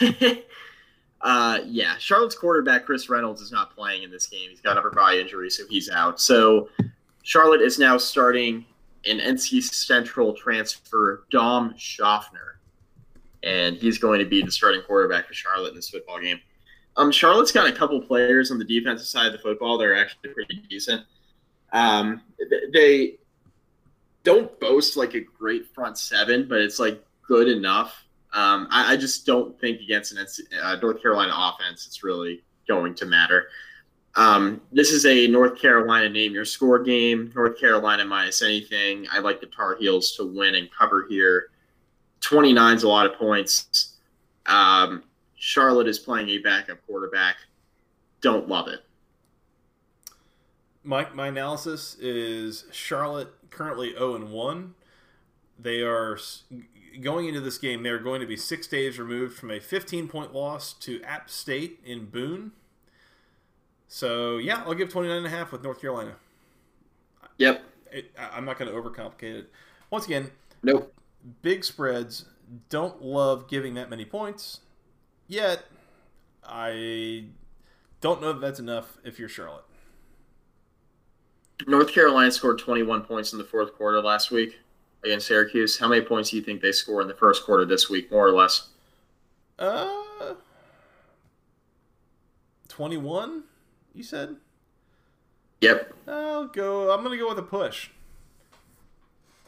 uh, 1.20 1.58
yeah, 1.66 1.96
Charlotte's 1.98 2.36
quarterback 2.36 2.86
Chris 2.86 3.08
Reynolds 3.08 3.40
is 3.40 3.52
not 3.52 3.74
playing 3.74 4.02
in 4.02 4.10
this 4.10 4.26
game. 4.26 4.50
He's 4.50 4.60
got 4.60 4.76
upper 4.76 4.90
body 4.90 5.20
injury, 5.20 5.50
so 5.50 5.64
he's 5.68 5.90
out. 5.90 6.20
So 6.20 6.68
Charlotte 7.22 7.62
is 7.62 7.78
now 7.78 7.96
starting 7.96 8.64
an 9.06 9.18
NC 9.18 9.62
Central 9.62 10.32
transfer, 10.32 11.24
Dom 11.30 11.74
Schaffner, 11.76 12.58
and 13.42 13.76
he's 13.76 13.98
going 13.98 14.18
to 14.18 14.26
be 14.26 14.42
the 14.42 14.52
starting 14.52 14.82
quarterback 14.82 15.26
for 15.26 15.34
Charlotte 15.34 15.70
in 15.70 15.76
this 15.76 15.90
football 15.90 16.20
game. 16.20 16.40
Um, 16.96 17.10
Charlotte's 17.10 17.50
got 17.50 17.66
a 17.66 17.72
couple 17.72 18.00
players 18.00 18.50
on 18.50 18.58
the 18.58 18.64
defensive 18.64 19.06
side 19.06 19.26
of 19.26 19.32
the 19.32 19.38
football 19.38 19.76
that 19.78 19.84
are 19.84 19.96
actually 19.96 20.30
pretty 20.30 20.62
decent. 20.70 21.02
Um, 21.72 22.22
they 22.72 23.18
don't 24.24 24.58
boast 24.58 24.96
like 24.96 25.14
a 25.14 25.20
great 25.20 25.72
front 25.74 25.96
seven, 25.98 26.48
but 26.48 26.60
it's 26.60 26.80
like 26.80 27.04
good 27.26 27.48
enough. 27.48 28.04
Um, 28.32 28.66
I, 28.70 28.94
I, 28.94 28.96
just 28.96 29.24
don't 29.26 29.58
think 29.60 29.80
against 29.80 30.12
an 30.12 30.26
uh, 30.60 30.76
North 30.82 31.00
Carolina 31.00 31.32
offense, 31.36 31.86
it's 31.86 32.02
really 32.02 32.42
going 32.66 32.92
to 32.96 33.06
matter. 33.06 33.46
Um, 34.16 34.60
this 34.72 34.90
is 34.90 35.06
a 35.06 35.28
North 35.28 35.60
Carolina 35.60 36.08
name 36.08 36.32
your 36.32 36.44
score 36.44 36.82
game. 36.82 37.32
North 37.34 37.60
Carolina 37.60 38.04
minus 38.04 38.42
anything. 38.42 39.06
I 39.12 39.20
like 39.20 39.40
the 39.40 39.46
Tar 39.46 39.76
Heels 39.76 40.12
to 40.16 40.24
win 40.24 40.56
and 40.56 40.68
cover 40.72 41.06
here. 41.08 41.50
29 42.20 42.76
is 42.76 42.82
a 42.82 42.88
lot 42.88 43.06
of 43.06 43.14
points. 43.18 43.96
Um, 44.46 45.04
Charlotte 45.36 45.88
is 45.88 45.98
playing 45.98 46.28
a 46.30 46.38
backup 46.38 46.84
quarterback. 46.86 47.36
Don't 48.20 48.48
love 48.48 48.68
it. 48.68 48.83
My, 50.84 51.08
my 51.14 51.28
analysis 51.28 51.96
is 51.98 52.66
Charlotte 52.70 53.32
currently 53.50 53.92
0 53.92 54.16
and 54.16 54.30
1. 54.30 54.74
They 55.58 55.80
are 55.80 56.18
going 57.00 57.26
into 57.26 57.40
this 57.40 57.58
game. 57.58 57.82
They 57.82 57.90
are 57.90 57.98
going 57.98 58.20
to 58.20 58.26
be 58.26 58.36
six 58.36 58.66
days 58.66 58.98
removed 58.98 59.36
from 59.36 59.50
a 59.50 59.60
15 59.60 60.08
point 60.08 60.34
loss 60.34 60.72
to 60.74 61.02
App 61.02 61.30
State 61.30 61.80
in 61.84 62.06
Boone. 62.06 62.52
So 63.88 64.38
yeah, 64.38 64.62
I'll 64.66 64.74
give 64.74 64.88
29 64.90 65.16
and 65.16 65.26
a 65.26 65.30
half 65.30 65.52
with 65.52 65.62
North 65.62 65.80
Carolina. 65.80 66.16
Yep. 67.38 67.64
It, 67.92 68.10
I'm 68.18 68.44
not 68.44 68.58
going 68.58 68.70
to 68.70 68.76
overcomplicate 68.76 69.38
it. 69.38 69.50
Once 69.90 70.06
again, 70.06 70.30
nope. 70.62 70.92
Big 71.42 71.64
spreads 71.64 72.26
don't 72.68 73.02
love 73.02 73.48
giving 73.48 73.74
that 73.74 73.88
many 73.88 74.04
points. 74.04 74.60
Yet, 75.26 75.64
I 76.44 77.26
don't 78.00 78.20
know 78.20 78.30
if 78.30 78.40
that's 78.40 78.58
enough 78.58 78.98
if 79.04 79.18
you're 79.18 79.28
Charlotte. 79.28 79.64
North 81.66 81.92
Carolina 81.92 82.30
scored 82.30 82.58
21 82.58 83.02
points 83.02 83.32
in 83.32 83.38
the 83.38 83.44
fourth 83.44 83.74
quarter 83.74 84.00
last 84.00 84.30
week 84.30 84.58
against 85.02 85.26
Syracuse. 85.26 85.78
How 85.78 85.88
many 85.88 86.02
points 86.02 86.30
do 86.30 86.36
you 86.36 86.42
think 86.42 86.60
they 86.60 86.72
score 86.72 87.00
in 87.00 87.08
the 87.08 87.14
first 87.14 87.44
quarter 87.44 87.64
this 87.64 87.88
week, 87.88 88.10
more 88.10 88.26
or 88.26 88.32
less? 88.32 88.68
Uh, 89.58 90.34
21. 92.68 93.44
You 93.94 94.02
said. 94.02 94.36
Yep. 95.60 95.94
I'll 96.08 96.46
go. 96.48 96.92
I'm 96.92 97.02
gonna 97.04 97.16
go 97.16 97.28
with 97.28 97.38
a 97.38 97.42
push. 97.42 97.90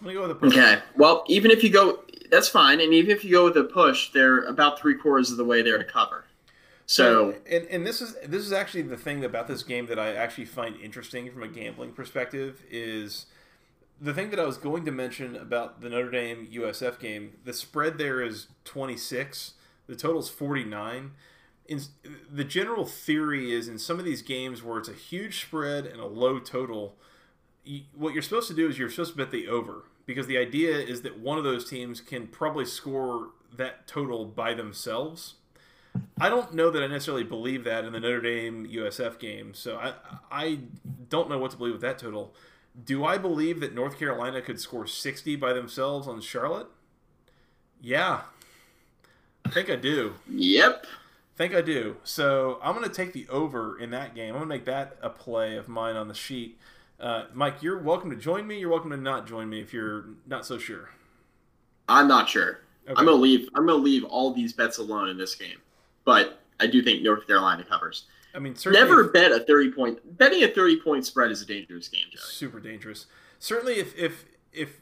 I'm 0.01 0.07
gonna 0.07 0.15
go 0.15 0.23
with 0.23 0.31
a 0.31 0.35
push. 0.37 0.53
Okay. 0.57 0.79
Well, 0.97 1.25
even 1.27 1.51
if 1.51 1.65
you 1.65 1.71
go, 1.71 2.05
that's 2.31 2.49
fine. 2.49 2.81
And 2.81 2.95
even 2.95 3.11
if 3.11 3.25
you 3.25 3.33
go 3.33 3.45
with 3.45 3.57
a 3.57 3.65
push, 3.65 4.13
they're 4.13 4.45
about 4.45 4.79
three 4.79 4.95
quarters 4.95 5.31
of 5.31 5.37
the 5.37 5.45
way 5.45 5.63
there 5.63 5.79
to 5.79 5.85
cover. 5.85 6.26
So 6.87 7.35
and, 7.51 7.67
and 7.67 7.87
this 7.87 8.01
is 8.01 8.17
this 8.25 8.45
is 8.45 8.53
actually 8.53 8.83
the 8.83 8.97
thing 8.97 9.25
about 9.25 9.49
this 9.49 9.63
game 9.65 9.87
that 9.87 9.99
I 9.99 10.15
actually 10.15 10.45
find 10.45 10.81
interesting 10.81 11.31
from 11.31 11.43
a 11.43 11.49
gambling 11.49 11.93
perspective 11.93 12.63
is 12.71 13.27
the 14.01 14.15
thing 14.15 14.31
that 14.31 14.39
I 14.41 14.45
was 14.45 14.59
going 14.59 14.85
to 14.85 14.93
mention 14.93 15.37
about 15.37 15.81
the 15.81 15.89
Notre 15.89 16.11
Dame 16.11 16.47
USF 16.53 16.99
game, 16.99 17.33
the 17.45 17.53
spread 17.53 17.99
there 17.99 18.23
is 18.23 18.49
26. 18.65 19.55
The 19.87 19.97
total's 19.97 20.29
49. 20.29 21.13
In, 21.69 21.81
the 22.31 22.45
general 22.45 22.85
theory 22.85 23.53
is 23.53 23.69
in 23.69 23.79
some 23.79 23.99
of 23.99 24.05
these 24.05 24.23
games 24.23 24.63
where 24.63 24.79
it's 24.79 24.89
a 24.89 24.95
huge 24.95 25.41
spread 25.43 25.87
and 25.87 26.01
a 26.01 26.07
low 26.07 26.39
total, 26.39 26.97
you, 27.65 27.83
what 27.95 28.13
you're 28.13 28.23
supposed 28.23 28.49
to 28.49 28.55
do 28.55 28.69
is 28.69 28.79
you're 28.79 28.91
supposed 28.91 29.13
to 29.13 29.17
bet 29.17 29.31
the 29.31 29.49
over 29.49 29.85
because 30.05 30.27
the 30.27 30.39
idea 30.39 30.77
is 30.77 31.03
that 31.03 31.19
one 31.19 31.39
of 31.39 31.45
those 31.45 31.69
teams 31.69 32.01
can 32.01 32.27
probably 32.27 32.65
score 32.65 33.31
that 33.57 33.87
total 33.89 34.27
by 34.27 34.55
themselves. 34.55 35.35
I 36.21 36.29
don't 36.29 36.55
know 36.55 36.71
that 36.71 36.83
I 36.83 36.87
necessarily 36.87 37.25
believe 37.25 37.65
that 37.65 37.85
in 37.85 37.93
the 37.93 38.01
Notre 38.01 38.21
Dame 38.21 38.67
USF 38.67 39.19
game, 39.19 39.55
so 39.55 39.77
I 39.77 39.95
I 40.31 40.59
don't 41.09 41.29
know 41.29 41.39
what 41.39 41.51
to 41.53 41.57
believe 41.57 41.75
with 41.75 41.83
that 41.83 41.99
total. 41.99 42.35
Do 42.85 43.05
I 43.05 43.19
believe 43.19 43.61
that 43.61 43.75
North 43.75 43.99
Carolina 43.99 44.43
could 44.43 44.61
score 44.61 44.87
60 44.87 45.37
by 45.37 45.53
themselves 45.53 46.07
on 46.07 46.21
Charlotte? 46.21 46.67
Yeah. 47.81 48.23
I 49.45 49.51
think 49.51 49.71
I 49.71 49.77
do. 49.77 50.15
Yep. 50.29 50.85
I 50.85 51.37
think 51.39 51.55
I 51.55 51.63
do. 51.63 51.97
So 52.05 52.59
I'm 52.63 52.75
going 52.75 52.87
to 52.87 52.95
take 52.95 53.15
the 53.15 53.27
over 53.29 53.79
in 53.79 53.91
that 53.91 54.15
game. 54.15 54.35
I'm 54.35 54.41
going 54.41 54.49
to 54.49 54.55
make 54.55 54.67
that 54.67 54.97
a 55.01 55.09
play 55.09 55.57
of 55.57 55.69
mine 55.69 55.97
on 55.97 56.09
the 56.09 56.15
sheet. 56.15 56.59
Uh, 56.99 57.25
Mike, 57.33 57.63
you're 57.63 57.79
welcome 57.79 58.11
to 58.11 58.17
join 58.17 58.47
me. 58.47 58.59
You're 58.59 58.71
welcome 58.71 58.91
to 58.91 58.97
not 58.97 59.27
join 59.27 59.49
me 59.49 59.61
if 59.61 59.73
you're 59.73 60.07
not 60.27 60.45
so 60.45 60.59
sure. 60.59 60.91
I'm 61.89 62.09
not 62.09 62.29
sure. 62.29 62.61
Okay. 62.85 62.95
I'm 62.97 63.05
gonna 63.05 63.17
leave. 63.17 63.49
I'm 63.55 63.67
gonna 63.67 63.79
leave 63.79 64.05
all 64.05 64.33
these 64.33 64.53
bets 64.53 64.79
alone 64.79 65.09
in 65.09 65.19
this 65.19 65.35
game, 65.35 65.59
but 66.07 66.41
I 66.59 66.67
do 66.67 66.83
think 66.83 67.03
North 67.03 67.27
Carolina 67.27 67.63
covers. 67.65 68.07
I 68.35 68.39
mean, 68.39 68.55
never 68.67 69.05
bet 69.05 69.33
a 69.33 69.41
thirty 69.41 69.71
point. 69.71 69.99
Betting 70.17 70.43
a 70.45 70.49
thirty 70.49 70.81
point 70.81 71.05
spread 71.05 71.31
is 71.31 71.43
a 71.43 71.47
dangerous 71.47 71.89
game, 71.89 72.05
Joey. 72.11 72.21
Super 72.23 72.61
dangerous. 72.61 73.07
Certainly, 73.39 73.75
if 73.75 73.97
if 73.99 74.25
if 74.53 74.81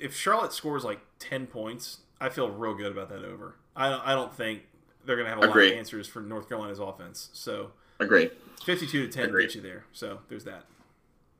if 0.00 0.14
Charlotte 0.14 0.52
scores 0.52 0.84
like 0.84 1.00
ten 1.18 1.46
points, 1.46 1.98
I 2.20 2.28
feel 2.28 2.50
real 2.50 2.74
good 2.74 2.92
about 2.92 3.08
that 3.10 3.24
over. 3.24 3.56
I 3.74 3.90
don't, 3.90 4.06
I 4.06 4.14
don't 4.14 4.34
think 4.34 4.62
they're 5.04 5.16
going 5.16 5.26
to 5.26 5.34
have 5.34 5.42
a 5.42 5.48
Agreed. 5.48 5.66
lot 5.66 5.72
of 5.74 5.78
answers 5.78 6.08
for 6.08 6.20
North 6.20 6.48
Carolina's 6.48 6.78
offense. 6.78 7.30
So 7.32 7.72
agree. 8.00 8.30
Fifty-two 8.64 9.06
to 9.06 9.12
ten 9.12 9.28
Agreed. 9.28 9.46
get 9.48 9.54
you 9.56 9.60
there. 9.60 9.84
So 9.92 10.20
there's 10.28 10.44
that. 10.44 10.64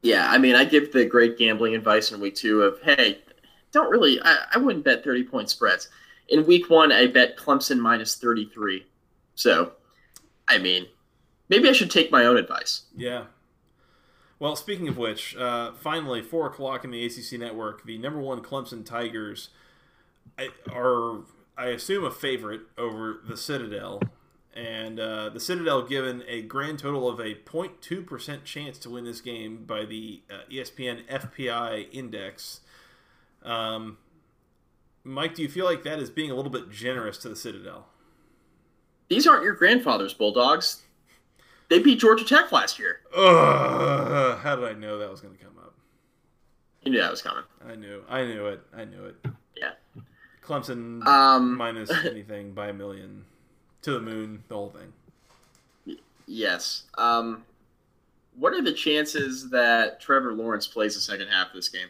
Yeah, 0.03 0.31
I 0.31 0.37
mean, 0.39 0.55
I 0.55 0.64
give 0.64 0.93
the 0.93 1.05
great 1.07 1.39
gambling 1.39 1.74
advice 1.74 2.12
in 2.12 2.20
week 2.20 2.35
two 2.35 2.62
of 2.62 2.81
hey, 2.83 3.20
don't 3.72 3.91
really. 3.91 4.20
I, 4.22 4.45
I 4.55 4.59
wouldn't 4.59 4.85
bet 4.85 5.03
thirty 5.03 5.24
point 5.24 5.49
spreads. 5.49 5.89
In 6.29 6.45
week 6.47 6.68
one, 6.68 6.93
I 6.93 7.07
bet 7.07 7.39
Clemson 7.39 7.79
minus 7.79 8.16
thirty 8.16 8.45
three. 8.53 8.85
So, 9.37 9.72
I 10.49 10.59
mean, 10.59 10.87
Maybe 11.49 11.68
I 11.68 11.72
should 11.72 11.91
take 11.91 12.11
my 12.11 12.24
own 12.24 12.37
advice. 12.37 12.82
Yeah. 12.97 13.24
Well, 14.39 14.57
speaking 14.57 14.89
of 14.89 14.99
which, 14.99 15.37
uh, 15.37 15.72
finally, 15.72 16.22
four 16.22 16.47
o'clock 16.47 16.84
in 16.84 16.91
the 16.91 17.05
ACC 17.05 17.39
network, 17.39 17.84
the 17.84 17.99
number 17.99 18.20
one 18.20 18.43
Clemson 18.43 18.84
Tigers 18.84 19.49
are, 20.70 21.20
I 21.57 21.68
assume, 21.68 22.05
a 22.05 22.11
favorite 22.11 22.62
over 22.76 23.20
the 23.26 23.37
Citadel, 23.37 24.03
and 24.53 25.01
uh, 25.01 25.30
the 25.30 25.41
Citadel 25.41 25.82
given 25.82 26.22
a 26.28 26.43
grand 26.43 26.80
total 26.80 27.09
of 27.09 27.18
a 27.18 27.34
0.2 27.34 28.07
percent 28.07 28.45
chance 28.45 28.76
to 28.78 28.91
win 28.91 29.05
this 29.05 29.20
game 29.20 29.64
by 29.64 29.87
the 29.87 30.20
uh, 30.30 30.51
ESPN 30.51 31.07
FPI 31.07 31.87
index. 31.93 32.61
Um, 33.43 33.97
Mike, 35.03 35.34
do 35.34 35.43
you 35.43 35.49
feel 35.49 35.64
like 35.64 35.82
that 35.84 35.99
is 35.99 36.11
being 36.11 36.30
a 36.30 36.34
little 36.34 36.51
bit 36.51 36.70
generous 36.70 37.16
to 37.18 37.28
the 37.28 37.37
Citadel? 37.37 37.87
These 39.09 39.27
aren't 39.27 39.45
your 39.45 39.55
grandfather's 39.55 40.13
Bulldogs. 40.13 40.83
They 41.69 41.81
beat 41.81 41.99
Georgia 41.99 42.25
Tech 42.25 42.53
last 42.53 42.79
year. 42.79 43.01
Uh, 43.15 44.37
how 44.37 44.57
did 44.57 44.65
I 44.65 44.73
know 44.73 44.99
that 44.99 45.11
was 45.11 45.21
going 45.21 45.37
to 45.37 45.43
come 45.43 45.57
up? 45.59 45.75
You 46.83 46.93
knew 46.93 47.01
that 47.01 47.11
was 47.11 47.23
coming. 47.23 47.45
I 47.67 47.75
knew. 47.75 48.03
I 48.09 48.25
knew 48.25 48.47
it. 48.47 48.61
I 48.75 48.85
knew 48.85 49.05
it. 49.07 49.17
Yeah. 49.57 49.73
Clemson 50.45 51.05
um, 51.07 51.57
minus 51.57 51.91
anything 52.05 52.53
by 52.53 52.69
a 52.69 52.73
million 52.73 53.25
to 53.83 53.93
the 53.93 54.01
moon, 54.01 54.45
the 54.49 54.55
whole 54.55 54.71
thing. 54.71 55.99
Yes. 56.27 56.85
Um, 56.97 57.45
what 58.37 58.53
are 58.53 58.63
the 58.63 58.73
chances 58.73 59.51
that 59.51 60.01
Trevor 60.01 60.35
Lawrence 60.35 60.67
plays 60.67 60.95
the 60.95 61.01
second 61.01 61.29
half 61.29 61.49
of 61.49 61.55
this 61.55 61.69
game? 61.69 61.89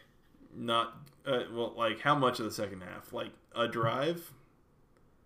Not 0.55 0.95
uh, 1.27 1.41
well. 1.53 1.75
Like 1.77 2.01
how 2.01 2.15
much 2.15 2.39
of 2.39 2.45
the 2.47 2.51
second 2.51 2.83
half? 2.83 3.13
Like 3.13 3.31
a 3.55 3.69
drive? 3.69 4.31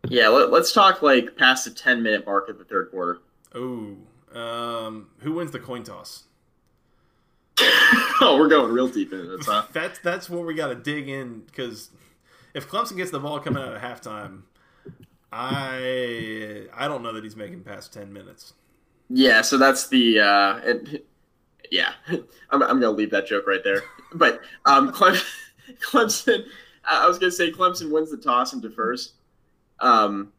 Yeah. 0.09 0.29
Let, 0.29 0.53
us 0.53 0.73
talk 0.73 1.03
like 1.03 1.37
past 1.37 1.65
the 1.65 1.71
ten 1.71 2.03
minute 2.03 2.27
mark 2.27 2.49
of 2.49 2.59
the 2.59 2.65
third 2.65 2.91
quarter. 2.91 3.19
Oh, 3.55 3.97
um, 4.35 5.09
who 5.19 5.33
wins 5.33 5.51
the 5.51 5.59
coin 5.59 5.83
toss? 5.83 6.25
oh, 8.21 8.37
we're 8.39 8.49
going 8.49 8.73
real 8.73 8.89
deep 8.89 9.13
into 9.13 9.37
this, 9.37 9.47
huh? 9.47 9.65
that's 9.73 9.99
that's 10.01 10.31
where 10.31 10.45
we 10.45 10.55
got 10.55 10.69
to 10.69 10.75
dig 10.75 11.09
in 11.09 11.41
because 11.41 11.91
if 12.55 12.69
Clemson 12.69 12.97
gets 12.97 13.11
the 13.11 13.19
ball 13.19 13.41
coming 13.41 13.63
out 13.63 13.75
at 13.75 13.83
halftime, 13.83 14.43
I 15.33 16.67
I 16.75 16.89
don't 16.89 17.03
know 17.03 17.13
that 17.13 17.25
he's 17.25 17.37
making 17.37 17.63
past 17.63 17.93
ten 17.93 18.13
minutes. 18.13 18.55
Yeah, 19.09 19.43
so 19.43 19.59
that's 19.59 19.89
the 19.89 20.21
uh, 20.21 20.61
and, 20.65 21.01
yeah, 21.71 21.93
I'm 22.51 22.63
I'm 22.63 22.81
gonna 22.81 22.91
leave 22.91 23.11
that 23.11 23.27
joke 23.27 23.47
right 23.47 23.63
there. 23.63 23.83
But 24.15 24.41
um, 24.67 24.93
Clemson, 24.93 25.25
Clemson, 25.81 26.45
I 26.85 27.07
was 27.07 27.19
gonna 27.19 27.33
say 27.33 27.51
Clemson 27.51 27.91
wins 27.91 28.11
the 28.11 28.17
toss 28.17 28.53
and 28.53 28.63
defers. 28.63 29.15
Um, 29.81 30.33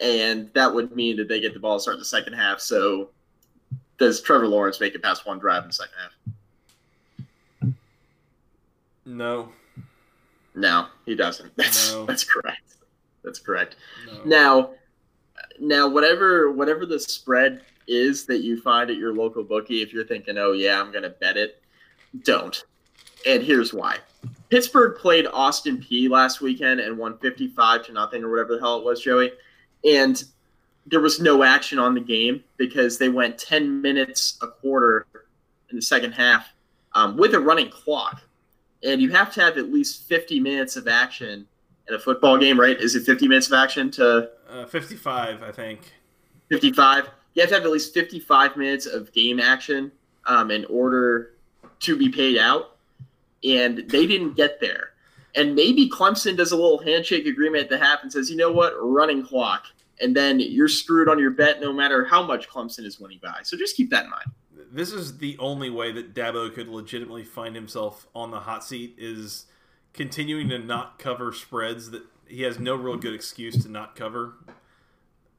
and 0.00 0.50
that 0.54 0.74
would 0.74 0.94
mean 0.94 1.16
that 1.16 1.28
they 1.28 1.40
get 1.40 1.54
the 1.54 1.60
ball 1.60 1.76
to 1.76 1.82
start 1.82 1.98
the 1.98 2.04
second 2.04 2.34
half. 2.34 2.60
So 2.60 3.10
does 3.98 4.20
Trevor 4.20 4.46
Lawrence 4.46 4.80
make 4.80 4.94
it 4.94 5.02
past 5.02 5.26
one 5.26 5.38
drive 5.38 5.62
in 5.62 5.68
the 5.68 5.74
second 5.74 5.94
half? 6.02 7.72
No. 9.06 9.48
No, 10.54 10.86
he 11.04 11.14
doesn't. 11.14 11.52
That's 11.56 11.92
no. 11.92 12.06
that's 12.06 12.24
correct. 12.24 12.76
That's 13.22 13.38
correct. 13.38 13.76
No. 14.06 14.24
Now, 14.24 14.70
now 15.60 15.88
whatever 15.88 16.50
whatever 16.50 16.86
the 16.86 16.98
spread 16.98 17.62
is 17.86 18.26
that 18.26 18.42
you 18.42 18.60
find 18.60 18.90
at 18.90 18.96
your 18.96 19.12
local 19.14 19.44
bookie, 19.44 19.82
if 19.82 19.92
you're 19.92 20.06
thinking, 20.06 20.38
oh 20.38 20.52
yeah, 20.52 20.80
I'm 20.80 20.92
gonna 20.92 21.10
bet 21.10 21.36
it, 21.36 21.62
don't. 22.22 22.64
And 23.26 23.42
here's 23.42 23.74
why. 23.74 23.98
Pittsburgh 24.48 24.96
played 24.96 25.26
Austin 25.26 25.78
Peay 25.78 26.08
last 26.08 26.40
weekend 26.40 26.80
and 26.80 26.96
won 26.96 27.18
55 27.18 27.86
to 27.86 27.92
nothing 27.92 28.22
or 28.22 28.30
whatever 28.30 28.54
the 28.54 28.60
hell 28.60 28.78
it 28.78 28.84
was, 28.84 29.02
Joey. 29.02 29.32
And 29.84 30.22
there 30.86 31.00
was 31.00 31.20
no 31.20 31.42
action 31.42 31.78
on 31.78 31.94
the 31.94 32.00
game 32.00 32.44
because 32.56 32.96
they 32.96 33.08
went 33.08 33.38
10 33.38 33.82
minutes 33.82 34.38
a 34.42 34.46
quarter 34.46 35.06
in 35.70 35.76
the 35.76 35.82
second 35.82 36.12
half 36.12 36.52
um, 36.94 37.16
with 37.16 37.34
a 37.34 37.40
running 37.40 37.70
clock. 37.70 38.22
And 38.84 39.02
you 39.02 39.10
have 39.10 39.32
to 39.34 39.40
have 39.40 39.58
at 39.58 39.72
least 39.72 40.04
50 40.04 40.38
minutes 40.38 40.76
of 40.76 40.86
action 40.86 41.46
in 41.88 41.94
a 41.94 41.98
football 41.98 42.38
game, 42.38 42.58
right? 42.58 42.80
Is 42.80 42.94
it 42.94 43.04
50 43.04 43.26
minutes 43.26 43.48
of 43.48 43.54
action 43.54 43.90
to. 43.92 44.30
Uh, 44.48 44.66
55, 44.66 45.42
I 45.42 45.50
think. 45.50 45.92
55. 46.50 47.08
You 47.34 47.42
have 47.42 47.48
to 47.50 47.56
have 47.56 47.64
at 47.64 47.70
least 47.70 47.92
55 47.92 48.56
minutes 48.56 48.86
of 48.86 49.12
game 49.12 49.40
action 49.40 49.90
um, 50.26 50.50
in 50.50 50.64
order 50.66 51.32
to 51.80 51.98
be 51.98 52.08
paid 52.08 52.38
out. 52.38 52.75
And 53.44 53.78
they 53.88 54.06
didn't 54.06 54.34
get 54.34 54.60
there. 54.60 54.90
And 55.34 55.54
maybe 55.54 55.90
Clemson 55.90 56.36
does 56.36 56.52
a 56.52 56.56
little 56.56 56.78
handshake 56.78 57.26
agreement 57.26 57.64
at 57.64 57.70
the 57.70 57.78
half 57.78 58.02
and 58.02 58.10
says, 58.10 58.30
you 58.30 58.36
know 58.36 58.50
what, 58.50 58.72
running 58.80 59.24
clock 59.24 59.66
and 60.00 60.14
then 60.14 60.40
you're 60.40 60.68
screwed 60.68 61.08
on 61.08 61.18
your 61.18 61.30
bet 61.30 61.60
no 61.60 61.72
matter 61.72 62.04
how 62.04 62.22
much 62.22 62.48
Clemson 62.48 62.84
is 62.84 63.00
winning 63.00 63.20
by. 63.22 63.40
So 63.42 63.56
just 63.56 63.76
keep 63.76 63.90
that 63.90 64.04
in 64.04 64.10
mind. 64.10 64.26
This 64.72 64.92
is 64.92 65.18
the 65.18 65.36
only 65.38 65.70
way 65.70 65.92
that 65.92 66.14
Dabo 66.14 66.52
could 66.52 66.68
legitimately 66.68 67.24
find 67.24 67.54
himself 67.54 68.06
on 68.14 68.30
the 68.30 68.40
hot 68.40 68.64
seat 68.64 68.94
is 68.98 69.46
continuing 69.92 70.48
to 70.50 70.58
not 70.58 70.98
cover 70.98 71.32
spreads 71.32 71.90
that 71.92 72.02
he 72.26 72.42
has 72.42 72.58
no 72.58 72.74
real 72.74 72.96
good 72.96 73.14
excuse 73.14 73.62
to 73.62 73.70
not 73.70 73.96
cover. 73.96 74.34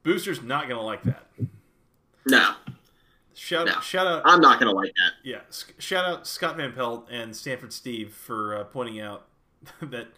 Booster's 0.04 0.42
not 0.42 0.68
going 0.68 0.80
to 0.80 0.84
like 0.86 1.04
that. 1.04 1.28
No. 2.26 2.54
Shout, 3.38 3.68
no. 3.68 3.80
shout 3.82 4.08
out. 4.08 4.24
I'm 4.26 4.42
not 4.42 4.60
going 4.60 4.72
to 4.72 4.76
like 4.76 4.94
that. 4.96 5.14
Yeah. 5.24 5.42
Shout 5.78 6.06
out 6.06 6.26
Scott 6.26 6.58
Van 6.58 6.74
Pelt 6.74 7.08
and 7.12 7.36
Stanford 7.36 7.72
Steve 7.72 8.14
for 8.14 8.56
uh, 8.56 8.64
pointing 8.66 9.00
out 9.00 9.28
that– 9.82 10.08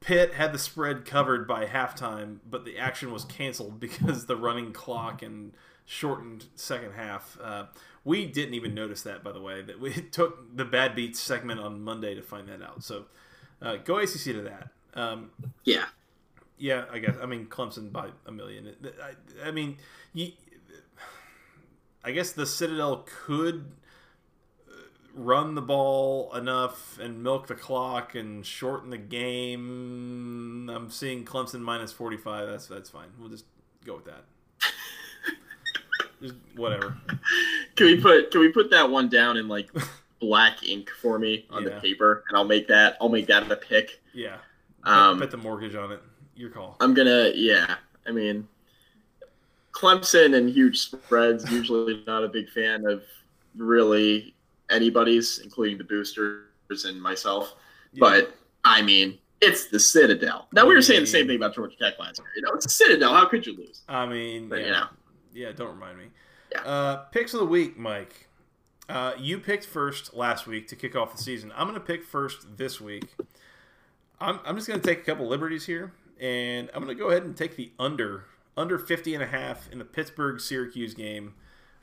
Pitt 0.00 0.34
had 0.34 0.52
the 0.52 0.58
spread 0.58 1.04
covered 1.04 1.48
by 1.48 1.66
halftime, 1.66 2.38
but 2.48 2.64
the 2.64 2.78
action 2.78 3.12
was 3.12 3.24
canceled 3.24 3.80
because 3.80 4.26
the 4.26 4.36
running 4.36 4.72
clock 4.72 5.22
and 5.22 5.52
shortened 5.84 6.46
second 6.54 6.92
half. 6.92 7.38
Uh, 7.42 7.64
we 8.04 8.26
didn't 8.26 8.54
even 8.54 8.74
notice 8.74 9.02
that, 9.02 9.24
by 9.24 9.32
the 9.32 9.40
way. 9.40 9.62
That 9.62 9.80
we 9.80 9.92
took 10.12 10.56
the 10.56 10.64
bad 10.64 10.94
beats 10.94 11.20
segment 11.20 11.60
on 11.60 11.82
Monday 11.82 12.14
to 12.14 12.22
find 12.22 12.48
that 12.48 12.62
out. 12.62 12.84
So 12.84 13.06
uh, 13.60 13.76
go 13.76 13.98
ACC 13.98 14.24
to 14.24 14.42
that. 14.42 14.68
Um, 14.94 15.30
yeah, 15.64 15.86
yeah. 16.58 16.84
I 16.92 16.98
guess. 16.98 17.16
I 17.20 17.26
mean, 17.26 17.46
Clemson 17.46 17.92
by 17.92 18.10
a 18.26 18.32
million. 18.32 18.74
I, 19.02 19.48
I 19.48 19.50
mean, 19.50 19.78
you, 20.12 20.32
I 22.08 22.10
guess 22.10 22.32
the 22.32 22.46
Citadel 22.46 23.04
could 23.04 23.66
run 25.14 25.54
the 25.54 25.60
ball 25.60 26.34
enough 26.34 26.98
and 26.98 27.22
milk 27.22 27.48
the 27.48 27.54
clock 27.54 28.14
and 28.14 28.46
shorten 28.46 28.88
the 28.88 28.96
game. 28.96 30.70
I'm 30.70 30.90
seeing 30.90 31.26
Clemson 31.26 31.60
minus 31.60 31.92
45. 31.92 32.48
That's 32.48 32.66
that's 32.66 32.88
fine. 32.88 33.08
We'll 33.18 33.28
just 33.28 33.44
go 33.84 33.96
with 33.96 34.06
that. 34.06 34.24
just 36.22 36.36
whatever. 36.56 36.96
Can 37.76 37.86
we 37.88 38.00
put 38.00 38.30
can 38.30 38.40
we 38.40 38.48
put 38.52 38.70
that 38.70 38.88
one 38.88 39.10
down 39.10 39.36
in 39.36 39.46
like 39.46 39.68
black 40.18 40.66
ink 40.66 40.88
for 40.88 41.18
me 41.18 41.44
on 41.50 41.62
yeah. 41.62 41.74
the 41.74 41.80
paper, 41.82 42.24
and 42.30 42.38
I'll 42.38 42.46
make 42.46 42.68
that. 42.68 42.96
I'll 43.02 43.10
make 43.10 43.26
that 43.26 43.52
a 43.52 43.56
pick. 43.56 44.00
Yeah. 44.14 44.38
Um, 44.84 45.18
bet 45.18 45.30
the 45.30 45.36
mortgage 45.36 45.74
on 45.74 45.92
it. 45.92 46.00
Your 46.34 46.48
call. 46.48 46.78
I'm 46.80 46.94
gonna. 46.94 47.32
Yeah. 47.34 47.74
I 48.06 48.12
mean, 48.12 48.48
Clemson 49.72 50.36
and 50.36 50.48
huge 50.48 50.78
spreads. 50.78 51.50
Usually 51.50 52.02
not 52.06 52.24
a 52.24 52.28
big 52.28 52.48
fan 52.50 52.86
of 52.86 53.02
really 53.56 54.34
anybody's, 54.70 55.38
including 55.38 55.78
the 55.78 55.84
boosters 55.84 56.84
and 56.84 57.00
myself. 57.00 57.54
Yeah. 57.92 58.00
But 58.00 58.36
I 58.64 58.82
mean, 58.82 59.18
it's 59.40 59.68
the 59.68 59.80
Citadel. 59.80 60.48
Now 60.52 60.66
we 60.66 60.74
were 60.74 60.82
saying 60.82 61.00
the 61.00 61.06
same 61.06 61.26
thing 61.26 61.36
about 61.36 61.54
Georgia 61.54 61.76
Tech 61.76 61.98
last 61.98 62.18
year. 62.18 62.28
You 62.36 62.42
know, 62.42 62.52
it's 62.52 62.66
the 62.66 62.70
Citadel. 62.70 63.14
How 63.14 63.26
could 63.26 63.46
you 63.46 63.56
lose? 63.56 63.82
I 63.88 64.06
mean, 64.06 64.48
but, 64.48 64.60
yeah. 64.60 64.64
you 64.64 64.72
know, 64.72 64.86
yeah. 65.32 65.52
Don't 65.52 65.70
remind 65.70 65.98
me. 65.98 66.04
Yeah. 66.52 66.62
Uh, 66.62 66.96
picks 67.12 67.34
of 67.34 67.40
the 67.40 67.46
week, 67.46 67.78
Mike. 67.78 68.28
Uh, 68.88 69.12
you 69.18 69.38
picked 69.38 69.66
first 69.66 70.14
last 70.14 70.46
week 70.46 70.66
to 70.68 70.76
kick 70.76 70.96
off 70.96 71.14
the 71.14 71.22
season. 71.22 71.52
I'm 71.54 71.68
going 71.68 71.78
to 71.78 71.86
pick 71.86 72.02
first 72.02 72.56
this 72.56 72.80
week. 72.80 73.04
I'm, 74.18 74.40
I'm 74.46 74.56
just 74.56 74.66
going 74.66 74.80
to 74.80 74.86
take 74.86 75.00
a 75.00 75.02
couple 75.02 75.28
liberties 75.28 75.66
here, 75.66 75.92
and 76.18 76.70
I'm 76.74 76.82
going 76.82 76.96
to 76.96 77.00
go 77.00 77.10
ahead 77.10 77.24
and 77.24 77.36
take 77.36 77.54
the 77.54 77.70
under 77.78 78.24
under 78.58 78.78
50 78.78 79.14
and 79.14 79.22
a 79.22 79.26
half 79.26 79.70
in 79.70 79.78
the 79.78 79.84
Pittsburgh 79.84 80.40
Syracuse 80.40 80.92
game. 80.92 81.34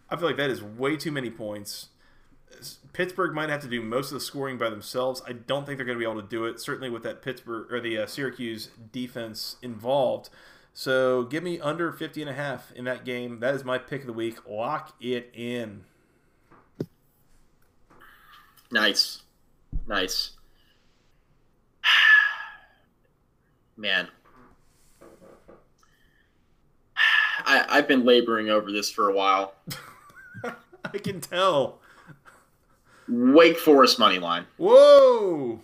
I 0.10 0.18
feel 0.18 0.28
like 0.28 0.38
that 0.38 0.50
is 0.50 0.62
way 0.62 0.98
too 0.98 1.12
many 1.12 1.30
points. 1.32 1.88
Pittsburgh 2.94 3.34
might 3.34 3.50
have 3.50 3.62
to 3.62 3.68
do 3.68 3.82
most 3.82 4.12
of 4.12 4.14
the 4.14 4.20
scoring 4.20 4.58
by 4.58 4.70
themselves. 4.70 5.22
I 5.28 5.34
don't 5.34 5.66
think 5.66 5.78
they're 5.78 5.86
going 5.86 5.98
to 5.98 6.06
be 6.06 6.10
able 6.10 6.22
to 6.22 6.28
do 6.28 6.46
it. 6.46 6.60
Certainly 6.60 6.90
with 6.90 7.04
that 7.04 7.22
Pittsburgh 7.22 7.72
or 7.72 7.80
the 7.80 8.00
uh, 8.00 8.06
Syracuse 8.06 8.70
defense 8.92 9.56
involved. 9.62 10.30
So 10.74 11.24
give 11.24 11.42
me 11.42 11.60
under 11.60 11.92
50 11.92 12.22
and 12.22 12.30
a 12.30 12.34
half 12.34 12.72
in 12.74 12.86
that 12.86 13.06
game. 13.06 13.40
That 13.40 13.56
is 13.56 13.64
my 13.64 13.78
pick 13.78 14.02
of 14.02 14.08
the 14.08 14.14
week. 14.14 14.48
Lock 14.48 14.94
it 15.02 15.32
in. 15.34 15.86
Nice. 18.72 19.24
Nice. 19.88 20.32
Man. 23.78 24.10
I, 27.46 27.66
I've 27.70 27.88
been 27.88 28.04
laboring 28.04 28.50
over 28.50 28.72
this 28.72 28.90
for 28.90 29.10
a 29.10 29.14
while. 29.14 29.54
I 30.44 30.98
can 30.98 31.22
tell. 31.22 31.80
Wake 33.08 33.58
Forest 33.60 34.00
money 34.00 34.18
line. 34.18 34.48
Whoa, 34.58 35.62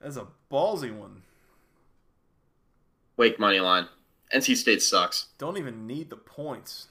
that's 0.00 0.16
a 0.16 0.26
ballsy 0.52 0.94
one. 0.94 1.22
Wake 3.16 3.40
money 3.40 3.60
line. 3.60 3.88
NC 4.34 4.56
State 4.56 4.82
sucks. 4.82 5.26
Don't 5.38 5.56
even 5.56 5.86
need 5.86 6.10
the 6.10 6.16
points. 6.16 6.88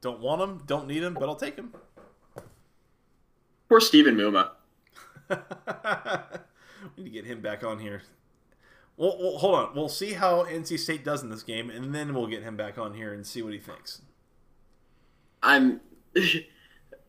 Don't 0.00 0.20
want 0.20 0.40
them. 0.40 0.62
Don't 0.66 0.86
need 0.86 1.00
them, 1.00 1.14
but 1.14 1.28
I'll 1.28 1.36
take 1.36 1.56
them. 1.56 1.72
Poor 3.68 3.80
Stephen 3.80 4.16
Muma. 4.16 4.50
we 6.96 7.02
need 7.02 7.04
to 7.04 7.10
get 7.10 7.24
him 7.24 7.40
back 7.40 7.64
on 7.64 7.78
here. 7.78 8.02
Well, 8.96 9.16
well, 9.20 9.38
hold 9.38 9.54
on. 9.54 9.74
We'll 9.74 9.88
see 9.88 10.12
how 10.12 10.44
NC 10.44 10.78
State 10.78 11.04
does 11.04 11.22
in 11.22 11.28
this 11.28 11.42
game, 11.42 11.68
and 11.70 11.94
then 11.94 12.14
we'll 12.14 12.26
get 12.26 12.42
him 12.42 12.56
back 12.56 12.78
on 12.78 12.94
here 12.94 13.12
and 13.12 13.26
see 13.26 13.42
what 13.42 13.52
he 13.52 13.58
thinks. 13.58 14.02
I'm. 15.42 15.80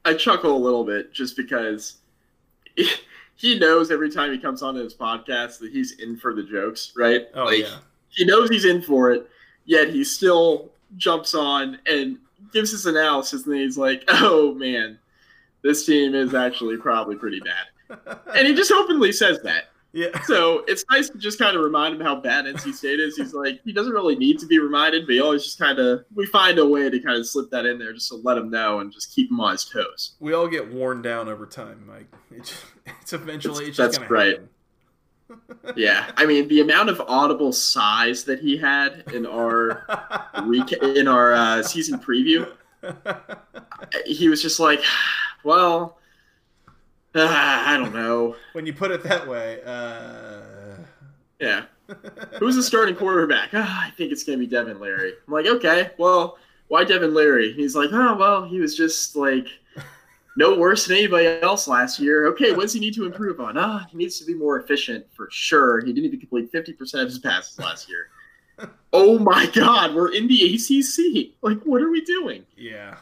I 0.05 0.13
chuckle 0.13 0.55
a 0.55 0.57
little 0.57 0.85
bit 0.85 1.11
just 1.11 1.35
because 1.35 1.97
he 3.35 3.59
knows 3.59 3.91
every 3.91 4.09
time 4.09 4.31
he 4.31 4.37
comes 4.37 4.63
on 4.63 4.73
his 4.75 4.93
podcast 4.93 5.59
that 5.59 5.71
he's 5.71 5.99
in 5.99 6.15
for 6.15 6.33
the 6.33 6.43
jokes, 6.43 6.93
right? 6.95 7.27
Oh 7.35 7.45
like, 7.45 7.59
yeah. 7.59 7.77
He 8.09 8.23
knows 8.23 8.49
he's 8.49 8.63
in 8.63 8.81
for 8.81 9.11
it, 9.11 9.29
yet 9.65 9.89
he 9.89 10.05
still 10.05 10.71
jumps 10.95 11.35
on 11.35 11.79
and 11.85 12.17
gives 12.53 12.71
his 12.71 12.85
analysis, 12.85 13.45
and 13.45 13.55
he's 13.55 13.77
like, 13.77 14.05
"Oh 14.07 14.53
man, 14.53 14.97
this 15.61 15.85
team 15.85 16.15
is 16.15 16.33
actually 16.33 16.77
probably 16.77 17.17
pretty 17.17 17.41
bad," 17.41 17.99
and 18.35 18.47
he 18.47 18.53
just 18.53 18.71
openly 18.71 19.11
says 19.11 19.41
that. 19.43 19.65
Yeah. 19.93 20.21
So 20.23 20.63
it's 20.67 20.85
nice 20.91 21.09
to 21.09 21.17
just 21.17 21.39
kind 21.39 21.55
of 21.55 21.63
remind 21.63 21.95
him 21.95 22.01
how 22.01 22.15
bad 22.15 22.45
NC 22.45 22.73
State 22.73 22.99
is. 22.99 23.17
He's 23.17 23.33
like, 23.33 23.59
he 23.63 23.73
doesn't 23.73 23.93
really 23.93 24.15
need 24.15 24.37
to 24.39 24.45
be 24.45 24.59
reminded, 24.59 25.07
but 25.07 25.13
he 25.13 25.21
always 25.21 25.43
just 25.43 25.57
kind 25.57 25.79
of, 25.79 26.05
we 26.13 26.25
find 26.25 26.59
a 26.59 26.65
way 26.65 26.89
to 26.89 26.99
kind 26.99 27.17
of 27.17 27.25
slip 27.25 27.49
that 27.51 27.65
in 27.65 27.79
there 27.79 27.93
just 27.93 28.09
to 28.09 28.15
let 28.15 28.37
him 28.37 28.49
know 28.49 28.79
and 28.79 28.91
just 28.91 29.13
keep 29.15 29.31
him 29.31 29.39
on 29.39 29.53
his 29.53 29.65
toes. 29.65 30.15
We 30.19 30.33
all 30.33 30.47
get 30.47 30.71
worn 30.71 31.01
down 31.01 31.29
over 31.29 31.45
time, 31.45 31.83
Mike. 31.87 32.13
It's, 32.31 32.53
it's 33.01 33.13
eventually, 33.13 33.65
it's, 33.65 33.79
it's 33.79 33.97
that's 33.97 34.09
right. 34.09 34.39
yeah, 35.75 36.11
I 36.15 36.25
mean 36.25 36.47
the 36.47 36.61
amount 36.61 36.89
of 36.89 37.01
audible 37.01 37.51
sighs 37.51 38.23
that 38.25 38.39
he 38.39 38.55
had 38.55 39.03
in 39.13 39.25
our 39.25 39.83
reca- 40.35 40.95
in 40.95 41.05
our 41.07 41.33
uh, 41.33 41.61
season 41.61 41.99
preview, 41.99 42.49
he 44.05 44.29
was 44.29 44.41
just 44.41 44.57
like, 44.57 44.81
"Well, 45.43 45.97
uh, 47.15 47.27
I 47.29 47.77
don't 47.77 47.93
know. 47.93 48.35
When 48.53 48.65
you 48.65 48.73
put 48.73 48.91
it 48.91 49.03
that 49.03 49.27
way, 49.27 49.61
uh... 49.65 50.77
yeah. 51.39 51.65
Who's 52.39 52.55
the 52.55 52.63
starting 52.63 52.95
quarterback? 52.95 53.49
Oh, 53.53 53.61
I 53.61 53.91
think 53.97 54.11
it's 54.11 54.23
gonna 54.23 54.37
be 54.37 54.47
Devin 54.47 54.79
Leary. 54.79 55.13
I'm 55.25 55.33
like, 55.33 55.45
okay, 55.45 55.91
well, 55.97 56.37
why 56.67 56.83
Devin 56.83 57.13
Leary? 57.13 57.53
He's 57.53 57.75
like, 57.75 57.89
oh 57.93 58.15
well, 58.15 58.45
he 58.45 58.59
was 58.59 58.75
just 58.75 59.15
like 59.15 59.47
no 60.37 60.55
worse 60.57 60.85
than 60.85 60.97
anybody 60.97 61.25
else 61.41 61.67
last 61.67 61.99
year. 61.99 62.27
Okay, 62.27 62.51
what 62.51 62.61
does 62.61 62.73
he 62.73 62.79
need 62.79 62.93
to 62.93 63.05
improve 63.05 63.39
on? 63.39 63.57
Ah, 63.57 63.85
he 63.89 63.97
needs 63.97 64.19
to 64.19 64.25
be 64.25 64.35
more 64.35 64.59
efficient 64.59 65.05
for 65.11 65.27
sure. 65.31 65.83
He 65.83 65.91
didn't 65.91 66.05
even 66.05 66.19
complete 66.19 66.51
50% 66.51 67.01
of 67.01 67.07
his 67.07 67.19
passes 67.19 67.57
last 67.57 67.89
year. 67.89 68.09
oh 68.93 69.17
my 69.17 69.47
god, 69.47 69.95
we're 69.95 70.13
in 70.13 70.27
the 70.27 70.55
ACC. 70.55 71.33
Like, 71.41 71.61
what 71.63 71.81
are 71.81 71.89
we 71.89 72.01
doing? 72.01 72.45
Yeah. 72.55 72.97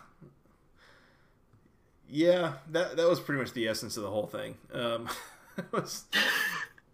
Yeah, 2.09 2.53
that 2.71 2.97
that 2.97 3.07
was 3.07 3.19
pretty 3.19 3.41
much 3.41 3.53
the 3.53 3.67
essence 3.67 3.97
of 3.97 4.03
the 4.03 4.09
whole 4.09 4.27
thing. 4.27 4.57
Um, 4.73 5.09
was, 5.71 6.05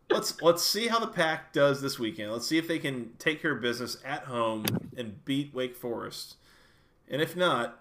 let's 0.09 0.41
let's 0.41 0.63
see 0.63 0.87
how 0.87 0.99
the 0.99 1.07
pack 1.07 1.53
does 1.53 1.81
this 1.81 1.99
weekend. 1.99 2.31
Let's 2.31 2.47
see 2.47 2.57
if 2.57 2.67
they 2.67 2.79
can 2.79 3.11
take 3.19 3.41
care 3.41 3.55
of 3.55 3.61
business 3.61 3.97
at 4.05 4.23
home 4.23 4.65
and 4.95 5.23
beat 5.25 5.53
Wake 5.53 5.75
Forest. 5.75 6.37
And 7.09 7.21
if 7.21 7.35
not, 7.35 7.79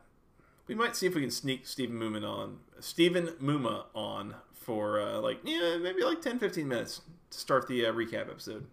we 0.66 0.74
might 0.74 0.96
see 0.96 1.06
if 1.06 1.14
we 1.14 1.20
can 1.20 1.30
sneak 1.30 1.66
Stephen 1.66 1.98
Muma 1.98 2.28
on 2.28 2.58
Stephen 2.80 3.28
Muma 3.40 3.84
on 3.94 4.34
for 4.52 5.00
uh, 5.00 5.20
like 5.20 5.38
yeah 5.44 5.78
maybe 5.78 6.02
like 6.02 6.20
10, 6.20 6.38
15 6.38 6.66
minutes 6.66 7.02
to 7.30 7.38
start 7.38 7.68
the 7.68 7.86
uh, 7.86 7.92
recap 7.92 8.28
episode. 8.28 8.66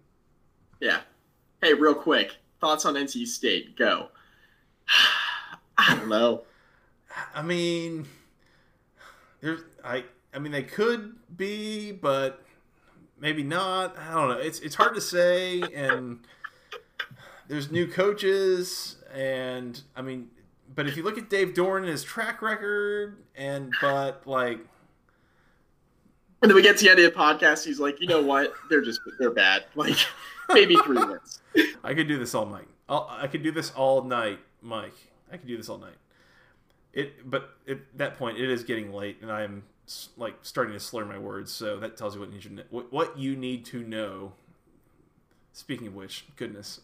Yeah. 0.80 1.02
Hey, 1.62 1.74
real 1.74 1.96
quick, 1.96 2.36
thoughts 2.62 2.86
on 2.86 2.96
NC 2.96 3.28
State? 3.28 3.76
Go. 3.78 4.10
I 5.78 5.96
don't 5.96 6.10
know. 6.10 6.44
I 7.34 7.42
mean, 7.42 8.08
there's 9.42 9.62
I 9.84 10.06
I 10.34 10.40
mean 10.40 10.52
they 10.52 10.64
could 10.64 11.16
be, 11.36 11.92
but 11.92 12.44
maybe 13.20 13.44
not. 13.44 13.98
I 13.98 14.14
don't 14.14 14.30
know. 14.30 14.38
It's 14.38 14.60
it's 14.60 14.76
hard 14.76 14.96
to 14.96 15.02
say, 15.02 15.62
and 15.74 16.20
there's 17.48 17.72
new 17.72 17.88
coaches, 17.88 18.98
and 19.14 19.82
I 19.96 20.02
mean, 20.02 20.30
but 20.76 20.88
if 20.88 20.98
you 20.98 21.04
look 21.04 21.18
at 21.18 21.30
Dave 21.30 21.54
Doeren 21.54 21.80
and 21.80 21.90
his 21.90 22.04
track 22.04 22.42
record, 22.42 23.18
and 23.36 23.74
but 23.82 24.26
like. 24.26 24.60
And 26.40 26.52
then 26.52 26.56
we 26.56 26.62
get 26.62 26.78
to 26.78 26.84
the 26.84 26.92
end 26.92 27.00
of 27.00 27.12
the 27.12 27.20
podcast. 27.20 27.66
He's 27.66 27.80
like, 27.80 28.00
you 28.00 28.06
know 28.06 28.22
what? 28.22 28.54
They're 28.70 28.84
just 28.84 29.00
they're 29.20 29.32
bad. 29.32 29.66
Like 29.76 29.98
maybe 30.54 30.78
three 30.86 30.98
wins. 30.98 31.42
I 31.84 31.94
could 31.94 32.08
do 32.08 32.18
this 32.18 32.34
all 32.34 32.46
night. 32.46 32.68
I'll, 32.88 33.06
I 33.12 33.28
could 33.28 33.44
do 33.44 33.52
this 33.52 33.72
all 33.72 34.04
night, 34.04 34.40
Mike. 34.62 34.94
I 35.30 35.36
could 35.36 35.48
do 35.48 35.58
this 35.58 35.68
all 35.68 35.78
night. 35.78 35.98
It, 36.94 37.30
but 37.30 37.52
at 37.68 37.80
that 37.96 38.18
point, 38.18 38.38
it 38.38 38.50
is 38.50 38.64
getting 38.64 38.92
late, 38.92 39.18
and 39.22 39.32
I 39.32 39.44
am 39.44 39.64
like 40.18 40.36
starting 40.42 40.74
to 40.74 40.80
slur 40.80 41.06
my 41.06 41.18
words. 41.18 41.52
So 41.52 41.80
that 41.80 41.98
tells 41.98 42.16
you 42.16 42.22
what 42.22 42.30
you 42.30 42.36
need 42.36 42.44
to 42.44 42.54
know, 42.54 42.64
what, 42.70 42.92
what 42.92 43.18
you 43.18 43.36
need 43.36 43.66
to 43.66 43.84
know. 43.84 44.34
Speaking 45.54 45.88
of 45.88 45.96
which, 45.96 46.26
goodness, 46.36 46.82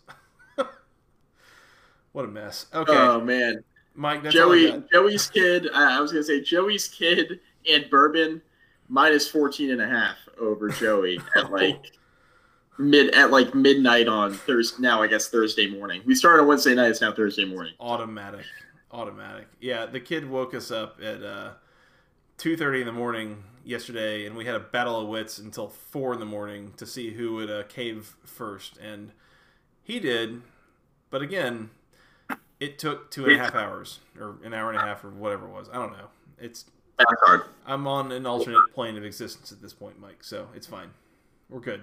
what 2.11 2.25
a 2.25 2.27
mess. 2.27 2.67
Okay. 2.73 2.91
Oh 2.91 3.21
man, 3.21 3.63
Mike. 3.95 4.29
Joey, 4.29 4.83
Joey's 4.91 5.27
kid. 5.27 5.67
Uh, 5.67 5.71
I 5.73 5.99
was 5.99 6.11
gonna 6.11 6.23
say 6.23 6.41
Joey's 6.41 6.87
kid 6.87 7.39
and 7.69 7.89
bourbon 7.89 8.41
minus 8.89 9.27
14 9.29 9.71
and 9.71 9.81
a 9.81 9.87
half 9.87 10.17
over 10.39 10.69
Joey 10.69 11.19
at 11.35 11.51
like 11.51 11.91
mid 12.77 13.13
at 13.13 13.31
like 13.31 13.53
midnight 13.53 14.07
on 14.07 14.33
Thursday. 14.33 14.81
Now 14.81 15.01
I 15.01 15.07
guess 15.07 15.29
Thursday 15.29 15.67
morning. 15.67 16.01
We 16.05 16.15
started 16.15 16.41
on 16.41 16.47
Wednesday 16.47 16.73
night. 16.73 16.89
It's 16.89 17.01
now 17.01 17.13
Thursday 17.13 17.45
morning. 17.45 17.73
Automatic 17.79 18.45
automatic. 18.93 19.47
Yeah, 19.59 19.85
the 19.85 19.99
kid 19.99 20.29
woke 20.29 20.53
us 20.53 20.71
up 20.71 20.99
at 21.03 21.23
uh, 21.23 21.53
two 22.37 22.55
thirty 22.55 22.79
in 22.79 22.85
the 22.85 22.93
morning 22.93 23.43
yesterday, 23.65 24.25
and 24.25 24.37
we 24.37 24.45
had 24.45 24.55
a 24.55 24.59
battle 24.59 25.01
of 25.01 25.07
wits 25.07 25.37
until 25.39 25.67
four 25.67 26.13
in 26.13 26.19
the 26.19 26.25
morning 26.25 26.73
to 26.77 26.85
see 26.85 27.11
who 27.11 27.33
would 27.35 27.49
uh, 27.49 27.63
cave 27.63 28.15
first, 28.23 28.77
and 28.77 29.11
he 29.83 29.99
did. 29.99 30.41
But 31.09 31.21
again, 31.21 31.71
it 32.59 32.79
took 32.79 33.11
two 33.11 33.25
and 33.25 33.33
a 33.33 33.37
half 33.37 33.55
hours, 33.55 33.99
or 34.19 34.37
an 34.43 34.53
hour 34.53 34.69
and 34.69 34.79
a 34.79 34.81
half, 34.81 35.03
or 35.03 35.09
whatever 35.09 35.47
it 35.47 35.51
was. 35.51 35.69
I 35.69 35.75
don't 35.75 35.91
know. 35.91 36.07
It's 36.39 36.65
hard. 36.99 37.43
I'm 37.65 37.87
on 37.87 38.11
an 38.11 38.25
alternate 38.25 38.73
plane 38.73 38.97
of 38.97 39.03
existence 39.03 39.51
at 39.51 39.61
this 39.61 39.73
point, 39.73 39.99
Mike. 39.99 40.23
So 40.23 40.47
it's 40.55 40.67
fine. 40.67 40.91
We're 41.49 41.59
good. 41.59 41.81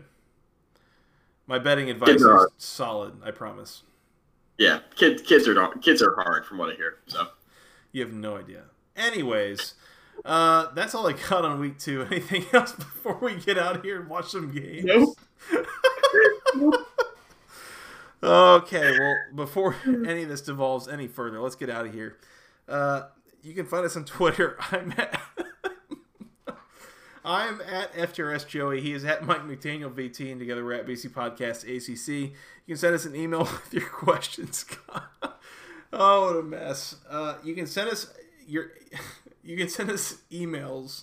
My 1.46 1.58
betting 1.58 1.90
advice 1.90 2.20
is 2.20 2.46
solid. 2.58 3.14
I 3.24 3.30
promise. 3.30 3.82
Yeah, 4.60 4.80
kids 4.94 5.22
kids 5.22 5.48
are 5.48 5.68
kids 5.78 6.02
are 6.02 6.14
hard 6.14 6.44
from 6.44 6.58
what 6.58 6.68
I 6.70 6.74
hear. 6.74 6.98
So 7.06 7.28
you 7.92 8.02
have 8.02 8.12
no 8.12 8.36
idea. 8.36 8.64
Anyways, 8.94 9.72
Uh, 10.22 10.66
that's 10.74 10.94
all 10.94 11.06
I 11.06 11.14
got 11.14 11.46
on 11.46 11.58
week 11.60 11.78
two. 11.78 12.02
Anything 12.10 12.44
else 12.52 12.72
before 12.72 13.16
we 13.22 13.36
get 13.36 13.56
out 13.56 13.76
of 13.76 13.82
here 13.82 13.98
and 13.98 14.10
watch 14.10 14.28
some 14.30 14.52
games? 14.52 14.84
Nope. 14.84 15.16
okay, 18.22 18.98
well, 18.98 19.16
before 19.34 19.76
any 19.86 20.24
of 20.24 20.28
this 20.28 20.42
devolves 20.42 20.88
any 20.88 21.06
further, 21.08 21.40
let's 21.40 21.54
get 21.56 21.70
out 21.70 21.86
of 21.86 21.94
here. 21.94 22.18
Uh, 22.68 23.04
you 23.42 23.54
can 23.54 23.64
find 23.64 23.86
us 23.86 23.96
on 23.96 24.04
Twitter. 24.04 24.58
I'm 24.70 24.92
at 24.98 25.18
I'm 27.24 27.60
at 27.60 27.92
FTRS 27.92 28.46
Joey. 28.48 28.80
He 28.80 28.92
is 28.92 29.04
at 29.04 29.24
Mike 29.26 29.42
McDaniel 29.42 29.92
VT, 29.92 30.30
and 30.30 30.40
together 30.40 30.64
we're 30.64 30.72
at 30.72 30.86
BC 30.86 31.10
Podcast 31.10 31.64
ACC. 31.64 32.32
You 32.66 32.74
can 32.74 32.76
send 32.76 32.94
us 32.94 33.04
an 33.04 33.14
email 33.14 33.40
with 33.44 33.72
your 33.74 33.88
questions. 33.88 34.64
oh, 35.92 36.26
what 36.26 36.36
a 36.36 36.42
mess! 36.42 36.96
Uh, 37.08 37.36
you 37.44 37.54
can 37.54 37.66
send 37.66 37.90
us 37.90 38.12
your 38.46 38.72
you 39.44 39.56
can 39.56 39.68
send 39.68 39.90
us 39.90 40.18
emails. 40.32 41.02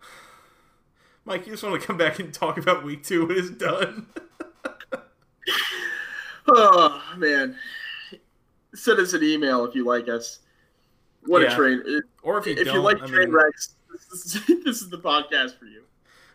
Mike, 1.24 1.46
you 1.46 1.52
just 1.52 1.62
want 1.64 1.80
to 1.80 1.86
come 1.86 1.96
back 1.96 2.18
and 2.20 2.32
talk 2.32 2.56
about 2.56 2.84
week 2.84 3.02
two 3.02 3.26
when 3.26 3.36
it's 3.36 3.50
done. 3.50 4.06
oh 6.48 7.02
man, 7.16 7.56
send 8.74 9.00
us 9.00 9.12
an 9.12 9.24
email 9.24 9.64
if 9.64 9.74
you 9.74 9.84
like 9.84 10.08
us. 10.08 10.38
What 11.24 11.42
Yeah. 11.42 11.52
a 11.52 11.56
train! 11.56 11.82
Or 12.22 12.38
if 12.38 12.46
you 12.46 12.52
if 12.52 12.66
you 12.68 12.80
like 12.80 13.02
I 13.02 13.06
train 13.08 13.18
mean- 13.30 13.32
wrecks, 13.32 13.74
this 14.10 14.26
is, 14.26 14.46
this 14.64 14.82
is 14.82 14.88
the 14.90 14.98
podcast 14.98 15.58
for 15.58 15.66
you. 15.66 15.82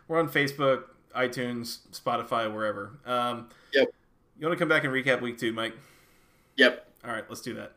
We're 0.08 0.18
on 0.20 0.28
Facebook, 0.28 0.84
iTunes, 1.16 1.78
Spotify, 1.92 2.52
wherever. 2.52 2.92
Um, 3.06 3.48
Yep. 3.72 3.88
You 4.38 4.46
want 4.46 4.58
to 4.58 4.62
come 4.62 4.68
back 4.68 4.84
and 4.84 4.92
recap 4.92 5.20
week 5.20 5.38
two, 5.38 5.52
Mike? 5.52 5.74
Yep. 6.56 6.86
All 7.04 7.12
right, 7.12 7.24
let's 7.28 7.40
do 7.42 7.54
that. 7.54 7.72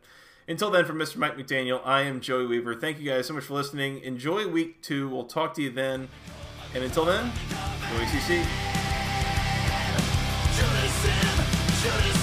Until 0.48 0.70
then, 0.70 0.84
from 0.84 0.98
Mr. 0.98 1.16
Mike 1.16 1.36
McDaniel, 1.36 1.80
I 1.84 2.02
am 2.02 2.20
Joey 2.20 2.46
Weaver. 2.46 2.74
Thank 2.74 2.98
you 2.98 3.10
guys 3.10 3.26
so 3.26 3.34
much 3.34 3.44
for 3.44 3.54
listening. 3.54 4.00
Enjoy 4.00 4.48
week 4.48 4.82
two. 4.82 5.08
We'll 5.08 5.24
talk 5.24 5.54
to 5.54 5.62
you 5.62 5.70
then. 5.70 6.08
And 6.74 6.84
until 6.84 7.04
then, 7.04 7.32
go 7.90 7.96
ACC. 7.96 8.44
Should 10.54 10.66
have 10.66 10.90
said 11.82 12.15